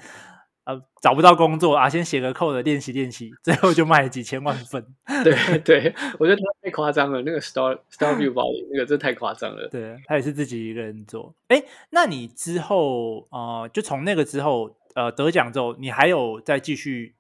[0.68, 4.84] 呃，找不到工作啊，先写个 code 练习练习，最后就卖了几千万份。
[5.24, 9.66] 对对，我觉得他太夸张了，那个 Star Stardew Valley 那个真太夸张了。
[9.68, 11.34] 对，他也是自己一个人做。
[11.46, 17.14] 哎，那你之后呃，就从那个之后呃得奖之后，你还有再继续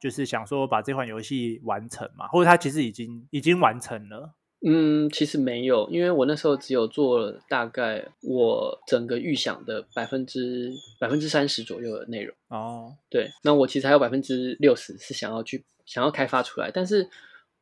[0.00, 2.26] 就是想说把这款游戏完成吗？
[2.26, 4.34] 或者他其实已经已经完成了？
[4.60, 12.34] 嗯，其实没有，因为我那时候只有做了大概我整个预想的百分之百分之三十左右的内容。
[12.48, 17.08] 哦，对，那我其实还有百分之六十是想要去想要开发出来，但是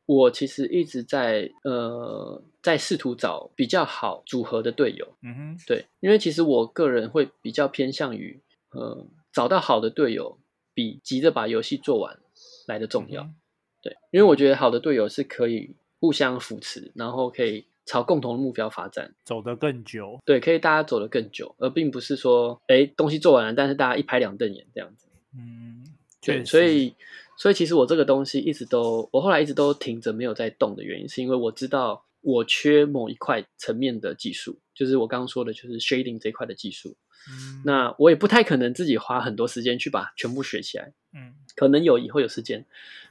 [0.07, 5.07] 我其实一直在呃在试图找比较好组合的队友。
[5.21, 8.41] 嗯哼，对，因为其实我个人会比较偏向于
[8.71, 10.39] 呃找到好的队友，
[10.73, 12.17] 比急着把游戏做完
[12.65, 13.21] 来的重要。
[13.21, 13.35] 嗯、
[13.83, 17.65] 对，因为我觉得好的队友是可以互相扶持，然后可以。
[17.89, 20.19] 朝共同的目标发展，走得更久。
[20.25, 25.07] 对，可以大家走得更久，而并不是说，哎，东西做完了，但是大家一拍两瞪眼这样子。
[25.33, 25.85] 嗯，
[26.21, 26.93] 对，所以，
[27.37, 36.97] 所以其实我这个东西一直都，我后来一直都停着没有在动的原因，是因为我知道我缺某一块层面的技术，就是我刚刚说的，就是 shading 这块的技术。
[37.31, 40.91] 嗯，那我也不太可能自己花很多时间去把全部学起来。
[41.13, 42.65] 嗯，可能有以后有时间。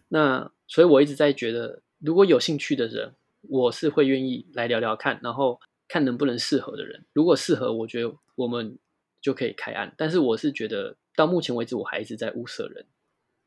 [0.09, 3.15] 那所以我一直在觉得，如果有兴趣的人。
[3.49, 7.05] 我是会愿意来聊聊看，然后看能不能适合的人。
[7.13, 8.77] 如果适合，我觉得我们
[9.21, 9.95] 就可以开案。
[9.97, 12.87] 但是我是觉得到目前为止，我还一直在物色人。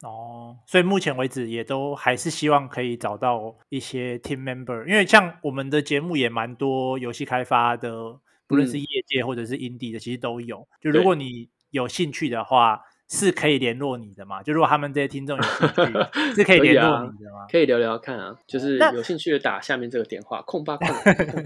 [0.04, 10.66] 哦，所以目前为止也都还是希望可以找到一些 team member，因为像我们的节目也蛮多游戏开发的，不论是业界或者是 indie 的，嗯、其实都有。
[10.80, 12.84] 就如果你有兴趣的话。
[13.10, 14.44] 是可以联络你的吗？
[14.44, 15.94] 就如果他们这些听众有兴趣，
[16.36, 17.48] 是可以联络你的吗？
[17.52, 20.88] 可以聊聊看啊，就是有兴趣的打下面这个电话，空八空。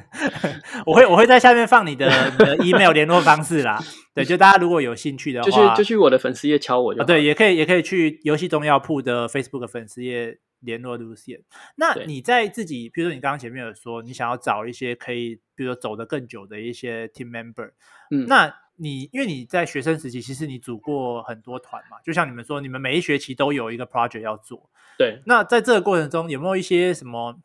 [0.86, 3.80] 我会我会在下面放你的你的 email 联络方式啦。
[4.14, 7.02] 对，就大家如果有兴趣的话，就去就去我的粉丝页敲我就。
[7.02, 11.44] 啊，对，也可以也可以去游戏中药铺的 Facebook 粉丝页联络 Lucien。
[11.78, 17.72] 那你在自己，比如说你刚刚前面有说，你想要找一些可以，比如说走得更久的一些 team member，
[18.12, 18.54] 嗯，那。
[18.84, 24.70] 你因为你在学生时期，其实你组过很多团嘛，就像你们说，你们每一学期都有一个 project 要做。
[24.98, 27.36] 对，那在这个过程中，有没有一些什么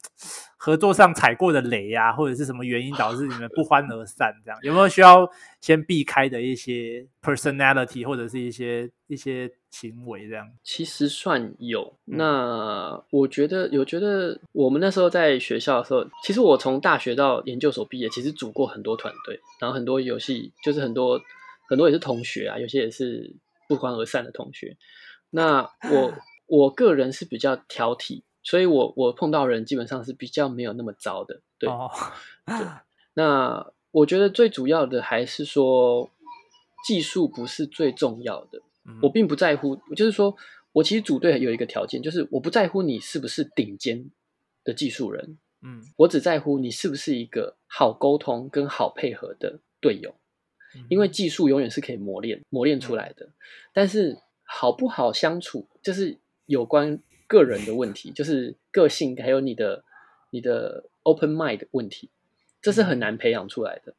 [0.59, 4.35] 合作上踩过的雷呀、啊，或者是什么原因导致你们不欢而散？
[4.44, 5.27] 这样有没有需要
[5.60, 10.28] 先避开的一些 personality 或者是一些一些行为？
[10.28, 11.94] 这样其实算有。
[12.05, 21.19] 那我觉得有，觉得我们那时候在学校的时候，其实我从大学到研究所毕业，其实组过很多团队，然后很多游戏就是很多
[21.69, 23.36] 很多也是同学啊，有些也是
[23.69, 24.77] 不欢而散的同学。
[25.31, 26.12] 那我。
[26.51, 31.69] 我个人是比较挑剔，所以我我碰到人基本上是比较没有那么糟的，对。
[31.69, 31.90] Oh.
[32.47, 32.66] 对，
[33.12, 36.11] 那我觉得最主要的还是说
[36.86, 38.62] 技术不是最重要的。
[38.85, 38.99] Mm.
[39.03, 40.35] 我并不在乎，就是说
[40.73, 44.11] 我其实组队有一个条件，就是我不在乎你是不是顶尖
[44.65, 45.85] 的技术人，嗯，mm.
[45.99, 50.19] 我只在乎你是不是一个好沟通跟好配合的队友，mm.
[50.89, 53.35] 因为技术永远是可以磨练磨练出来的，mm.
[53.73, 56.19] 但是好不好相处就是。
[56.49, 59.85] 有关个人的问题，就是个性，还有你的
[60.31, 62.09] 你的 open mind 的问题，
[62.62, 63.95] 这是很难培养出来的。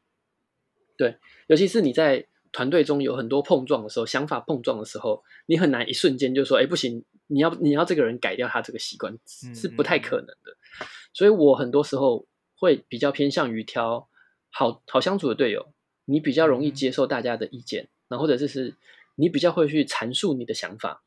[0.98, 10.58] 对，尤其是你在团队中有很多碰撞的时候，想法碰撞的时候，你很难一瞬间就说：“哎，不行，你要你要这个人改掉他这个习惯，是不太可能的。”
[11.14, 12.26] 所以我很多时候
[12.56, 14.10] 会比较偏向于挑
[14.50, 15.72] 好好相处的队友，
[16.10, 18.74] 你比较容易接受大家的意见，然后或者就是
[19.16, 21.04] 你比较会去阐述你的想法。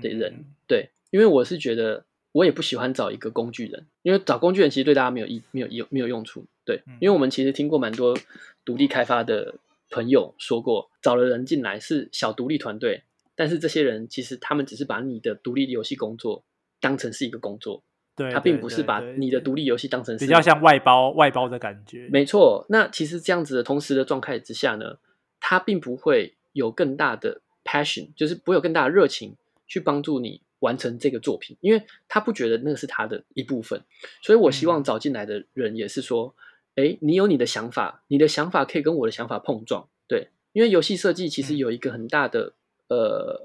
[0.00, 6.44] 的人、嗯、对，因为我是觉得我也不喜欢找一个工具人，因为找工具人其实对大家没有意没有有没有用处。
[6.64, 8.16] 对，因为我们其实听过蛮多
[8.64, 9.56] 独立开发的
[9.88, 13.02] 朋友说过，找了人进来是小独立团队，
[13.34, 16.44] 但是这些人其实他们只是把你的独立游戏工作
[16.78, 17.82] 当成是一个工作，
[18.20, 22.08] 对，他并不是把你的独立游戏当成是比较像外包外包的感觉。
[22.10, 24.98] 没错，那其实这样子的同时的状态之下呢，
[25.40, 29.36] 他并不会有更大的 passion，就是不会有更大的热情。
[29.72, 33.80] 去帮助你完成这个作品，因为他不觉得那是他的一部分，
[34.20, 36.34] 所以我希望找进来的人也是说，
[36.74, 42.54] 哎，你有你的想法，你的想法可以跟我的想法碰撞，对，因为游戏设计其实有一个很大的，
[42.88, 43.40] 呃，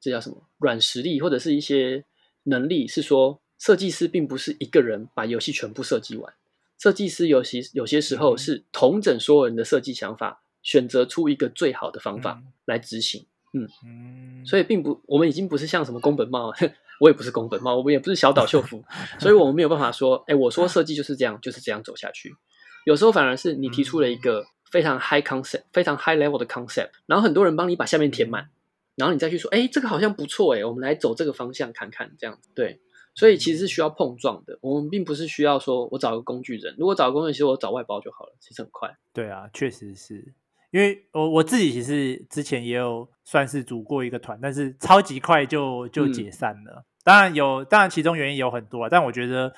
[0.00, 2.02] 这叫什么软实力或者是一些
[2.44, 6.34] 能力，是说设计师并不是一个人把游戏全部设计完，
[6.78, 13.26] 设计师有些有些时候是统整所有人的设计想法，选择出一个最好的方法来执行。
[13.52, 16.52] 嗯，所以并不，我们已经不是像什么宫本茂，
[17.00, 18.84] 我也不是宫本茂，我们也不是小岛秀夫，
[19.18, 22.34] 所以我们没有办法说，哎，我说设计就是这样，就是这样走下去。
[22.84, 28.50] 有时候反而是你提出了一个非常 high concept、非常 high level 的 concept，然后很多人帮你把下面填满，
[28.94, 32.50] 然后你再去说，哎，这个好像不错，哎，我们来走这个方向看看，这样子。
[32.54, 32.80] 对，
[33.16, 38.94] 所以其实是需要碰撞的，我们并不是需要说我找个工具人，如果找个工具人，其实我找外包就好了，其实很快。
[39.12, 40.32] 对啊，确实是。
[40.72, 46.72] 因为我我自己其实之前也有算是组过一个团，但是超级快就就解散了。
[46.80, 49.54] 嗯、当然有，当然其中原因有很多，但我觉得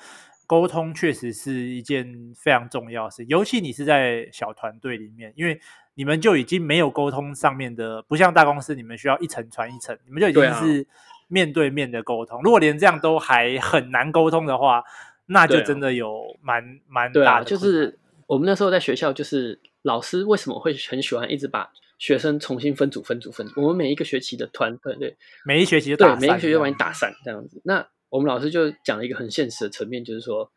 [0.47, 5.59] 沟通确实是一件非常重要的事，尤其你是在小团队里面，因为
[5.95, 10.87] 你们就已经没有沟通上面的，不像大公司，你们需要一层传一层，你们就已经是
[11.29, 12.41] 面对面的沟通。
[12.43, 14.83] 如果连这样都还很难沟通的话，
[15.27, 17.45] 那就真的有蛮蛮大的。
[17.45, 17.97] 就是
[18.27, 23.61] 我们那时候在学校，就是老师为什么会很喜欢一直把学生重新分组、分组、分组？
[23.61, 25.15] 我们每一个学期的团队，对，
[25.45, 27.61] 每一学期就打每一个学期就把你打散这样子。
[27.63, 30.51] 那我们老师就讲了一个很现实的层面，就是说，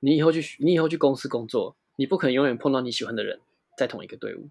[0.00, 3.40] 你以后去，你以后去公司工作，你不可能永远碰到你喜欢的人
[3.78, 4.50] 在同一个队伍。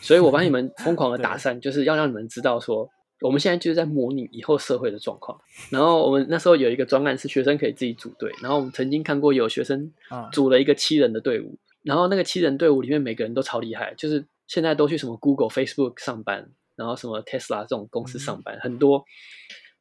[0.00, 2.88] 所以我把你们疯狂的 打散，就是要让你们知道说，
[3.20, 5.40] 我们现在就是在模拟以后社会的状况。
[5.70, 9.92] 然后我们那时候有一个专案是学生可以自己组队，然后我们曾经看过有学生
[10.32, 19.04] 组了一个七人的队伍，然后那个七人队伍里面每个人都超厉害，就是现在都去什么 Google、Facebook 上班，然后什么 Tesla 这种公司上班，很多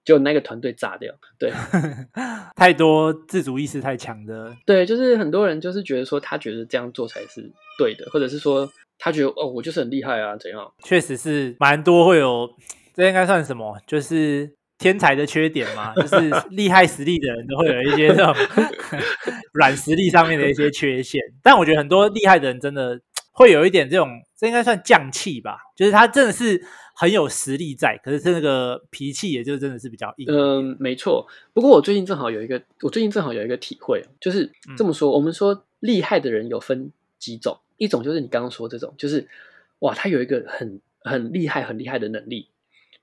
[0.06, 1.14] 就那个团队炸掉。
[1.38, 1.52] 对，
[2.56, 8.72] 太多自主意识太强的，对，就是很多人就是觉得说他觉得这样做才是对的，或者是说。
[9.00, 10.72] 他觉得哦，我就是很厉害啊，怎样？
[10.82, 12.50] 确实是蛮多会有，
[12.94, 13.78] 这应该算什么？
[13.88, 18.34] 就是天才的缺点嘛，就是 厉害实力的人都会有一些这种
[19.54, 21.22] 软实力上面的一些缺陷。
[21.42, 23.00] 但我觉得很多厉害的人真的
[23.32, 25.58] 会有一点这种，这应该算匠气吧？
[25.76, 26.62] 就是他真的是
[26.96, 30.28] 很有实力在，可是是那个脾气也就真的是比较硬。
[30.30, 31.28] 嗯，没错。
[31.54, 37.58] 不过我最近正好有一个，我最近正好有一个体会，就是这么说，嗯、我们说厉害的人有分几种。
[37.78, 39.28] 一种就是你刚刚说这种，就是
[39.80, 42.48] 哇，他有一个很很厉害、很厉害的能力，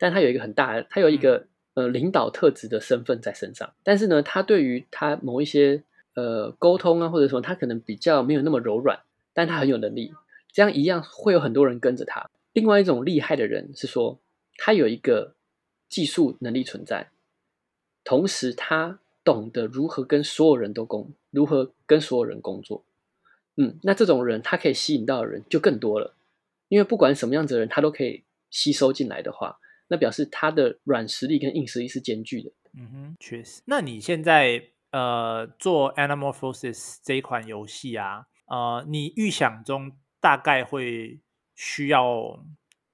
[0.00, 3.70] 但他有一个很大的，他有一个呃领导特质的身份在身上。
[3.84, 5.82] 但是呢，他对于他某一些
[6.14, 8.98] 呃沟通啊，或者说他可能比较没有那么柔软，
[9.34, 10.14] 但他很有能力，
[10.50, 12.30] 这样一样会有很多人跟着他。
[12.54, 14.18] 另外一种厉害的人是说，
[14.56, 15.34] 他有一个
[15.90, 17.10] 技术能力存在，
[18.02, 22.82] 同时他懂得如何跟所有人都工，如何跟所有人工作。
[23.56, 26.14] 嗯，那这种人他可以吸引到的人就更多了，
[26.68, 29.58] 因为不管什么样子的人，他都可以吸收进来的话，
[29.90, 32.50] 那表示他的软实力跟硬实力是兼具的。
[32.78, 33.60] 嗯哼，确实。
[33.66, 34.62] 那你现在
[34.92, 41.18] 呃做 Anamorphosis 这一款游戏啊，呃，你预想中大概会
[41.56, 42.42] 需要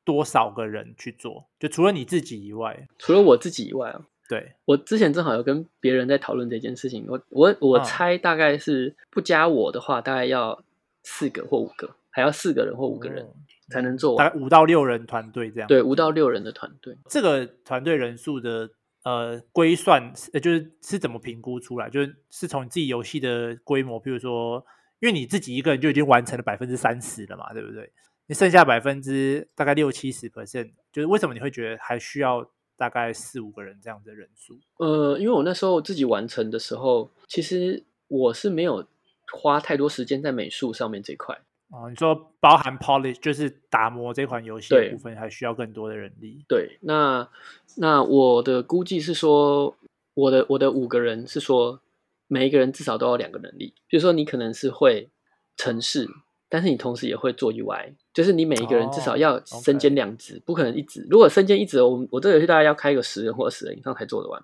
[0.02, 1.46] 多少个人去做？
[1.60, 4.06] 就除了你自己以外，除了我自己以外啊。
[4.28, 10.64] 对，我之前正好有跟别人在讨论这件事情，我我我猜大概是不加我的话，大概要
[11.04, 13.28] 四个或五个，还要四个人或五个人
[13.70, 15.68] 才能做，大概五到六人团队这样。
[15.68, 18.70] 对，五到六人的团队，这个团队人数的
[19.04, 21.88] 呃规算，呃就是是怎么评估出来？
[21.90, 24.64] 就是是从你自己游戏的规模，比如说，
[25.00, 27.92] 因为你自己一个人就已经完成了百分之三十了嘛，对不对？
[28.26, 32.50] 你剩下百分之大概六七十 percent，就是为什么你会觉得还需要？
[32.78, 34.60] 大概四五个人这样的人数。
[34.76, 38.86] 呃，因为我那时候自己完成的时候，其实我是没有
[39.32, 41.40] 花太多时间在美术上面这块。
[41.70, 46.44] 哦，你说包含 polish 就是打磨这款游戏的部分，还需要更多的人力。
[46.48, 47.28] 对，那
[47.76, 49.76] 那我的估计是说，
[50.14, 51.80] 我的我的五个人是说，
[52.28, 53.74] 每一个人至少都要两个能力。
[53.88, 55.10] 比如说，你可能是会
[55.56, 56.08] 城市。
[56.48, 60.42] 但是你同时也会做 UI，就是你每一个人至少要身兼两职，oh.
[60.44, 61.04] 不可能一职。
[61.10, 64.40] 如果身兼一职，我我这个游戏大概要开个十人或者十人以上才做得完。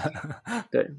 [0.72, 0.90] 对，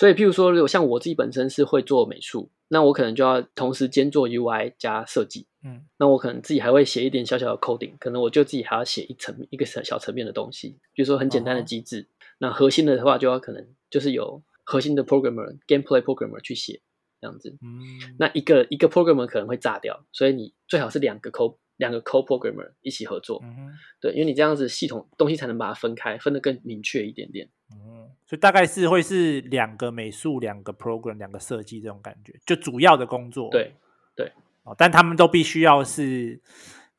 [0.00, 5.46] 所以譬如说，如果像我自己本身是会做美术，那我可能就要同时兼做 UI 加设计。
[5.62, 11.98] 嗯，那我可能自己还会写一点小小的 coding，可能我就自己还要写一层一个小小层面的东西，比如说很简单的机制。
[11.98, 12.06] Oh.
[12.38, 16.80] 那核心的话，就要可能就是有核心的 programmer、gameplay programmer 去写。
[17.20, 33.74] 这样子，嗯，那一个一个 programmer 可能会炸掉，所以你最好是两个 code 两个 code programmer 一起合作，嗯，对，因为你这样子系统东西才能把它分开，分得更明确一点点，嗯，所以大概是会是两个美术、两个 program、两个设计这种感觉，就主要的工作，对
[34.14, 34.32] 对，
[34.64, 36.40] 哦，但他们都必须要是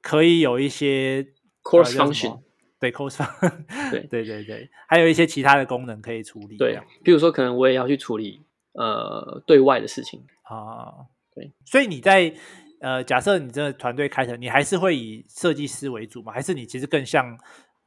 [0.01, 1.23] 可以有一些
[1.63, 2.39] course function，
[2.79, 4.01] 对 course function， 对。
[4.07, 8.41] 对对对，还有一些其他的功能可以处理，对，比如说可能我也要去处理。
[8.73, 10.23] 呃，对外的事情。
[10.43, 10.95] 啊，
[11.35, 12.33] 对，所以你在
[12.79, 16.31] 呃，假设你这个团队开成，你还是会以设计师为主吗？
[16.31, 17.37] 还是你其实更像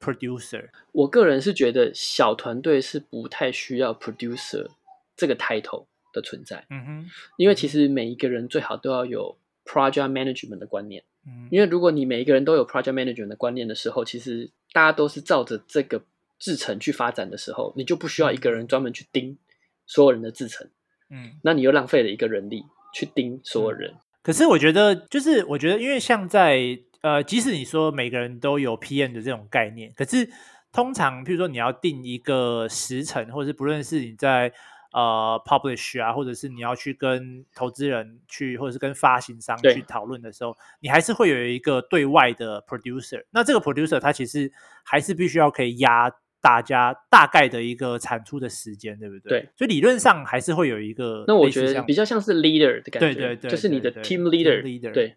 [0.01, 0.69] producer？
[0.93, 4.69] 我个人是觉得小团队是不太需要 producer
[5.17, 6.65] 这个 title 的存在。
[6.71, 11.05] 嗯哼，因为其实每一个人最好都要有 project management 的观念。
[11.27, 16.03] 嗯，因为如果你每一个人都有 project management 的观念的时候，其实大家都是照着这个
[16.39, 19.39] 制程去发展的时候，你就不需要一个人专门去盯。
[19.87, 20.67] 所有人的制程，
[21.11, 22.65] 嗯，那你又浪费了一个人力
[22.95, 23.91] 去盯所有人。
[23.91, 24.01] 嗯。
[24.23, 30.27] 可是我觉得，就是我觉得，因为像在呃，即使你说每个人都有 PM 的这种概念，可是
[30.73, 34.51] 通常，譬如说你要定一个时程，或者是不论是你在
[34.91, 43.23] 呃 publish 啊，或者是你要去跟投资人去，或者是跟发行商去讨论的时候，你还是会有一个对外的 producer。
[43.33, 44.51] 那这个 producer 他其实
[44.83, 46.11] 还是必须要可以压。
[46.45, 49.41] 大家大概的一个产出的时间，对不对？
[49.41, 51.25] 对，所以理论上还是会有一个。
[51.27, 55.17] 那我觉得比较像是 leader 的感觉，对对对，就是你的 team leader，对，对，对。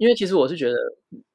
[0.00, 0.76] 因为其实我是觉得，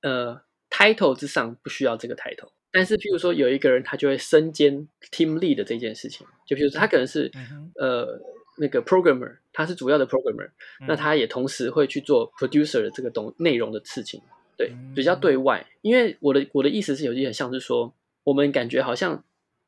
[0.02, 8.20] 呃，title 之上不需要这个 title，但是譬如说有一个人他就会身兼 team lead 的这件事情，就譬如说他可能是、嗯、呃
[8.58, 10.48] 那个 programmer，他是主要的 programmer，、
[10.82, 14.20] 嗯、那他也同时会去做 producer 的这个东内容的事情。
[14.58, 15.38] 对，比较对。
[15.38, 17.94] 外，因为我的我的意思是有点像是说，
[18.24, 19.24] 我们感觉好像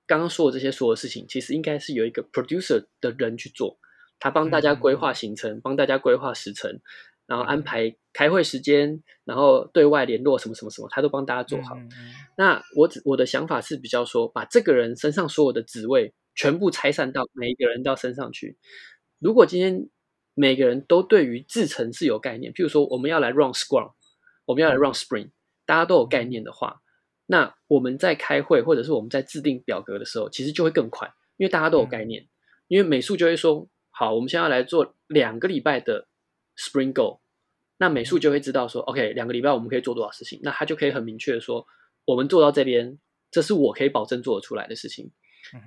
[0.07, 3.78] 刚刚说的这些所有事情，其实应该是有一个 producer 的人去做，
[4.19, 6.80] 他帮大家规划行程，帮大家规划时程，
[7.28, 11.77] 然后安排开会时间，然后对外联络什么什么什么，他都帮大家做好。
[12.35, 18.57] 那我我的想法是比较说，把这个人身上所有的职位全部拆散到每一个人到身上去。
[19.19, 19.88] 如果今天
[20.34, 23.91] 每个人都对于制程是有概念，譬如说我们要来 run Scrum。
[24.45, 25.30] 我们要来 run Spring，
[25.65, 26.81] 大家都有概念的话，
[27.26, 32.27] 那我们在开会或者是我们在制定表格的时候，其实就会更快，因为大家都有概念。
[32.68, 36.07] 因为美术就会说，好，我们现在要来做两个礼拜的
[36.57, 37.19] Spring Goal，
[37.77, 41.65] 那美术就会知道说，OK，两个礼拜我们可以做多少事情，那他就可以很明确的说，
[42.05, 42.97] 我们做到这边，
[43.29, 45.11] 这是我可以保证做得出来的事情，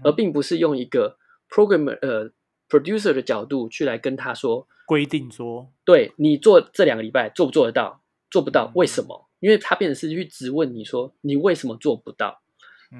[0.02, 1.18] 而并不是用一个
[1.48, 2.30] programmer 呃
[2.68, 8.02] producer 的角度去来跟他说规定说，对你做这两个礼拜做不做得到？
[8.30, 9.28] 做不到，为什么？
[9.40, 12.42] 因为他变成是去质问你说，你为什么做不到？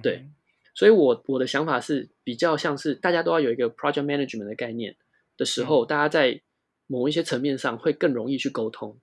[0.03, 0.27] 对，
[0.75, 4.97] 所以我我的想法是比较像是大家都要有一个 project management 的概念
[5.37, 6.41] 的时候，大家在
[6.91, 8.99] 某一些层面上会更容易去沟通。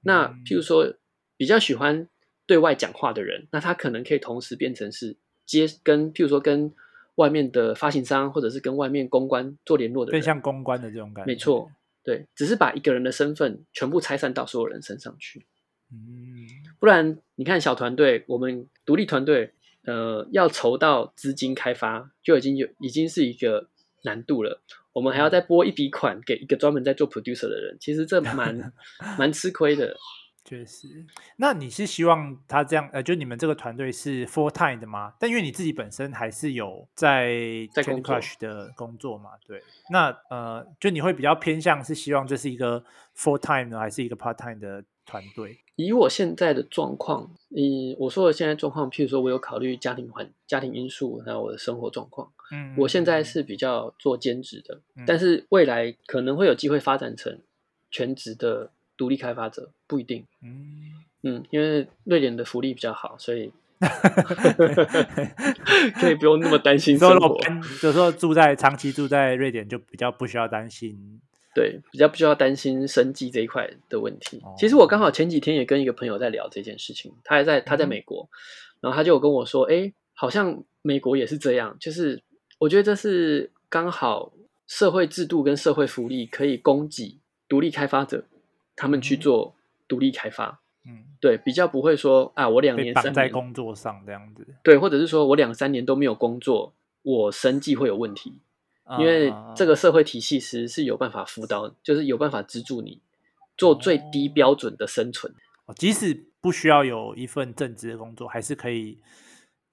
[0.00, 0.94] 那譬如说，
[1.36, 2.08] 比较喜欢
[2.46, 6.72] 对外讲话的人，那他可能可以同时变成是接跟譬如说跟
[7.16, 11.30] 外面的发行商或者是跟外面公关做联络的人，更像公关的这种感觉。
[11.30, 11.70] 没错，
[12.02, 15.44] 对，只是把一个人的身份全部拆散到所有人身上去。
[15.92, 16.48] 嗯，
[16.78, 19.52] 不然你看小团队，我们独立团队，
[19.84, 23.68] 呃，要筹到资金开发就已经有已经是一个
[24.02, 24.62] 难度了。
[24.98, 28.72] 我们还要再拨一笔款给一个专门在做 producer 的人，其实这蛮
[29.16, 29.96] 蛮吃亏的。
[30.44, 30.88] 确实，
[31.36, 35.12] 那你是希望他这样，呃，就你们这个团队是 full time 的吗？
[35.20, 37.28] 但因为你自己本身还是有在
[37.74, 39.62] Candy Crush 的工作嘛，对。
[39.90, 42.82] 那呃，就你会比较偏向是希望这是一个
[43.14, 45.58] full time 呢，还是一个 part time 的团队？
[45.74, 52.30] 以我现在的状况，以我说的现在状况，譬如说我有考虑家庭环、家庭因素，还有我的生活状况。
[52.52, 57.40] 嗯，我现在是比较做兼职的，嗯，但是未来可能会有机会发展成
[57.90, 58.70] 全职的。
[58.98, 60.90] 独立开发者不一定，嗯
[61.22, 63.52] 嗯，因为瑞典的福利比较好，所以
[66.00, 67.38] 可以不用那么担心生活。
[67.84, 71.20] 有时候住在长期住在瑞典，就比较不需要担心，
[71.58, 74.40] 对，比较不需要担心生计这一块的问题。
[74.44, 78.32] 哦、其实我刚好前几天也跟一个朋友在聊这件事情，他还在他在美国，嗯、
[78.82, 82.22] 然后他就有跟我说，哎，好像美国也是这样，就是
[82.58, 84.32] 我觉得这是刚好
[84.66, 87.18] 社会制度跟社会福利可以供给
[87.48, 88.24] 独立开发者。
[88.80, 89.56] 他们去做
[89.88, 96.72] 独立开发，嗯，对，比较不会说啊，我两年三在工作上这样子，对，或者是说我两三年都没有工作，
[97.02, 98.34] 我生计会有问题，
[98.98, 103.00] 因为这个社会体系其实是有办法辅导，就是有办法资助你
[103.56, 105.34] 做最低标准的生存，
[105.66, 108.98] 哦，即使不需要有一份正职的工作，还是可以，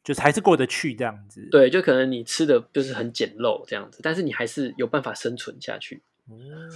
[0.04, 6.70] 就是还是过得去这样子，对，就可能你吃的就是很简陋这样子，但是你还是有办法生存下去，嗯。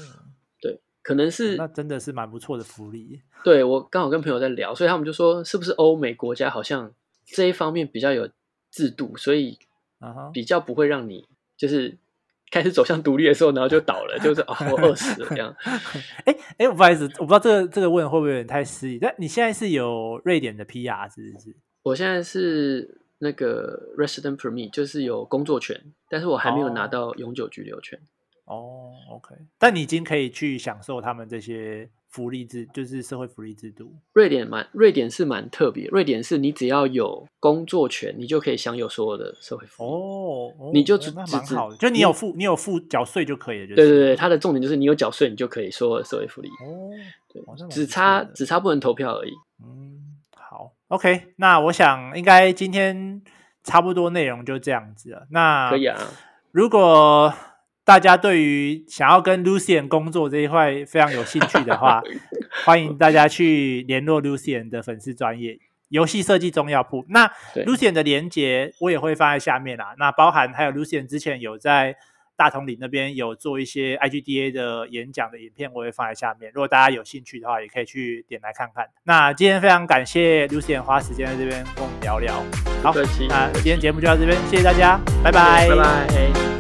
[0.61, 3.21] 对可能是、哦、那真的是蛮不错的福利。
[3.43, 6.93] 对，我刚好跟朋友在聊，所以他们就说，是不是欧美国家好像
[7.25, 8.29] 这一方面比较有
[8.69, 9.57] 制度，所以
[10.33, 11.25] 比较不会让你
[11.55, 11.97] 就是
[12.51, 15.55] 开始走向独立的时候，然后就倒了， 就是啊、哦，我饿死了这样。
[16.25, 18.99] 哎哎，不好意思，我不知道这个这个问会不会有点太失礼。
[18.99, 21.55] 但你现在是有瑞典的 PR 是不是？
[21.83, 27.97] 我现在是那个 Resident Permit，就是有工作权，但是我还没有拿到永久居留权。
[27.99, 28.01] 哦
[28.49, 33.93] 哦、oh，OK，但你已经可以去享受他们这些福利制，就是社会福利制度。
[34.13, 35.87] 瑞典蛮，瑞典是蛮特别。
[35.89, 39.89] 瑞典是你只要有工作权，你就可以享有所有的社会福利。
[39.91, 43.75] 哦、oh, oh，你就只只蛮好的，就你有付，你有付缴税就可以了。
[43.75, 46.47] 对对对，它的重点就是你有缴税，你就可以所有的社会福利。
[46.47, 46.89] 哦，
[47.31, 49.31] 对，只差只差不能投票而已。
[49.63, 53.21] 嗯，好，OK，那我想应该今天
[53.63, 55.27] 差不多内容就这样子了。
[55.29, 55.95] 那可以啊，
[56.51, 57.31] 如果。
[57.89, 61.99] 大家对于想要跟 Lucian 工作这一块非常有兴趣的话，
[62.63, 65.57] 欢迎大家去联络 Lucian 的粉丝专业
[65.87, 67.03] 游戏设计中药铺。
[67.09, 67.27] 那
[67.65, 69.95] Lucian 的连接我也会放在下面啦。
[69.97, 71.95] 那包含还有 Lucian 之前有在
[72.37, 76.51] 大统领那边有做一些 IGDA 的演讲的影片，我会放在下面。
[76.53, 78.85] 如果大家有兴趣的话，也可以去点来看看。
[79.05, 82.35] 那今天非常感谢 Lucian 花时间在这边跟我们聊聊。
[82.83, 82.93] 好，
[83.27, 86.58] 那今天节目就到这边，谢谢大家，拜拜，拜拜。